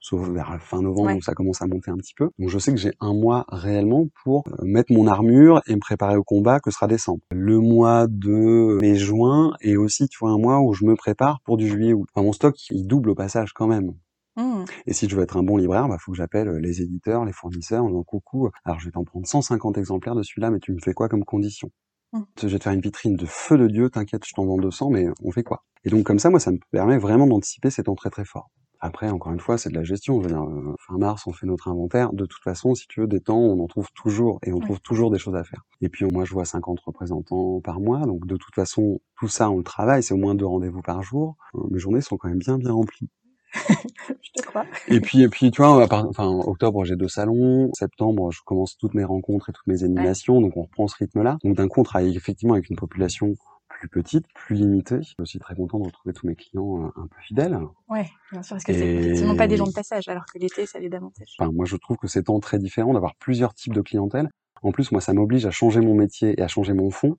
sauf 0.00 0.28
vers 0.28 0.50
la 0.50 0.58
fin 0.58 0.82
novembre 0.82 1.06
Ouais. 1.08 1.16
où 1.16 1.22
ça 1.22 1.32
commence 1.34 1.62
à 1.62 1.66
monter 1.66 1.90
un 1.90 1.96
petit 1.96 2.14
peu. 2.14 2.30
Donc, 2.38 2.48
je 2.50 2.58
sais 2.58 2.72
que 2.72 2.78
j'ai 2.78 2.92
un 3.00 3.14
mois 3.14 3.44
réellement 3.48 4.06
pour 4.24 4.44
euh, 4.48 4.64
mettre 4.64 4.92
mon 4.92 5.06
armure 5.06 5.62
et 5.66 5.74
me 5.74 5.80
préparer 5.80 6.16
au 6.16 6.24
combat 6.24 6.60
que 6.60 6.70
sera 6.70 6.86
décembre. 6.88 7.20
Le 7.30 7.60
mois 7.60 8.06
de 8.08 8.78
mai-juin 8.80 9.52
est 9.60 9.76
aussi, 9.76 10.08
tu 10.08 10.18
vois, 10.18 10.30
un 10.30 10.38
mois 10.38 10.60
où 10.60 10.72
je 10.74 10.84
me 10.84 10.96
prépare 10.96 11.40
pour 11.44 11.56
du 11.56 11.68
juillet-août. 11.68 12.08
Enfin, 12.14 12.24
mon 12.24 12.32
stock, 12.32 12.56
il 12.70 12.86
double 12.86 13.10
au 13.10 13.14
passage 13.14 13.52
quand 13.52 13.68
même. 13.68 13.92
Mmh. 14.36 14.64
Et 14.86 14.92
si 14.92 15.08
je 15.08 15.14
veux 15.16 15.22
être 15.22 15.36
un 15.36 15.44
bon 15.44 15.56
libraire, 15.56 15.88
bah, 15.88 15.96
faut 16.00 16.10
que 16.10 16.18
j'appelle 16.18 16.48
les 16.56 16.82
éditeurs, 16.82 17.24
les 17.24 17.32
fournisseurs, 17.32 17.84
en 17.84 17.88
disant 17.88 18.02
coucou, 18.02 18.50
alors 18.64 18.80
je 18.80 18.86
vais 18.86 18.90
t'en 18.90 19.04
prendre 19.04 19.26
150 19.26 19.78
exemplaires 19.78 20.16
de 20.16 20.22
celui-là, 20.24 20.50
mais 20.50 20.58
tu 20.58 20.72
me 20.72 20.80
fais 20.80 20.92
quoi 20.94 21.08
comme 21.08 21.24
condition? 21.24 21.70
Mm. 22.14 22.22
Je 22.40 22.48
vais 22.48 22.58
te 22.58 22.64
faire 22.64 22.72
une 22.72 22.80
vitrine 22.80 23.16
de 23.16 23.26
feu 23.26 23.58
de 23.58 23.66
Dieu, 23.66 23.90
t'inquiète, 23.90 24.24
je 24.26 24.32
t'en 24.34 24.46
vends 24.46 24.56
200, 24.58 24.90
mais 24.90 25.06
on 25.22 25.30
fait 25.32 25.42
quoi? 25.42 25.64
Et 25.84 25.90
donc 25.90 26.04
comme 26.04 26.18
ça, 26.18 26.30
moi, 26.30 26.40
ça 26.40 26.50
me 26.52 26.58
permet 26.70 26.96
vraiment 26.98 27.26
d'anticiper 27.26 27.70
ces 27.70 27.82
temps 27.84 27.94
très 27.94 28.10
très 28.10 28.24
forts. 28.24 28.50
Après, 28.80 29.08
encore 29.08 29.32
une 29.32 29.40
fois, 29.40 29.56
c'est 29.58 29.70
de 29.70 29.74
la 29.74 29.82
gestion. 29.84 30.20
Je 30.20 30.28
veux 30.28 30.34
dire, 30.34 30.42
euh, 30.44 30.74
fin 30.86 30.98
mars, 30.98 31.26
on 31.26 31.32
fait 31.32 31.46
notre 31.46 31.68
inventaire. 31.68 32.12
De 32.12 32.26
toute 32.26 32.42
façon, 32.42 32.74
si 32.74 32.86
tu 32.86 33.00
veux, 33.00 33.06
des 33.06 33.20
temps, 33.20 33.38
on 33.38 33.58
en 33.62 33.66
trouve 33.66 33.88
toujours, 33.94 34.38
et 34.42 34.52
on 34.52 34.56
Ouais. 34.56 34.62
trouve 34.62 34.80
toujours 34.80 35.10
des 35.10 35.18
choses 35.18 35.36
à 35.36 35.44
faire. 35.44 35.62
Et 35.80 35.88
puis, 35.88 36.04
moi, 36.12 36.24
je 36.26 36.34
vois 36.34 36.44
50 36.44 36.80
représentants 36.80 37.60
par 37.62 37.80
mois, 37.80 38.00
donc 38.06 38.26
de 38.26 38.36
toute 38.36 38.54
façon, 38.54 39.00
tout 39.18 39.28
ça, 39.28 39.50
on 39.50 39.56
le 39.58 39.64
travaille, 39.64 40.02
c'est 40.02 40.14
au 40.14 40.18
moins 40.18 40.34
deux 40.34 40.46
rendez-vous 40.46 40.82
par 40.82 41.02
jour. 41.02 41.36
Euh, 41.54 41.60
Mes 41.70 41.78
journées 41.78 42.02
sont 42.02 42.16
quand 42.18 42.28
même 42.28 42.38
bien 42.38 42.58
bien 42.58 42.72
remplies. 42.72 43.08
Je 44.22 44.30
te 44.42 44.46
crois. 44.46 44.64
Et 44.88 45.00
puis, 45.00 45.22
et 45.22 45.28
puis, 45.28 45.50
tu 45.50 45.62
vois, 45.62 45.86
part- 45.88 46.06
enfin, 46.08 46.26
octobre, 46.28 46.84
j'ai 46.84 46.96
deux 46.96 47.08
salons. 47.08 47.70
Septembre, 47.74 48.30
je 48.32 48.40
commence 48.44 48.76
toutes 48.76 48.94
mes 48.94 49.04
rencontres 49.04 49.50
et 49.50 49.52
toutes 49.52 49.66
mes 49.66 49.82
animations. 49.84 50.40
Donc, 50.40 50.56
on 50.56 50.62
reprend 50.62 50.88
ce 50.88 50.96
rythme-là. 50.96 51.38
Donc, 51.44 51.56
d'un 51.56 51.68
coup, 51.68 51.80
on 51.80 51.84
travaille 51.84 52.16
effectivement 52.16 52.54
avec 52.54 52.68
une 52.70 52.76
population 52.76 53.34
plus 53.68 53.88
petite, 53.88 54.24
plus 54.34 54.56
limitée. 54.56 54.98
Je 54.98 55.08
suis 55.08 55.14
aussi 55.18 55.38
très 55.38 55.54
content 55.54 55.78
de 55.78 55.84
retrouver 55.84 56.12
tous 56.12 56.26
mes 56.26 56.34
clients 56.36 56.84
euh, 56.86 57.00
un 57.00 57.06
peu 57.06 57.16
fidèles. 57.26 57.58
Ouais, 57.88 58.08
bien 58.32 58.42
sûr, 58.42 58.54
parce 58.56 58.64
que 58.64 58.72
c'est 58.72 58.86
effectivement 58.94 59.36
pas 59.36 59.46
des 59.48 59.56
gens 59.56 59.66
de 59.66 59.72
passage, 59.72 60.08
alors 60.08 60.24
que 60.32 60.38
l'été, 60.38 60.66
ça 60.66 60.78
l'est 60.78 60.88
davantage. 60.88 61.34
Enfin, 61.38 61.50
moi, 61.52 61.64
je 61.66 61.76
trouve 61.76 61.96
que 61.96 62.06
c'est 62.06 62.24
tant 62.24 62.38
très 62.40 62.58
différent 62.58 62.92
d'avoir 62.94 63.14
plusieurs 63.16 63.54
types 63.54 63.74
de 63.74 63.80
clientèle. 63.80 64.28
En 64.62 64.72
plus, 64.72 64.92
moi, 64.92 65.00
ça 65.00 65.12
m'oblige 65.12 65.44
à 65.44 65.50
changer 65.50 65.80
mon 65.80 65.94
métier 65.94 66.34
et 66.38 66.42
à 66.42 66.48
changer 66.48 66.72
mon 66.72 66.90
fond. 66.90 67.16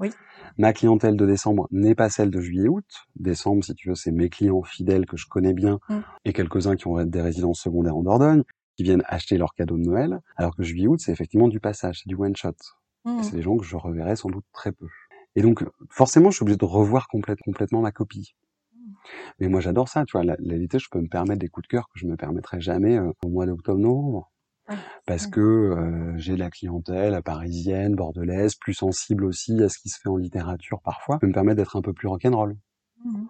Oui. 0.00 0.10
Ma 0.58 0.72
clientèle 0.72 1.16
de 1.16 1.26
décembre 1.26 1.68
n'est 1.70 1.94
pas 1.94 2.08
celle 2.08 2.30
de 2.30 2.40
juillet-août. 2.40 2.84
Décembre, 3.16 3.64
si 3.64 3.74
tu 3.74 3.88
veux, 3.88 3.94
c'est 3.94 4.10
mes 4.12 4.28
clients 4.28 4.62
fidèles 4.62 5.06
que 5.06 5.16
je 5.16 5.26
connais 5.26 5.52
bien 5.54 5.78
Mm. 5.88 5.98
et 6.24 6.32
quelques-uns 6.32 6.76
qui 6.76 6.86
ont 6.86 7.04
des 7.04 7.20
résidences 7.22 7.60
secondaires 7.60 7.96
en 7.96 8.02
Dordogne, 8.02 8.42
qui 8.76 8.82
viennent 8.82 9.02
acheter 9.06 9.38
leurs 9.38 9.54
cadeaux 9.54 9.76
de 9.78 9.82
Noël. 9.82 10.20
Alors 10.36 10.54
que 10.56 10.62
juillet-août, 10.62 11.00
c'est 11.00 11.12
effectivement 11.12 11.48
du 11.48 11.60
passage, 11.60 12.00
c'est 12.02 12.08
du 12.08 12.14
one-shot. 12.16 12.52
Mmh. 13.04 13.18
Et 13.18 13.22
c'est 13.22 13.36
des 13.36 13.42
gens 13.42 13.56
que 13.56 13.64
je 13.64 13.76
reverrai 13.76 14.16
sans 14.16 14.30
doute 14.30 14.44
très 14.52 14.72
peu. 14.72 14.86
Et 15.36 15.42
donc, 15.42 15.64
forcément, 15.90 16.30
je 16.30 16.36
suis 16.36 16.42
obligé 16.42 16.56
de 16.56 16.64
revoir 16.64 17.08
complète- 17.08 17.40
complètement 17.44 17.80
ma 17.80 17.92
copie. 17.92 18.34
Mais 19.38 19.48
moi, 19.48 19.60
j'adore 19.60 19.88
ça, 19.88 20.04
tu 20.04 20.12
vois. 20.12 20.24
La, 20.24 20.36
la 20.38 20.50
réalité, 20.50 20.78
je 20.78 20.88
peux 20.90 21.00
me 21.00 21.08
permettre 21.08 21.40
des 21.40 21.48
coups 21.48 21.64
de 21.66 21.68
cœur 21.68 21.88
que 21.88 21.98
je 21.98 22.06
me 22.06 22.16
permettrais 22.16 22.60
jamais 22.60 22.96
euh, 22.96 23.10
au 23.24 23.28
mois 23.28 23.46
d'octobre-novembre. 23.46 24.30
Parce 25.06 25.26
Ouais. 25.26 25.32
que 25.32 25.40
euh, 25.40 26.12
j'ai 26.16 26.34
de 26.34 26.38
la 26.38 26.50
clientèle 26.50 27.20
parisienne, 27.22 27.94
bordelaise, 27.94 28.54
plus 28.54 28.74
sensible 28.74 29.24
aussi 29.24 29.62
à 29.62 29.68
ce 29.68 29.78
qui 29.78 29.88
se 29.88 30.00
fait 30.00 30.08
en 30.08 30.16
littérature 30.16 30.80
parfois. 30.82 31.16
Je 31.16 31.20
peux 31.20 31.26
me 31.28 31.32
permettre 31.34 31.56
d'être 31.56 31.76
un 31.76 31.82
peu 31.82 31.92
plus 31.92 32.08
rock'n'roll. 32.08 32.56
Mmh. 33.04 33.26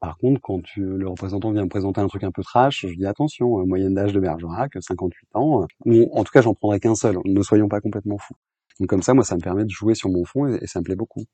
Par 0.00 0.16
contre, 0.18 0.40
quand 0.40 0.60
tu, 0.62 0.80
le 0.82 1.08
représentant 1.08 1.50
vient 1.52 1.64
me 1.64 1.68
présenter 1.68 2.00
un 2.00 2.06
truc 2.08 2.22
un 2.24 2.30
peu 2.32 2.42
trash, 2.42 2.86
je 2.86 2.94
dis 2.94 3.06
attention, 3.06 3.60
euh, 3.60 3.64
moyenne 3.64 3.94
d'âge 3.94 4.12
de 4.12 4.20
Bergerac, 4.20 4.72
58 4.80 5.28
ans. 5.34 5.66
euh, 5.86 6.06
en 6.12 6.24
tout 6.24 6.32
cas, 6.32 6.40
j'en 6.42 6.54
prendrai 6.54 6.78
qu'un 6.80 6.94
seul. 6.94 7.18
Ne 7.24 7.42
soyons 7.42 7.68
pas 7.68 7.80
complètement 7.80 8.18
fous. 8.18 8.34
Donc 8.80 8.88
comme 8.88 9.02
ça, 9.02 9.14
moi, 9.14 9.24
ça 9.24 9.34
me 9.36 9.40
permet 9.40 9.64
de 9.64 9.70
jouer 9.70 9.94
sur 9.94 10.08
mon 10.10 10.24
fond 10.24 10.46
et, 10.46 10.58
et 10.62 10.66
ça 10.68 10.78
me 10.80 10.84
plaît 10.84 10.94
beaucoup. 10.96 11.24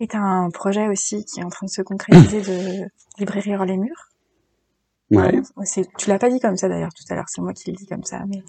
Et 0.00 0.06
t'as 0.06 0.18
un 0.18 0.50
projet 0.50 0.86
aussi 0.88 1.24
qui 1.24 1.40
est 1.40 1.44
en 1.44 1.48
train 1.48 1.64
de 1.66 1.70
se 1.70 1.80
concrétiser 1.80 2.42
de 2.42 2.90
librairie 3.18 3.56
hors 3.56 3.64
les 3.64 3.78
murs? 3.78 4.11
Ouais. 5.16 5.40
C'est- 5.64 5.88
tu 5.98 6.08
l'as 6.08 6.18
pas 6.18 6.30
dit 6.30 6.40
comme 6.40 6.56
ça 6.56 6.68
d'ailleurs 6.68 6.92
tout 6.94 7.04
à 7.10 7.14
l'heure, 7.14 7.28
c'est 7.28 7.40
moi 7.40 7.52
qui 7.52 7.70
le 7.70 7.76
dis 7.76 7.86
comme 7.86 8.04
ça, 8.04 8.24
mais 8.26 8.42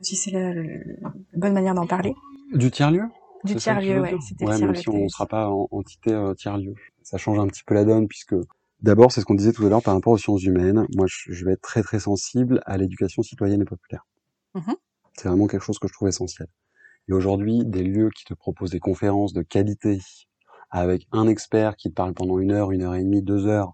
dit 0.00 0.16
c'est 0.16 0.30
la, 0.30 0.52
la- 0.54 0.62
la 1.02 1.12
bonne 1.36 1.52
manière 1.52 1.74
d'en 1.74 1.86
parler. 1.86 2.14
Du 2.54 2.70
tiers-lieu? 2.70 3.04
Du 3.44 3.56
tiers-lieu, 3.56 4.00
ouais, 4.00 4.16
c'était 4.20 4.46
Ouais, 4.46 4.58
le 4.58 4.66
même 4.66 4.76
si 4.76 4.88
on 4.88 5.04
ne 5.04 5.08
sera 5.08 5.24
dit. 5.24 5.30
pas 5.30 5.48
en 5.48 5.68
entité 5.70 6.12
euh, 6.12 6.34
tiers-lieu. 6.34 6.74
Ça 7.02 7.18
change 7.18 7.38
un 7.38 7.46
petit 7.46 7.62
peu 7.64 7.74
la 7.74 7.84
donne 7.84 8.06
puisque 8.08 8.34
d'abord, 8.80 9.10
c'est 9.12 9.20
ce 9.20 9.26
qu'on 9.26 9.34
disait 9.34 9.52
tout 9.52 9.66
à 9.66 9.68
l'heure 9.68 9.82
par 9.82 9.94
rapport 9.94 10.12
aux 10.12 10.18
sciences 10.18 10.44
humaines. 10.44 10.86
Moi, 10.96 11.06
je, 11.08 11.32
je 11.32 11.44
vais 11.44 11.52
être 11.52 11.60
très 11.62 11.82
très 11.82 11.98
sensible 11.98 12.60
à 12.66 12.76
l'éducation 12.78 13.22
citoyenne 13.22 13.62
et 13.62 13.64
populaire. 13.64 14.06
Mhm. 14.54 14.74
C'est 15.14 15.28
vraiment 15.28 15.46
quelque 15.46 15.62
chose 15.64 15.78
que 15.78 15.88
je 15.88 15.92
trouve 15.92 16.08
essentiel. 16.08 16.48
Et 17.08 17.12
aujourd'hui, 17.12 17.64
des 17.64 17.82
lieux 17.82 18.10
qui 18.16 18.24
te 18.24 18.34
proposent 18.34 18.70
des 18.70 18.80
conférences 18.80 19.32
de 19.32 19.42
qualité 19.42 19.98
avec 20.70 21.06
un 21.12 21.26
expert 21.26 21.76
qui 21.76 21.90
te 21.90 21.94
parle 21.94 22.14
pendant 22.14 22.38
une 22.38 22.52
heure, 22.52 22.70
une 22.70 22.82
heure 22.82 22.94
et 22.94 23.02
demie, 23.02 23.22
deux 23.22 23.46
heures, 23.46 23.72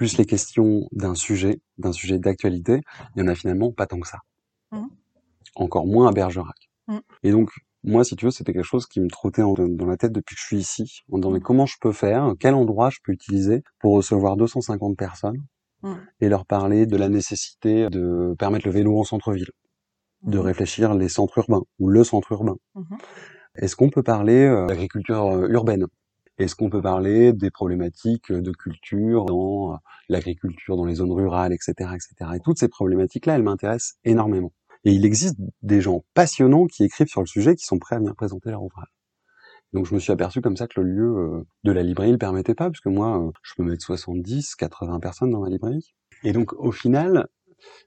plus 0.00 0.16
les 0.16 0.24
questions 0.24 0.88
d'un 0.92 1.14
sujet, 1.14 1.60
d'un 1.76 1.92
sujet 1.92 2.18
d'actualité, 2.18 2.80
il 3.14 3.20
y 3.20 3.22
en 3.22 3.28
a 3.28 3.34
finalement 3.34 3.70
pas 3.70 3.84
tant 3.86 4.00
que 4.00 4.08
ça. 4.08 4.20
Mhm. 4.72 4.88
Encore 5.56 5.86
moins 5.86 6.08
à 6.08 6.12
Bergerac. 6.12 6.56
Mhm. 6.88 7.00
Et 7.22 7.32
donc, 7.32 7.50
moi, 7.84 8.02
si 8.02 8.16
tu 8.16 8.24
veux, 8.24 8.30
c'était 8.30 8.54
quelque 8.54 8.64
chose 8.74 8.86
qui 8.86 8.98
me 9.00 9.08
trottait 9.10 9.42
en- 9.42 9.52
dans 9.52 9.84
la 9.84 9.98
tête 9.98 10.12
depuis 10.12 10.36
que 10.36 10.40
je 10.40 10.46
suis 10.46 10.56
ici, 10.56 11.00
en 11.12 11.18
disant, 11.18 11.32
mais 11.32 11.38
Mhm. 11.40 11.42
comment 11.44 11.66
je 11.66 11.76
peux 11.82 11.92
faire, 11.92 12.32
quel 12.40 12.54
endroit 12.54 12.88
je 12.88 12.96
peux 13.04 13.12
utiliser 13.12 13.62
pour 13.78 13.92
recevoir 13.94 14.38
250 14.38 14.96
personnes 14.96 15.44
et 16.22 16.30
leur 16.30 16.46
parler 16.46 16.86
de 16.86 16.96
la 16.96 17.10
nécessité 17.10 17.90
de 17.90 18.34
permettre 18.38 18.66
le 18.66 18.72
vélo 18.72 18.98
en 18.98 19.04
centre-ville, 19.04 19.50
de 20.22 20.38
réfléchir 20.38 20.94
les 20.94 21.10
centres 21.10 21.36
urbains 21.36 21.64
ou 21.78 21.90
le 21.90 22.04
centre 22.04 22.32
urbain. 22.32 22.56
Est-ce 23.54 23.76
qu'on 23.76 23.90
peut 23.90 24.02
parler 24.02 24.46
euh, 24.46 24.66
d'agriculture 24.66 25.26
euh, 25.26 25.48
urbaine? 25.48 25.84
Est-ce 26.40 26.56
qu'on 26.56 26.70
peut 26.70 26.80
parler 26.80 27.34
des 27.34 27.50
problématiques 27.50 28.32
de 28.32 28.50
culture 28.50 29.26
dans 29.26 29.74
euh, 29.74 29.76
l'agriculture, 30.08 30.74
dans 30.74 30.86
les 30.86 30.94
zones 30.94 31.12
rurales, 31.12 31.52
etc., 31.52 31.90
etc. 31.94 32.30
Et 32.34 32.40
toutes 32.40 32.58
ces 32.58 32.68
problématiques-là, 32.68 33.34
elles 33.34 33.42
m'intéressent 33.42 33.98
énormément. 34.04 34.50
Et 34.84 34.92
il 34.92 35.04
existe 35.04 35.36
des 35.60 35.82
gens 35.82 36.02
passionnants 36.14 36.66
qui 36.66 36.82
écrivent 36.84 37.08
sur 37.08 37.20
le 37.20 37.26
sujet, 37.26 37.56
qui 37.56 37.66
sont 37.66 37.78
prêts 37.78 37.96
à 37.96 37.98
venir 37.98 38.14
présenter 38.14 38.50
leur 38.50 38.62
ouvrage. 38.62 38.88
Donc 39.74 39.84
je 39.84 39.94
me 39.94 40.00
suis 40.00 40.12
aperçu 40.12 40.40
comme 40.40 40.56
ça 40.56 40.66
que 40.66 40.80
le 40.80 40.88
lieu 40.88 41.18
euh, 41.18 41.46
de 41.64 41.72
la 41.72 41.82
librairie 41.82 42.08
ne 42.08 42.14
le 42.14 42.18
permettait 42.18 42.54
pas, 42.54 42.70
puisque 42.70 42.86
moi, 42.86 43.22
euh, 43.22 43.30
je 43.42 43.52
peux 43.56 43.62
mettre 43.62 43.84
70, 43.84 44.54
80 44.54 44.98
personnes 44.98 45.30
dans 45.30 45.40
ma 45.40 45.50
librairie. 45.50 45.94
Et 46.24 46.32
donc 46.32 46.54
au 46.54 46.72
final, 46.72 47.28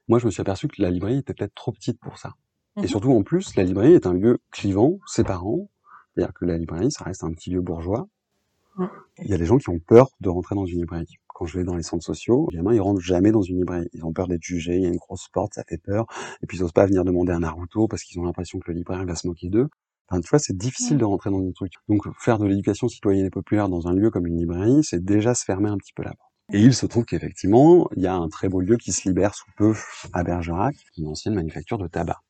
moi 0.08 0.20
je 0.20 0.28
me 0.28 0.32
suis 0.32 0.42
aperçu 0.42 0.68
que 0.68 0.80
la 0.80 0.92
librairie 0.92 1.18
était 1.18 1.34
peut-être 1.34 1.56
trop 1.56 1.72
petite 1.72 2.00
pour 2.00 2.20
ça. 2.20 2.34
Mhm. 2.76 2.84
Et 2.84 2.88
surtout 2.88 3.14
en 3.14 3.24
plus, 3.24 3.56
la 3.56 3.64
librairie 3.64 3.94
est 3.94 4.06
un 4.06 4.14
lieu 4.14 4.38
clivant, 4.52 5.00
séparant. 5.08 5.72
C'est-à-dire 6.16 6.36
que 6.36 6.46
la 6.46 6.60
librairie, 6.60 6.92
ça 6.92 7.04
reste 7.04 7.24
un 7.24 7.32
petit 7.32 7.50
lieu 7.50 7.62
bourgeois. 7.62 8.08
Il 9.20 9.28
y 9.28 9.34
a 9.34 9.38
des 9.38 9.46
gens 9.46 9.58
qui 9.58 9.70
ont 9.70 9.80
peur 9.80 10.10
de 10.20 10.30
rentrer 10.30 10.56
dans 10.56 10.66
une 10.66 10.80
librairie. 10.80 11.16
Quand 11.28 11.46
je 11.46 11.58
vais 11.58 11.64
dans 11.64 11.76
les 11.76 11.84
centres 11.84 12.04
sociaux, 12.04 12.48
les 12.52 12.58
gamins, 12.58 12.74
ils 12.74 12.82
rentrent 12.82 13.02
jamais 13.02 13.32
dans 13.32 13.42
une 13.42 13.58
librairie. 13.58 13.90
Ils 13.94 14.06
ont 14.06 14.14
peur 14.14 14.28
d'être 14.28 14.44
jugés, 14.44 14.76
il 14.76 14.84
y 14.84 14.86
a 14.86 14.90
une 14.90 14.98
grosse 14.98 15.28
porte, 15.30 15.54
ça 15.56 15.64
fait 15.68 15.78
peur. 15.78 16.06
Et 16.42 16.48
puis 16.48 16.58
ils 16.58 16.64
osent 16.64 16.72
pas 16.72 16.86
venir 16.86 17.04
demander 17.04 17.32
un 17.32 17.40
Naruto 17.40 17.88
parce 17.88 18.04
qu'ils 18.04 18.20
ont 18.20 18.24
l'impression 18.24 18.60
que 18.60 18.72
le 18.72 18.78
libraire 18.78 19.06
va 19.06 19.16
se 19.16 19.28
moquer 19.28 19.50
d'eux. 19.50 19.68
Enfin, 20.10 20.22
tu 20.22 20.30
vois, 20.30 20.40
c'est 20.40 20.58
difficile 20.58 20.98
de 20.98 21.06
rentrer 21.06 21.30
dans 21.30 21.40
un 21.40 21.52
truc. 21.52 21.74
Donc, 21.88 22.04
faire 22.20 22.38
de 22.38 22.46
l'éducation 22.46 22.88
citoyenne 22.88 23.26
et 23.26 23.30
populaire 23.30 23.70
dans 23.70 23.88
un 23.88 23.94
lieu 23.94 24.12
comme 24.12 24.28
une 24.28 24.38
librairie, 24.38 24.84
c'est 24.84 25.04
déjà 25.04 25.34
se 25.34 25.46
fermer 25.46 25.70
un 25.70 25.78
petit 25.78 25.94
peu 25.94 26.04
la 26.04 26.14
porte. 26.14 26.32
Et 26.52 26.62
il 26.62 26.74
se 26.74 26.86
trouve 26.86 27.06
qu'effectivement, 27.06 27.90
il 27.96 28.04
y 28.04 28.08
a 28.08 28.14
un 28.14 28.28
très 28.28 28.50
beau 28.50 28.60
lieu 28.60 28.78
qui 28.78 28.92
se 28.92 29.08
libère 29.08 29.34
sous 29.34 29.50
peu 29.58 29.74
à 30.12 30.24
Bergerac, 30.24 30.76
une 30.98 31.08
ancienne 31.08 31.36
manufacture 31.36 31.78
de 31.78 31.88
tabac. 31.88 32.22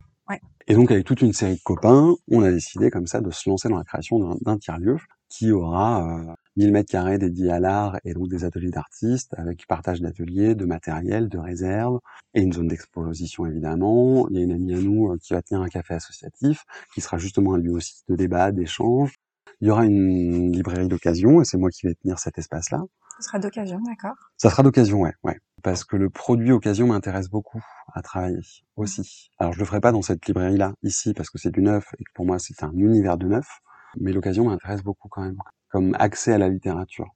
Et 0.68 0.76
donc, 0.76 0.92
avec 0.92 1.06
toute 1.06 1.22
une 1.22 1.34
série 1.34 1.56
de 1.56 1.62
copains, 1.64 2.16
on 2.32 2.42
a 2.44 2.52
décidé 2.52 2.90
comme 2.90 3.08
ça 3.08 3.20
de 3.22 3.32
se 3.32 3.50
lancer 3.50 3.68
dans 3.70 3.78
la 3.78 3.84
création 3.84 4.38
d'un- 4.42 4.58
tiers-lieu 4.58 4.98
qui 5.30 5.52
aura 5.52 6.08
euh, 6.30 6.34
1000 6.56 6.72
mètres 6.72 6.92
carrés 6.92 7.18
dédiés 7.18 7.52
à 7.52 7.60
l'art 7.60 7.98
et 8.06 8.14
donc 8.14 8.30
des 8.30 8.46
ateliers 8.46 8.70
d'artistes 8.70 9.34
avec 9.38 9.66
partage 9.68 10.00
d'ateliers, 10.00 10.56
de 10.56 10.66
matériel, 10.66 11.28
de 11.28 11.38
réserves 11.40 12.00
et 12.36 12.42
une 12.42 12.54
zone 12.54 12.68
d'exposition 12.68 13.46
évidemment. 13.46 14.28
Il 14.30 14.38
y 14.38 14.40
a 14.40 14.44
une 14.44 14.52
amie 14.54 14.74
à 14.76 14.80
nous 14.80 15.12
euh, 15.12 15.18
qui 15.22 15.34
va 15.34 15.42
tenir 15.42 15.62
un 15.62 15.70
café 15.70 15.96
associatif 15.96 16.64
qui 16.94 17.02
sera 17.02 17.18
justement 17.18 17.56
un 17.56 17.58
lieu 17.58 17.72
aussi 17.74 18.04
de 18.08 18.16
débat, 18.16 18.52
d'échange. 18.52 19.16
Il 19.62 19.68
y 19.68 19.72
aura 19.72 19.86
une 19.86 20.52
librairie 20.52 20.88
d'occasion 20.88 21.42
et 21.42 21.46
c'est 21.46 21.58
moi 21.58 21.70
qui 21.72 21.88
vais 21.88 21.96
tenir 21.96 22.20
cet 22.20 22.38
espace-là. 22.38 22.84
Ce 23.18 23.24
sera 23.24 23.40
d'occasion, 23.40 23.80
d'accord. 23.82 24.16
Ça 24.38 24.50
sera 24.50 24.64
d'occasion, 24.64 25.00
ouais, 25.02 25.14
ouais. 25.24 25.40
Parce 25.62 25.84
que 25.86 25.96
le 25.96 26.10
produit 26.10 26.52
occasion 26.52 26.88
m'intéresse 26.88 27.30
beaucoup 27.30 27.62
à 27.94 28.02
travailler 28.02 28.40
aussi. 28.76 29.30
Alors 29.38 29.54
je 29.54 29.60
le 29.60 29.66
ferai 29.66 29.80
pas 29.80 29.92
dans 29.92 30.02
cette 30.02 30.26
librairie-là, 30.26 30.74
ici, 30.84 31.14
parce 31.14 31.30
que 31.30 31.38
c'est 31.38 31.52
du 31.52 31.62
neuf 31.62 31.94
et 32.00 32.04
que 32.04 32.12
pour 32.14 32.26
moi 32.26 32.40
c'est 32.40 32.64
un 32.64 32.72
univers 32.74 33.18
de 33.18 33.28
neuf. 33.28 33.48
Mais 34.00 34.12
l'occasion 34.12 34.46
m'intéresse 34.46 34.82
beaucoup 34.82 35.08
quand 35.08 35.22
même, 35.22 35.38
comme 35.70 35.96
accès 36.00 36.34
à 36.34 36.38
la 36.38 36.50
littérature. 36.50 37.10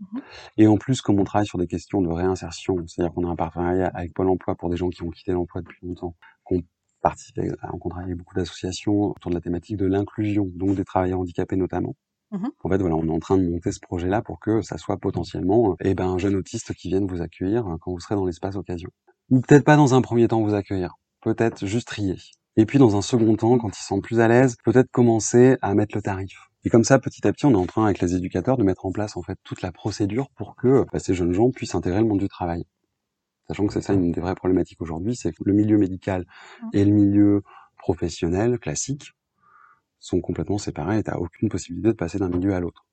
Mhm. 0.00 0.20
Et 0.56 0.66
en 0.66 0.76
plus, 0.76 1.00
comme 1.00 1.20
on 1.20 1.24
travaille 1.24 1.46
sur 1.46 1.58
des 1.58 1.68
questions 1.68 2.02
de 2.02 2.08
réinsertion, 2.08 2.76
c'est-à-dire 2.86 3.14
qu'on 3.14 3.26
a 3.26 3.30
un 3.30 3.36
partenariat 3.36 3.86
avec 3.94 4.12
Pôle 4.12 4.28
Emploi 4.28 4.56
pour 4.56 4.70
des 4.70 4.76
gens 4.76 4.88
qui 4.88 5.02
ont 5.02 5.10
quitté 5.10 5.32
l'emploi 5.32 5.62
depuis 5.62 5.86
longtemps, 5.86 6.16
qu'on 6.42 6.62
participe, 7.00 7.38
on 7.72 7.88
travaille 7.88 8.06
avec 8.06 8.18
beaucoup 8.18 8.34
d'associations 8.34 9.10
autour 9.10 9.30
de 9.30 9.36
la 9.36 9.40
thématique 9.40 9.76
de 9.76 9.86
l'inclusion, 9.86 10.50
donc 10.54 10.74
des 10.74 10.84
travailleurs 10.84 11.20
handicapés 11.20 11.56
notamment. 11.56 11.94
Mhm. 12.34 12.50
En 12.64 12.68
fait, 12.68 12.78
voilà, 12.78 12.96
on 12.96 13.06
est 13.06 13.12
en 13.12 13.20
train 13.20 13.38
de 13.38 13.48
monter 13.48 13.70
ce 13.70 13.78
projet-là 13.78 14.20
pour 14.20 14.40
que 14.40 14.60
ça 14.60 14.76
soit 14.76 14.96
potentiellement 14.96 15.76
eh 15.80 15.94
ben, 15.94 16.08
un 16.08 16.18
jeune 16.18 16.34
autiste 16.34 16.74
qui 16.74 16.88
vienne 16.88 17.06
vous 17.06 17.22
accueillir 17.22 17.64
quand 17.80 17.92
vous 17.92 18.00
serez 18.00 18.16
dans 18.16 18.26
l'espace 18.26 18.56
occasion. 18.56 18.90
Ou 19.30 19.40
peut-être 19.40 19.64
pas 19.64 19.76
dans 19.76 19.94
un 19.94 20.02
premier 20.02 20.26
temps 20.26 20.42
vous 20.42 20.54
accueillir, 20.54 20.94
peut-être 21.20 21.64
juste 21.64 21.86
trier. 21.86 22.16
Et 22.56 22.66
puis 22.66 22.78
dans 22.78 22.96
un 22.96 23.02
second 23.02 23.36
temps, 23.36 23.56
quand 23.58 23.78
ils 23.78 23.82
sont 23.82 24.00
plus 24.00 24.18
à 24.18 24.26
l'aise, 24.26 24.56
peut-être 24.64 24.90
commencer 24.90 25.56
à 25.62 25.74
mettre 25.74 25.96
le 25.96 26.02
tarif. 26.02 26.48
Et 26.64 26.70
comme 26.70 26.82
ça, 26.82 26.98
petit 26.98 27.26
à 27.26 27.32
petit, 27.32 27.46
on 27.46 27.52
est 27.52 27.56
en 27.56 27.66
train 27.66 27.84
avec 27.84 28.00
les 28.00 28.16
éducateurs 28.16 28.56
de 28.56 28.64
mettre 28.64 28.84
en 28.84 28.90
place 28.90 29.16
en 29.16 29.22
fait 29.22 29.38
toute 29.44 29.62
la 29.62 29.70
procédure 29.70 30.28
pour 30.36 30.56
que 30.56 30.84
bah, 30.92 30.98
ces 30.98 31.14
jeunes 31.14 31.32
gens 31.32 31.50
puissent 31.50 31.74
intégrer 31.74 32.00
le 32.00 32.06
monde 32.06 32.18
du 32.18 32.28
travail. 32.28 32.64
Sachant 33.46 33.66
que 33.66 33.72
c'est 33.72 33.82
ça 33.82 33.92
une 33.92 34.10
des 34.10 34.20
vraies 34.20 34.34
problématiques 34.34 34.80
aujourd'hui, 34.80 35.14
c'est 35.14 35.30
que 35.30 35.44
le 35.44 35.52
milieu 35.52 35.78
médical 35.78 36.24
mmh. 36.62 36.68
et 36.72 36.84
le 36.84 36.90
milieu 36.90 37.42
professionnel 37.78 38.58
classique 38.58 39.12
sont 40.04 40.20
complètement 40.20 40.58
séparés 40.58 40.98
et 40.98 41.02
t'as 41.02 41.16
aucune 41.16 41.48
possibilité 41.48 41.88
de 41.88 41.94
passer 41.94 42.18
d'un 42.18 42.28
milieu 42.28 42.54
à 42.54 42.60
l'autre. 42.60 42.84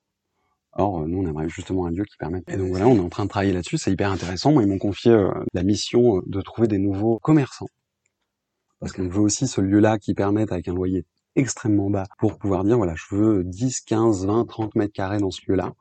Or, 0.73 1.05
nous, 1.05 1.19
on 1.19 1.27
aimerait 1.27 1.49
justement 1.49 1.85
un 1.85 1.91
lieu 1.91 2.05
qui 2.05 2.15
permette. 2.17 2.49
Et 2.49 2.55
donc 2.55 2.69
voilà, 2.69 2.87
on 2.87 2.95
est 2.95 2.99
en 2.99 3.09
train 3.09 3.25
de 3.25 3.29
travailler 3.29 3.51
là-dessus, 3.51 3.77
c'est 3.77 3.91
hyper 3.91 4.09
intéressant. 4.09 4.53
Moi, 4.53 4.63
ils 4.63 4.69
m'ont 4.69 4.77
confié 4.77 5.11
euh, 5.11 5.29
la 5.53 5.63
mission 5.63 6.17
euh, 6.17 6.21
de 6.27 6.41
trouver 6.41 6.67
des 6.67 6.77
nouveaux 6.77 7.19
commerçants. 7.19 7.67
Parce 8.79 8.93
qu'on 8.93 9.09
veut 9.09 9.19
aussi 9.19 9.47
ce 9.47 9.59
lieu-là 9.59 9.99
qui 9.99 10.13
permette, 10.13 10.51
avec 10.53 10.69
un 10.69 10.73
loyer 10.73 11.05
extrêmement 11.35 11.89
bas, 11.89 12.05
pour 12.19 12.37
pouvoir 12.37 12.63
dire, 12.63 12.77
voilà, 12.77 12.93
je 12.95 13.13
veux 13.13 13.43
10, 13.43 13.81
15, 13.81 14.25
20, 14.25 14.45
30 14.45 14.75
mètres 14.75 14.93
carrés 14.93 15.19
dans 15.19 15.31
ce 15.31 15.41
lieu-là. 15.47 15.73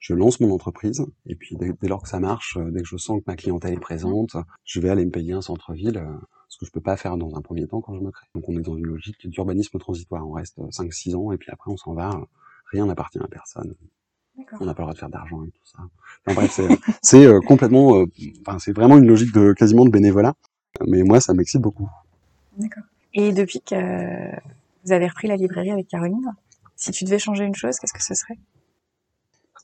Je 0.00 0.14
lance 0.14 0.40
mon 0.40 0.52
entreprise, 0.52 1.06
et 1.26 1.36
puis 1.36 1.56
dès, 1.56 1.72
lors 1.88 2.02
que 2.02 2.08
ça 2.08 2.18
marche, 2.18 2.56
euh, 2.56 2.70
dès 2.72 2.82
que 2.82 2.88
je 2.88 2.96
sens 2.96 3.20
que 3.20 3.24
ma 3.28 3.36
clientèle 3.36 3.74
est 3.74 3.80
présente, 3.80 4.36
je 4.64 4.80
vais 4.80 4.90
aller 4.90 5.04
me 5.04 5.12
payer 5.12 5.32
un 5.32 5.42
centre-ville 5.42 6.04
ce 6.54 6.58
que 6.60 6.66
je 6.66 6.70
peux 6.70 6.80
pas 6.80 6.96
faire 6.96 7.16
dans 7.16 7.34
un 7.36 7.42
premier 7.42 7.66
temps 7.66 7.80
quand 7.80 7.96
je 7.96 8.00
me 8.00 8.12
crée. 8.12 8.26
Donc 8.34 8.48
on 8.48 8.56
est 8.56 8.62
dans 8.62 8.76
une 8.76 8.86
logique 8.86 9.28
d'urbanisme 9.28 9.76
transitoire. 9.78 10.26
On 10.26 10.32
reste 10.32 10.58
5-6 10.58 11.16
ans 11.16 11.32
et 11.32 11.36
puis 11.36 11.50
après 11.50 11.70
on 11.70 11.76
s'en 11.76 11.94
va. 11.94 12.10
Rien 12.70 12.86
n'appartient 12.86 13.18
à 13.18 13.26
personne. 13.26 13.74
On 14.60 14.64
n'a 14.64 14.74
pas 14.74 14.82
le 14.82 14.86
droit 14.86 14.92
de 14.92 14.98
faire 14.98 15.08
d'argent 15.08 15.42
et 15.42 15.50
tout 15.50 15.64
ça. 15.64 15.78
Enfin 16.26 16.40
bref, 16.40 16.60
c'est 17.02 17.26
euh, 17.26 17.40
complètement, 17.40 17.96
euh, 17.96 18.06
enfin 18.46 18.60
c'est 18.60 18.72
vraiment 18.72 18.98
une 18.98 19.06
logique 19.06 19.32
de 19.32 19.52
quasiment 19.52 19.84
de 19.84 19.90
bénévolat. 19.90 20.34
Mais 20.86 21.02
moi, 21.02 21.20
ça 21.20 21.34
m'excite 21.34 21.60
beaucoup. 21.60 21.88
D'accord. 22.56 22.84
Et 23.12 23.32
depuis 23.32 23.60
que 23.60 23.76
vous 24.84 24.92
avez 24.92 25.06
repris 25.08 25.28
la 25.28 25.36
librairie 25.36 25.70
avec 25.70 25.88
Caroline, 25.88 26.34
si 26.76 26.92
tu 26.92 27.04
devais 27.04 27.18
changer 27.18 27.44
une 27.44 27.54
chose, 27.54 27.78
qu'est-ce 27.78 27.92
que 27.92 28.02
ce 28.02 28.14
serait? 28.14 28.38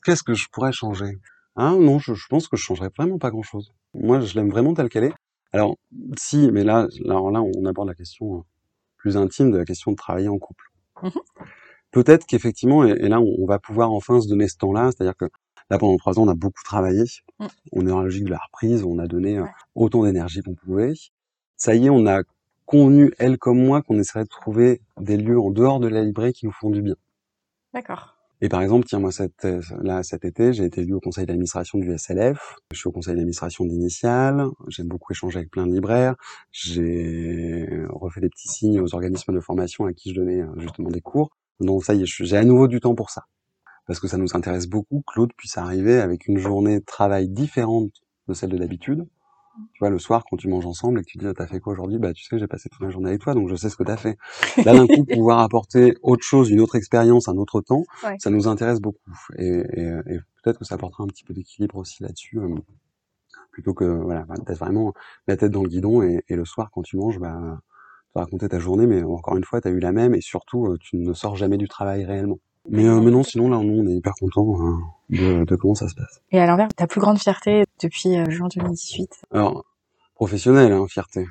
Qu'est-ce 0.03 0.23
que 0.23 0.33
je 0.33 0.47
pourrais 0.49 0.71
changer? 0.71 1.19
Ah 1.55 1.75
non, 1.77 1.99
je, 1.99 2.13
je 2.13 2.27
pense 2.27 2.47
que 2.47 2.57
je 2.57 2.63
changerais 2.63 2.89
vraiment 2.97 3.17
pas 3.17 3.29
grand-chose. 3.29 3.73
Moi, 3.93 4.21
je 4.21 4.35
l'aime 4.35 4.49
vraiment 4.49 4.73
telle 4.73 4.89
qu'elle 4.89 5.03
est. 5.03 5.13
Alors, 5.53 5.77
si, 6.17 6.49
mais 6.51 6.63
là, 6.63 6.87
là, 7.03 7.15
là, 7.31 7.41
on 7.41 7.65
aborde 7.65 7.87
la 7.87 7.95
question 7.95 8.37
euh, 8.37 8.41
plus 8.97 9.17
intime 9.17 9.51
de 9.51 9.57
la 9.57 9.65
question 9.65 9.91
de 9.91 9.97
travailler 9.97 10.29
en 10.29 10.39
couple. 10.39 10.65
Mmh 11.01 11.09
Peut-être 11.91 12.25
qu'effectivement, 12.25 12.85
et, 12.85 13.09
là, 13.09 13.19
on, 13.19 13.45
va 13.45 13.59
pouvoir 13.59 13.91
enfin 13.91 14.21
se 14.21 14.29
donner 14.29 14.47
ce 14.47 14.55
temps-là, 14.55 14.91
c'est-à-dire 14.91 15.17
que 15.17 15.25
là, 15.69 15.77
pendant 15.77 15.97
trois 15.97 16.17
ans, 16.17 16.23
on 16.23 16.29
a 16.29 16.35
beaucoup 16.35 16.63
travaillé, 16.63 17.03
mmh. 17.39 17.45
on 17.73 17.81
est 17.81 17.89
dans 17.89 17.97
la 17.97 18.05
logique 18.05 18.23
de 18.23 18.29
la 18.29 18.37
reprise, 18.37 18.85
on 18.85 18.97
a 18.97 19.07
donné 19.07 19.39
euh, 19.39 19.45
autant 19.75 20.05
d'énergie 20.05 20.41
qu'on 20.41 20.55
pouvait. 20.55 20.93
Ça 21.57 21.75
y 21.75 21.87
est, 21.87 21.89
on 21.89 22.07
a 22.07 22.21
convenu, 22.65 23.11
elle 23.19 23.37
comme 23.37 23.61
moi, 23.61 23.81
qu'on 23.81 23.99
essaierait 23.99 24.23
de 24.23 24.29
trouver 24.29 24.81
des 25.01 25.17
lieux 25.17 25.37
en 25.37 25.51
dehors 25.51 25.81
de 25.81 25.89
la 25.89 26.01
librairie 26.01 26.31
qui 26.31 26.45
nous 26.45 26.53
font 26.53 26.69
du 26.69 26.81
bien. 26.81 26.95
D'accord. 27.73 28.15
Et 28.43 28.49
par 28.49 28.61
exemple, 28.63 28.87
tiens, 28.87 28.99
moi, 28.99 29.11
cet, 29.11 29.47
là, 29.81 30.01
cet 30.01 30.25
été, 30.25 30.51
j'ai 30.51 30.65
été 30.65 30.81
élu 30.81 30.95
au 30.95 30.99
conseil 30.99 31.27
d'administration 31.27 31.77
du 31.77 31.95
SLF. 31.95 32.55
Je 32.71 32.79
suis 32.79 32.87
au 32.87 32.91
conseil 32.91 33.13
d'administration 33.13 33.65
d'Initial. 33.65 34.47
J'aime 34.67 34.87
beaucoup 34.87 35.13
échanger 35.13 35.37
avec 35.37 35.51
plein 35.51 35.67
de 35.67 35.71
libraires. 35.71 36.15
J'ai 36.51 37.67
refait 37.89 38.19
des 38.21 38.29
petits 38.29 38.47
signes 38.47 38.81
aux 38.81 38.95
organismes 38.95 39.33
de 39.33 39.39
formation 39.39 39.85
à 39.85 39.93
qui 39.93 40.09
je 40.09 40.15
donnais 40.15 40.41
euh, 40.41 40.47
justement 40.57 40.89
des 40.89 41.01
cours. 41.01 41.29
Donc 41.59 41.83
ça 41.83 41.93
y 41.93 42.01
est, 42.01 42.05
j'ai 42.05 42.37
à 42.37 42.43
nouveau 42.43 42.67
du 42.67 42.79
temps 42.79 42.95
pour 42.95 43.11
ça. 43.11 43.25
Parce 43.85 43.99
que 43.99 44.07
ça 44.07 44.17
nous 44.17 44.35
intéresse 44.35 44.67
beaucoup 44.67 45.03
que 45.05 45.19
l'autre 45.19 45.35
puisse 45.37 45.57
arriver 45.57 45.99
avec 45.99 46.27
une 46.27 46.39
journée 46.39 46.79
de 46.79 46.85
travail 46.85 47.29
différente 47.29 47.91
de 48.27 48.33
celle 48.33 48.49
de 48.49 48.57
d'habitude 48.57 49.05
tu 49.73 49.79
vois, 49.79 49.89
le 49.89 49.99
soir, 49.99 50.23
quand 50.29 50.37
tu 50.37 50.47
manges 50.49 50.65
ensemble 50.65 50.99
et 50.99 51.03
que 51.03 51.07
tu 51.07 51.17
dis, 51.17 51.27
ah, 51.27 51.33
t'as 51.33 51.47
fait 51.47 51.59
quoi 51.59 51.73
aujourd'hui? 51.73 51.97
Bah, 51.99 52.13
tu 52.13 52.23
sais, 52.25 52.37
j'ai 52.39 52.47
passé 52.47 52.69
toute 52.69 52.81
la 52.83 52.89
journée 52.89 53.09
avec 53.09 53.21
toi, 53.21 53.33
donc 53.33 53.49
je 53.49 53.55
sais 53.55 53.69
ce 53.69 53.75
que 53.77 53.83
t'as 53.83 53.97
fait. 53.97 54.17
Là, 54.65 54.73
d'un 54.75 54.87
coup, 54.87 55.05
pouvoir 55.05 55.39
apporter 55.39 55.95
autre 56.03 56.23
chose, 56.23 56.49
une 56.51 56.59
autre 56.61 56.75
expérience, 56.75 57.27
un 57.29 57.37
autre 57.37 57.61
temps, 57.61 57.85
ça 58.17 58.29
nous 58.29 58.47
intéresse 58.47 58.79
beaucoup. 58.81 58.99
Et, 59.37 59.47
et, 59.47 59.83
et 60.07 60.19
peut-être 60.43 60.59
que 60.59 60.65
ça 60.65 60.75
apportera 60.75 61.03
un 61.03 61.07
petit 61.07 61.23
peu 61.23 61.33
d'équilibre 61.33 61.77
aussi 61.77 62.03
là-dessus, 62.03 62.39
euh, 62.39 62.55
plutôt 63.51 63.73
que, 63.73 63.85
voilà, 63.85 64.25
d'être 64.45 64.59
vraiment 64.59 64.93
la 65.27 65.37
tête 65.37 65.51
dans 65.51 65.63
le 65.63 65.69
guidon 65.69 66.01
et, 66.03 66.23
et 66.29 66.35
le 66.35 66.45
soir, 66.45 66.69
quand 66.73 66.81
tu 66.83 66.97
manges, 66.97 67.19
bah, 67.19 67.59
tu 68.13 68.19
raconter 68.19 68.49
ta 68.49 68.59
journée, 68.59 68.87
mais 68.87 69.03
encore 69.03 69.37
une 69.37 69.43
fois, 69.45 69.61
tu 69.61 69.67
as 69.69 69.71
eu 69.71 69.79
la 69.79 69.91
même 69.93 70.15
et 70.15 70.21
surtout, 70.21 70.67
euh, 70.67 70.77
tu 70.79 70.97
ne 70.97 71.13
sors 71.13 71.35
jamais 71.37 71.57
du 71.57 71.67
travail 71.67 72.05
réellement. 72.05 72.39
Mais, 72.69 72.85
euh, 72.85 73.01
mais 73.01 73.11
non, 73.11 73.23
sinon 73.23 73.49
là, 73.49 73.57
nous, 73.57 73.81
on 73.81 73.87
est 73.87 73.95
hyper 73.95 74.13
contents 74.19 74.57
hein, 74.61 74.79
de, 75.09 75.43
de, 75.45 75.55
comment 75.55 75.75
ça 75.75 75.87
se 75.87 75.95
passe. 75.95 76.21
Et 76.31 76.39
à 76.39 76.45
l'envers, 76.45 76.67
ta 76.69 76.87
plus 76.87 77.01
grande 77.01 77.19
fierté 77.19 77.65
depuis 77.81 78.17
euh, 78.17 78.29
juin 78.29 78.47
2018 78.55 79.23
Alors, 79.31 79.65
professionnelle, 80.15 80.71
hein, 80.71 80.85
fierté. 80.87 81.25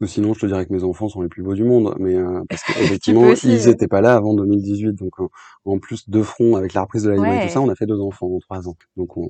Ou 0.00 0.06
sinon, 0.06 0.34
je 0.34 0.40
te 0.40 0.46
dirais 0.46 0.66
que 0.66 0.72
mes 0.72 0.84
enfants 0.84 1.08
sont 1.08 1.22
les 1.22 1.28
plus 1.28 1.42
beaux 1.42 1.54
du 1.54 1.64
monde, 1.64 1.94
mais 1.98 2.14
euh, 2.14 2.42
parce 2.48 2.62
qu'effectivement, 2.62 3.32
ils 3.44 3.68
étaient 3.68 3.88
pas 3.88 4.00
là 4.00 4.14
avant 4.14 4.34
2018, 4.34 4.92
donc 4.92 5.14
en 5.64 5.78
plus 5.78 6.08
deux 6.08 6.22
fronts 6.22 6.56
avec 6.56 6.74
la 6.74 6.82
reprise 6.82 7.04
de 7.04 7.10
la 7.10 7.16
librairie 7.16 7.44
et 7.44 7.46
tout 7.46 7.54
ça, 7.54 7.60
on 7.62 7.68
a 7.68 7.74
fait 7.74 7.86
deux 7.86 8.00
enfants 8.00 8.26
en 8.26 8.38
trois 8.38 8.68
ans, 8.68 8.76
donc 8.96 9.16
on, 9.16 9.28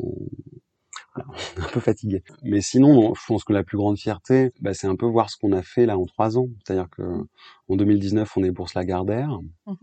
voilà, 1.15 1.31
on 1.31 1.35
est 1.63 1.65
un 1.65 1.69
peu 1.69 1.81
fatigué. 1.81 2.23
Mais 2.43 2.61
sinon, 2.61 3.15
je 3.15 3.23
pense 3.27 3.45
que 3.45 3.53
la 3.53 3.63
plus 3.65 3.77
grande 3.77 3.99
fierté, 3.99 4.53
bah, 4.61 4.75
c'est 4.75 4.87
un 4.87 4.97
peu 4.97 5.07
voir 5.07 5.31
ce 5.31 5.37
qu'on 5.37 5.53
a 5.53 5.63
fait 5.63 5.87
là 5.87 5.99
en 5.99 6.05
trois 6.05 6.39
ans. 6.39 6.49
C'est-à-dire 6.65 6.89
que 6.91 7.03
en 7.69 7.77
2019, 7.77 8.37
on 8.37 8.45
est 8.45 8.51
bourse 8.51 8.75
Lagardère. 8.75 9.39
Mmh 9.67 9.75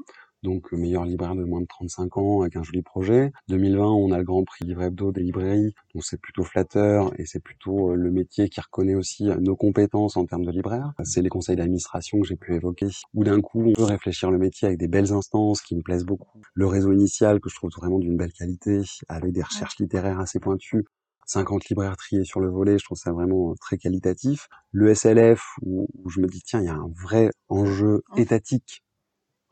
donc 0.43 0.71
meilleur 0.71 1.05
libraire 1.05 1.35
de 1.35 1.43
moins 1.43 1.61
de 1.61 1.67
35 1.67 2.17
ans 2.17 2.41
avec 2.41 2.55
un 2.55 2.63
joli 2.63 2.81
projet. 2.81 3.31
2020, 3.47 3.85
on 3.85 4.11
a 4.11 4.17
le 4.17 4.23
Grand 4.23 4.43
Prix 4.43 4.65
Livre 4.65 4.83
Hebdo 4.83 5.11
des 5.11 5.23
librairies, 5.23 5.73
donc 5.93 6.03
c'est 6.03 6.19
plutôt 6.19 6.43
flatteur 6.43 7.11
et 7.19 7.25
c'est 7.25 7.39
plutôt 7.39 7.91
euh, 7.91 7.95
le 7.95 8.11
métier 8.11 8.49
qui 8.49 8.59
reconnaît 8.61 8.95
aussi 8.95 9.29
euh, 9.29 9.37
nos 9.39 9.55
compétences 9.55 10.17
en 10.17 10.25
termes 10.25 10.45
de 10.45 10.51
libraire. 10.51 10.93
C'est 11.03 11.21
les 11.21 11.29
conseils 11.29 11.55
d'administration 11.55 12.19
que 12.19 12.27
j'ai 12.27 12.35
pu 12.35 12.53
évoquer, 12.55 12.87
où 13.13 13.23
d'un 13.23 13.41
coup 13.41 13.63
on 13.65 13.73
peut 13.73 13.83
réfléchir 13.83 14.31
le 14.31 14.37
métier 14.37 14.67
avec 14.67 14.79
des 14.79 14.87
belles 14.87 15.11
instances 15.11 15.61
qui 15.61 15.75
me 15.75 15.81
plaisent 15.81 16.05
beaucoup. 16.05 16.41
Le 16.53 16.67
réseau 16.67 16.91
initial 16.91 17.39
que 17.39 17.49
je 17.49 17.55
trouve 17.55 17.71
vraiment 17.71 17.99
d'une 17.99 18.17
belle 18.17 18.33
qualité, 18.33 18.81
avec 19.07 19.31
des 19.31 19.41
recherches 19.41 19.79
littéraires 19.79 20.19
assez 20.19 20.39
pointues, 20.39 20.85
50 21.25 21.69
libraires 21.69 21.97
triés 21.97 22.25
sur 22.25 22.39
le 22.39 22.49
volet, 22.49 22.77
je 22.77 22.85
trouve 22.85 22.97
ça 22.97 23.11
vraiment 23.11 23.51
euh, 23.51 23.55
très 23.59 23.77
qualitatif. 23.77 24.49
Le 24.71 24.93
SLF, 24.93 25.41
où, 25.61 25.87
je 26.09 26.19
me 26.19 26.27
dis, 26.27 26.41
tiens, 26.41 26.61
il 26.61 26.65
y 26.65 26.69
a 26.69 26.75
un 26.75 26.91
vrai 27.01 27.29
enjeu 27.49 28.03
étatique 28.17 28.83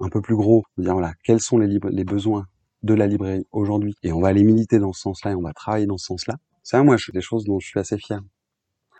un 0.01 0.09
peu 0.09 0.21
plus 0.21 0.35
gros, 0.35 0.63
de 0.77 0.83
dire 0.83 0.93
voilà, 0.93 1.13
quels 1.23 1.39
sont 1.39 1.57
les, 1.57 1.67
les 1.67 2.03
besoins 2.03 2.45
de 2.83 2.93
la 2.93 3.07
librairie 3.07 3.45
aujourd'hui, 3.51 3.93
et 4.03 4.11
on 4.11 4.21
va 4.21 4.29
aller 4.29 4.43
militer 4.43 4.79
dans 4.79 4.93
ce 4.93 5.01
sens-là, 5.01 5.31
et 5.31 5.35
on 5.35 5.41
va 5.41 5.53
travailler 5.53 5.85
dans 5.85 5.97
ce 5.97 6.05
sens-là. 6.07 6.35
Ça, 6.63 6.83
moi, 6.83 6.97
c'est 6.97 7.13
des 7.13 7.21
choses 7.21 7.45
dont 7.45 7.59
je 7.59 7.67
suis 7.67 7.79
assez 7.79 7.97
fier. 7.97 8.21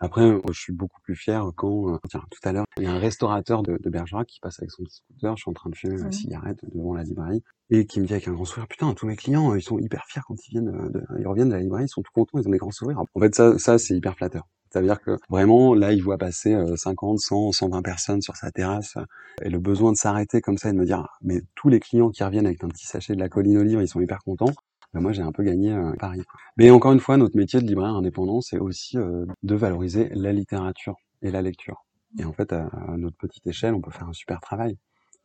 Après, 0.04 0.36
je 0.48 0.60
suis 0.60 0.74
beaucoup 0.74 1.00
plus 1.04 1.16
fier 1.16 1.46
quand, 1.56 1.94
euh, 1.94 1.98
tiens, 2.10 2.24
tout 2.32 2.50
à 2.50 2.52
l'heure, 2.52 2.66
il 2.78 2.84
y 2.84 2.88
a 2.88 2.92
un 2.92 2.98
restaurateur 2.98 3.62
de, 3.62 3.78
de 3.80 3.90
Bergerac 3.92 4.28
qui 4.28 4.40
passe 4.40 4.60
avec 4.60 4.72
son 4.72 4.84
petit 4.84 4.96
scooter, 4.96 5.38
je 5.38 5.42
suis 5.42 5.50
en 5.50 5.54
train 5.54 5.70
de 5.70 5.76
fumer 5.76 5.98
ma 5.98 6.12
cigarette 6.12 6.58
devant 6.74 6.96
la 6.96 7.04
librairie, 7.04 7.44
et 7.70 7.86
qui 7.86 8.00
me 8.00 8.08
dit 8.08 8.14
avec 8.14 8.28
un 8.28 8.34
grand 8.34 8.46
sourire, 8.46 8.68
putain, 8.68 8.92
tous 8.96 9.06
mes 9.06 9.16
clients, 9.16 9.54
ils 9.54 9.62
sont 9.62 9.78
hyper 9.78 10.04
fiers 10.08 10.24
quand 10.28 10.36
ils 10.48 10.52
viennent, 10.52 10.72
de, 10.90 11.04
ils 11.20 11.28
reviennent 11.28 11.50
de 11.50 11.54
la 11.54 11.60
librairie, 11.60 11.86
ils 11.86 11.90
sont 11.90 12.02
tout 12.02 12.12
contents, 12.14 12.40
ils 12.40 12.48
ont 12.48 12.52
des 12.52 12.58
grands 12.58 12.72
sourires. 12.72 13.00
En 13.00 13.20
fait, 13.20 13.36
ça, 13.36 13.58
ça 13.60 13.78
c'est 13.78 13.96
hyper 13.96 14.16
flatteur. 14.16 14.48
Ça 14.72 14.80
veut 14.80 14.88
dire 14.88 15.02
que 15.02 15.18
vraiment, 15.30 15.74
là, 15.74 15.92
il 15.92 16.02
voit 16.02 16.18
passer 16.18 16.56
50, 16.76 17.20
100, 17.20 17.52
120 17.52 17.82
personnes 17.82 18.22
sur 18.22 18.38
sa 18.38 18.52
terrasse, 18.52 18.96
et 19.42 19.50
le 19.50 19.60
besoin 19.60 19.92
de 19.92 19.98
s'arrêter 19.98 20.40
comme 20.40 20.58
ça 20.58 20.70
et 20.70 20.74
de 20.74 20.78
me 20.78 20.86
dire, 20.86 21.08
mais 21.22 21.42
tous 21.56 21.70
les 21.70 21.80
clients 21.80 22.10
qui 22.10 22.24
reviennent 22.24 22.46
avec 22.46 22.64
un 22.64 22.70
petit 22.70 22.86
sachet 22.86 23.14
de 23.14 23.20
la 23.20 23.28
colline 23.28 23.58
au 23.58 23.64
livre, 23.64 23.82
ils 23.82 23.88
sont 23.88 24.00
hyper 24.00 24.20
contents. 24.24 24.54
Ben 24.94 25.00
moi, 25.00 25.14
j'ai 25.14 25.22
un 25.22 25.32
peu 25.32 25.44
gagné 25.44 25.72
euh, 25.72 25.94
Paris. 26.00 26.22
Mais 26.58 26.70
encore 26.70 26.92
une 26.92 27.00
fois, 27.00 27.16
notre 27.18 27.38
métier 27.38 27.62
de 27.62 27.66
libraire 27.66 27.96
indépendant, 27.96 28.42
c'est 28.42 28.60
aussi 28.60 28.98
euh, 28.98 29.26
de 29.42 29.56
valoriser 29.56 30.10
la 30.14 30.34
littérature 30.34 30.96
et 31.22 31.32
la 31.32 31.42
lecture. 31.42 31.86
Et 32.20 32.26
en 32.26 32.34
fait, 32.34 32.52
à, 32.52 32.70
notre 32.98 33.16
petite 33.16 33.48
échelle, 33.48 33.74
on 33.74 33.82
peut 33.82 33.92
faire 33.92 34.10
un 34.10 34.14
super 34.14 34.42
travail 34.42 34.78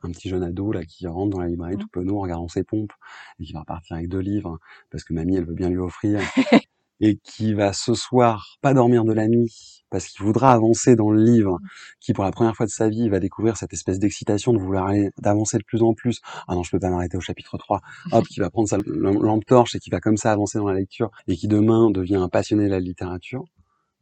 un 0.02 0.10
petit 0.10 0.28
jeune 0.28 0.42
ado 0.42 0.72
là 0.72 0.84
qui 0.84 1.06
rentre 1.06 1.30
dans 1.30 1.40
la 1.40 1.48
librairie 1.48 1.76
mmh. 1.76 1.80
tout 1.80 1.88
penaud 1.88 2.18
en 2.18 2.20
regardant 2.20 2.48
ses 2.48 2.62
pompes 2.64 2.92
et 3.40 3.44
qui 3.44 3.54
va 3.54 3.60
repartir 3.60 3.96
avec 3.96 4.08
deux 4.08 4.20
livres 4.20 4.58
parce 4.90 5.04
que 5.04 5.14
mamie 5.14 5.36
elle 5.36 5.46
veut 5.46 5.54
bien 5.54 5.70
lui 5.70 5.78
offrir 5.78 6.20
et 7.00 7.18
qui 7.22 7.54
va 7.54 7.72
ce 7.72 7.94
soir 7.94 8.56
pas 8.62 8.74
dormir 8.74 9.04
de 9.04 9.12
la 9.12 9.28
nuit 9.28 9.76
parce 9.90 10.06
qu'il 10.06 10.24
voudra 10.24 10.52
avancer 10.52 10.96
dans 10.96 11.10
le 11.10 11.22
livre, 11.22 11.58
qui 12.00 12.12
pour 12.12 12.24
la 12.24 12.30
première 12.30 12.56
fois 12.56 12.66
de 12.66 12.70
sa 12.70 12.88
vie 12.88 13.08
va 13.08 13.20
découvrir 13.20 13.56
cette 13.56 13.72
espèce 13.72 13.98
d'excitation 13.98 14.52
de 14.52 14.58
vouloir 14.58 14.86
aller, 14.86 15.10
d'avancer 15.18 15.58
de 15.58 15.64
plus 15.64 15.82
en 15.82 15.94
plus. 15.94 16.20
Ah 16.48 16.54
non, 16.54 16.62
je 16.62 16.70
peux 16.70 16.80
pas 16.80 16.90
m'arrêter 16.90 17.16
au 17.16 17.20
chapitre 17.20 17.56
3. 17.56 17.80
Hop, 18.12 18.26
qui 18.26 18.40
va 18.40 18.50
prendre 18.50 18.68
sa 18.68 18.78
lampe 18.84 19.44
torche 19.44 19.74
et 19.74 19.78
qui 19.78 19.90
va 19.90 20.00
comme 20.00 20.16
ça 20.16 20.32
avancer 20.32 20.58
dans 20.58 20.68
la 20.68 20.74
lecture 20.74 21.10
et 21.28 21.36
qui 21.36 21.48
demain 21.48 21.90
devient 21.90 22.16
un 22.16 22.28
passionné 22.28 22.64
de 22.64 22.70
la 22.70 22.80
littérature. 22.80 23.44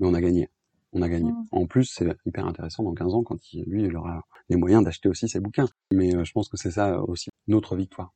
Mais 0.00 0.06
on 0.06 0.14
a 0.14 0.20
gagné. 0.20 0.48
On 0.92 1.02
a 1.02 1.08
gagné. 1.08 1.30
Mmh. 1.30 1.46
En 1.50 1.66
plus, 1.66 1.84
c'est 1.84 2.06
hyper 2.24 2.46
intéressant 2.46 2.84
dans 2.84 2.94
15 2.94 3.14
ans 3.14 3.22
quand 3.22 3.52
il, 3.52 3.64
lui, 3.64 3.84
il 3.84 3.96
aura 3.96 4.22
les 4.48 4.56
moyens 4.56 4.84
d'acheter 4.84 5.08
aussi 5.08 5.28
ses 5.28 5.40
bouquins. 5.40 5.68
Mais 5.92 6.14
euh, 6.14 6.24
je 6.24 6.32
pense 6.32 6.48
que 6.48 6.56
c'est 6.56 6.70
ça 6.70 7.02
aussi 7.02 7.30
notre 7.48 7.76
victoire. 7.76 8.12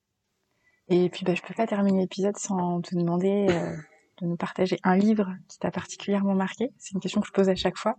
Et 0.88 1.10
puis, 1.10 1.24
bah, 1.24 1.34
je 1.34 1.42
peux 1.42 1.54
pas 1.54 1.66
terminer 1.66 2.00
l'épisode 2.00 2.36
sans 2.38 2.80
te 2.80 2.94
demander 2.94 3.46
euh, 3.50 3.76
de 4.20 4.26
nous 4.26 4.36
partager 4.36 4.78
un 4.84 4.96
livre 4.96 5.34
qui 5.48 5.58
t'a 5.58 5.70
particulièrement 5.70 6.34
marqué. 6.34 6.70
C'est 6.78 6.92
une 6.92 7.00
question 7.00 7.20
que 7.20 7.26
je 7.26 7.32
pose 7.32 7.48
à 7.48 7.54
chaque 7.54 7.76
fois. 7.76 7.96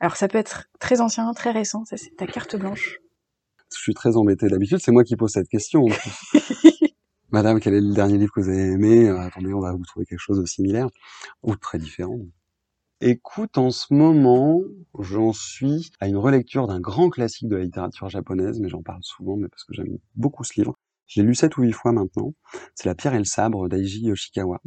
Alors, 0.00 0.16
ça 0.16 0.28
peut 0.28 0.38
être 0.38 0.68
très 0.78 1.00
ancien, 1.00 1.32
très 1.34 1.50
récent. 1.50 1.84
Ça, 1.84 1.96
c'est 1.96 2.16
ta 2.16 2.26
carte 2.26 2.56
blanche. 2.56 2.98
Je 3.72 3.78
suis 3.78 3.94
très 3.94 4.16
embêté. 4.16 4.48
D'habitude, 4.48 4.78
c'est 4.80 4.92
moi 4.92 5.04
qui 5.04 5.16
pose 5.16 5.30
cette 5.30 5.48
question. 5.48 5.84
Madame, 7.30 7.60
quel 7.60 7.74
est 7.74 7.80
le 7.80 7.94
dernier 7.94 8.18
livre 8.18 8.32
que 8.32 8.40
vous 8.40 8.48
avez 8.48 8.72
aimé? 8.72 9.08
Euh, 9.08 9.20
Attendez, 9.20 9.52
on 9.52 9.60
va 9.60 9.72
vous 9.72 9.84
trouver 9.84 10.06
quelque 10.06 10.18
chose 10.18 10.40
de 10.40 10.46
similaire 10.46 10.88
ou 11.42 11.54
très 11.54 11.78
différent. 11.78 12.18
Écoute, 13.02 13.56
en 13.56 13.70
ce 13.70 13.94
moment, 13.94 14.60
j'en 14.98 15.32
suis 15.32 15.90
à 16.00 16.08
une 16.08 16.16
relecture 16.16 16.66
d'un 16.66 16.80
grand 16.80 17.08
classique 17.08 17.48
de 17.48 17.56
la 17.56 17.64
littérature 17.64 18.08
japonaise, 18.08 18.58
mais 18.60 18.68
j'en 18.68 18.82
parle 18.82 19.02
souvent, 19.02 19.36
mais 19.36 19.48
parce 19.48 19.64
que 19.64 19.72
j'aime 19.74 19.98
beaucoup 20.16 20.44
ce 20.44 20.52
livre. 20.60 20.76
J'ai 21.06 21.22
lu 21.22 21.34
sept 21.34 21.56
ou 21.56 21.62
huit 21.62 21.72
fois 21.72 21.92
maintenant. 21.92 22.34
C'est 22.74 22.88
La 22.88 22.94
pierre 22.94 23.14
et 23.14 23.18
le 23.18 23.24
sabre 23.24 23.68
d'Aiji 23.68 24.02
Yoshikawa. 24.06 24.60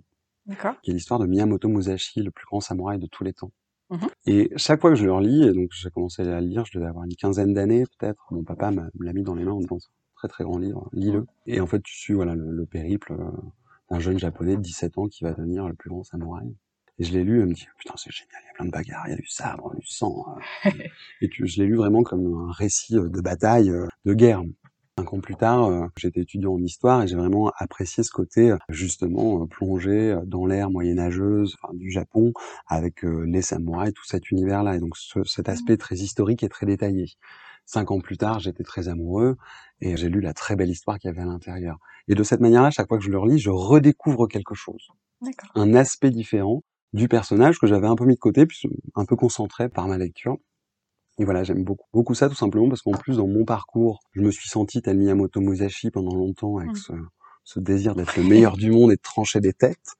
D'accord. 0.45 0.75
Qui 0.81 0.91
est 0.91 0.93
l'histoire 0.93 1.19
de 1.19 1.25
Miyamoto 1.25 1.69
Musashi, 1.69 2.21
le 2.21 2.31
plus 2.31 2.45
grand 2.45 2.59
samouraï 2.59 2.99
de 2.99 3.07
tous 3.07 3.23
les 3.23 3.33
temps. 3.33 3.51
Mhm. 3.89 4.07
Et 4.25 4.51
chaque 4.55 4.81
fois 4.81 4.89
que 4.89 4.95
je 4.95 5.05
le 5.05 5.13
relis, 5.13 5.43
et 5.43 5.53
donc 5.53 5.69
j'ai 5.71 5.89
commencé 5.89 6.21
à 6.23 6.41
le 6.41 6.47
lire, 6.47 6.65
je 6.65 6.77
devais 6.77 6.89
avoir 6.89 7.05
une 7.05 7.15
quinzaine 7.15 7.53
d'années 7.53 7.85
peut-être, 7.97 8.25
mon 8.31 8.43
papa 8.43 8.71
me 8.71 8.89
l'a 8.99 9.13
mis 9.13 9.23
dans 9.23 9.35
les 9.35 9.43
mains 9.43 9.51
en 9.51 9.59
disant 9.59 9.77
très 10.15 10.27
très 10.27 10.43
grand 10.43 10.57
livre, 10.57 10.89
lis-le. 10.93 11.25
Et 11.45 11.59
en 11.59 11.67
fait, 11.67 11.81
tu 11.81 11.93
suis 11.95 12.13
voilà 12.13 12.33
le, 12.33 12.65
périple 12.65 13.13
euh, 13.13 13.31
d'un 13.91 13.99
jeune 13.99 14.17
japonais 14.17 14.55
de 14.55 14.61
17 14.61 14.97
ans 14.97 15.07
qui 15.07 15.23
va 15.23 15.33
devenir 15.33 15.67
le 15.67 15.75
plus 15.75 15.89
grand 15.89 16.03
samouraï. 16.03 16.55
Et 16.99 17.03
je 17.03 17.13
l'ai 17.13 17.23
lu, 17.23 17.41
et 17.41 17.45
me 17.45 17.53
dit 17.53 17.67
putain 17.77 17.93
c'est 17.97 18.11
génial, 18.11 18.41
il 18.43 18.47
y 18.47 18.49
a 18.49 18.53
plein 18.53 18.65
de 18.65 18.71
bagarres, 18.71 19.07
il 19.07 19.11
y 19.11 19.13
a 19.13 19.17
du 19.17 19.27
sabre, 19.27 19.75
du 19.75 19.85
sang. 19.85 20.25
Euh. 20.65 20.69
et 21.21 21.29
je 21.31 21.61
l'ai 21.61 21.67
lu 21.67 21.75
vraiment 21.75 22.03
comme 22.03 22.49
un 22.49 22.51
récit 22.51 22.97
euh, 22.97 23.09
de 23.09 23.21
bataille, 23.21 23.71
de 24.05 24.13
guerre. 24.13 24.43
Cinq 24.95 25.11
ans 25.11 25.21
plus 25.21 25.35
tard, 25.35 25.63
euh, 25.63 25.87
j'étais 25.97 26.21
étudiant 26.21 26.53
en 26.53 26.61
histoire 26.61 27.01
et 27.01 27.07
j'ai 27.07 27.15
vraiment 27.15 27.51
apprécié 27.57 28.03
ce 28.03 28.11
côté 28.11 28.51
euh, 28.51 28.57
justement 28.69 29.41
euh, 29.41 29.47
plongé 29.47 30.15
dans 30.27 30.45
l'ère 30.45 30.69
moyenâgeuse 30.69 31.57
enfin, 31.59 31.73
du 31.73 31.89
Japon 31.89 32.31
avec 32.67 33.01
les 33.01 33.41
samouraïs, 33.41 33.93
tout 33.93 34.05
cet 34.05 34.29
univers-là. 34.29 34.75
Et 34.75 34.79
donc 34.79 34.95
cet 35.25 35.49
aspect 35.49 35.77
très 35.77 35.95
historique 35.95 36.43
et 36.43 36.49
très 36.49 36.67
détaillé. 36.67 37.07
Cinq 37.65 37.89
ans 37.89 38.01
plus 38.01 38.17
tard, 38.17 38.39
j'étais 38.39 38.63
très 38.63 38.87
amoureux 38.87 39.37
et 39.81 39.97
j'ai 39.97 40.09
lu 40.09 40.21
la 40.21 40.33
très 40.33 40.55
belle 40.55 40.69
histoire 40.69 40.99
qu'il 40.99 41.07
y 41.09 41.11
avait 41.11 41.23
à 41.23 41.25
l'intérieur. 41.25 41.77
Et 42.07 42.13
de 42.13 42.23
cette 42.23 42.41
manière-là, 42.41 42.69
chaque 42.69 42.87
fois 42.87 42.99
que 42.99 43.03
je 43.03 43.09
le 43.09 43.17
relis, 43.17 43.39
je 43.39 43.49
redécouvre 43.49 44.27
quelque 44.27 44.53
chose. 44.53 44.89
Un 45.55 45.73
aspect 45.73 46.11
différent 46.11 46.63
du 46.91 47.07
personnage 47.07 47.57
que 47.57 47.65
j'avais 47.65 47.87
un 47.87 47.95
peu 47.95 48.05
mis 48.05 48.13
de 48.13 48.19
côté, 48.19 48.45
puis 48.45 48.61
un 48.93 49.05
peu 49.05 49.15
concentré 49.15 49.69
par 49.69 49.87
ma 49.87 49.97
lecture. 49.97 50.37
Et 51.19 51.25
voilà, 51.25 51.43
j'aime 51.43 51.63
beaucoup, 51.63 51.87
beaucoup 51.93 52.15
ça 52.15 52.27
tout 52.27 52.35
simplement 52.35 52.69
parce 52.69 52.81
qu'en 52.81 52.91
plus 52.91 53.17
dans 53.17 53.27
mon 53.27 53.45
parcours, 53.45 53.99
je 54.13 54.21
me 54.21 54.31
suis 54.31 54.49
senti 54.49 54.81
tel 54.81 54.97
Miyamoto 54.97 55.41
Musashi 55.41 55.91
pendant 55.91 56.15
longtemps 56.15 56.57
avec 56.57 56.71
mmh. 56.71 57.07
ce, 57.43 57.59
désir 57.59 57.95
d'être 57.95 58.17
le 58.17 58.23
meilleur 58.23 58.57
du 58.57 58.71
monde 58.71 58.91
et 58.91 58.95
de 58.95 59.01
trancher 59.01 59.39
des 59.39 59.53
têtes, 59.53 59.95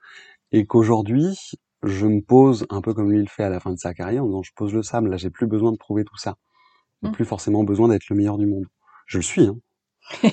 et 0.51 0.65
qu'aujourd'hui 0.65 1.37
je 1.83 2.07
me 2.07 2.21
pose 2.21 2.65
un 2.69 2.81
peu 2.81 2.93
comme 2.93 3.11
lui 3.11 3.19
le 3.19 3.27
fait 3.27 3.43
à 3.43 3.49
la 3.49 3.59
fin 3.59 3.71
de 3.71 3.77
sa 3.77 3.93
carrière 3.93 4.23
en 4.23 4.27
disant 4.27 4.43
je 4.43 4.51
pose 4.55 4.73
le 4.73 4.81
sable, 4.81 5.09
là 5.09 5.17
j'ai 5.17 5.29
plus 5.29 5.45
besoin 5.45 5.71
de 5.71 5.77
prouver 5.77 6.03
tout 6.03 6.17
ça, 6.17 6.35
j'ai 7.03 7.09
mmh. 7.09 7.13
plus 7.13 7.25
forcément 7.25 7.63
besoin 7.63 7.89
d'être 7.89 8.09
le 8.09 8.15
meilleur 8.15 8.37
du 8.37 8.47
monde. 8.47 8.65
Je 9.05 9.17
le 9.17 9.23
suis, 9.23 9.45
hein. 9.45 9.57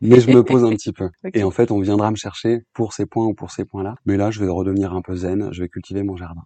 mais 0.00 0.20
je 0.20 0.30
me 0.30 0.42
pose 0.42 0.64
un 0.64 0.70
petit 0.70 0.92
peu. 0.92 1.10
Et 1.34 1.42
en 1.42 1.50
fait, 1.50 1.70
on 1.70 1.80
viendra 1.80 2.10
me 2.10 2.16
chercher 2.16 2.60
pour 2.72 2.92
ces 2.92 3.06
points 3.06 3.26
ou 3.26 3.34
pour 3.34 3.50
ces 3.50 3.64
points-là. 3.64 3.96
Mais 4.06 4.16
là, 4.16 4.30
je 4.30 4.40
vais 4.40 4.48
redevenir 4.48 4.94
un 4.94 5.02
peu 5.02 5.16
zen, 5.16 5.52
je 5.52 5.62
vais 5.62 5.68
cultiver 5.68 6.02
mon 6.02 6.16
jardin. 6.16 6.42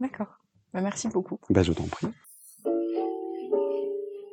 D'accord. 0.00 0.38
Bah, 0.72 0.80
merci 0.80 1.08
beaucoup. 1.08 1.38
Bah, 1.50 1.62
je 1.62 1.72
t'en 1.72 1.84
prie. 1.84 2.08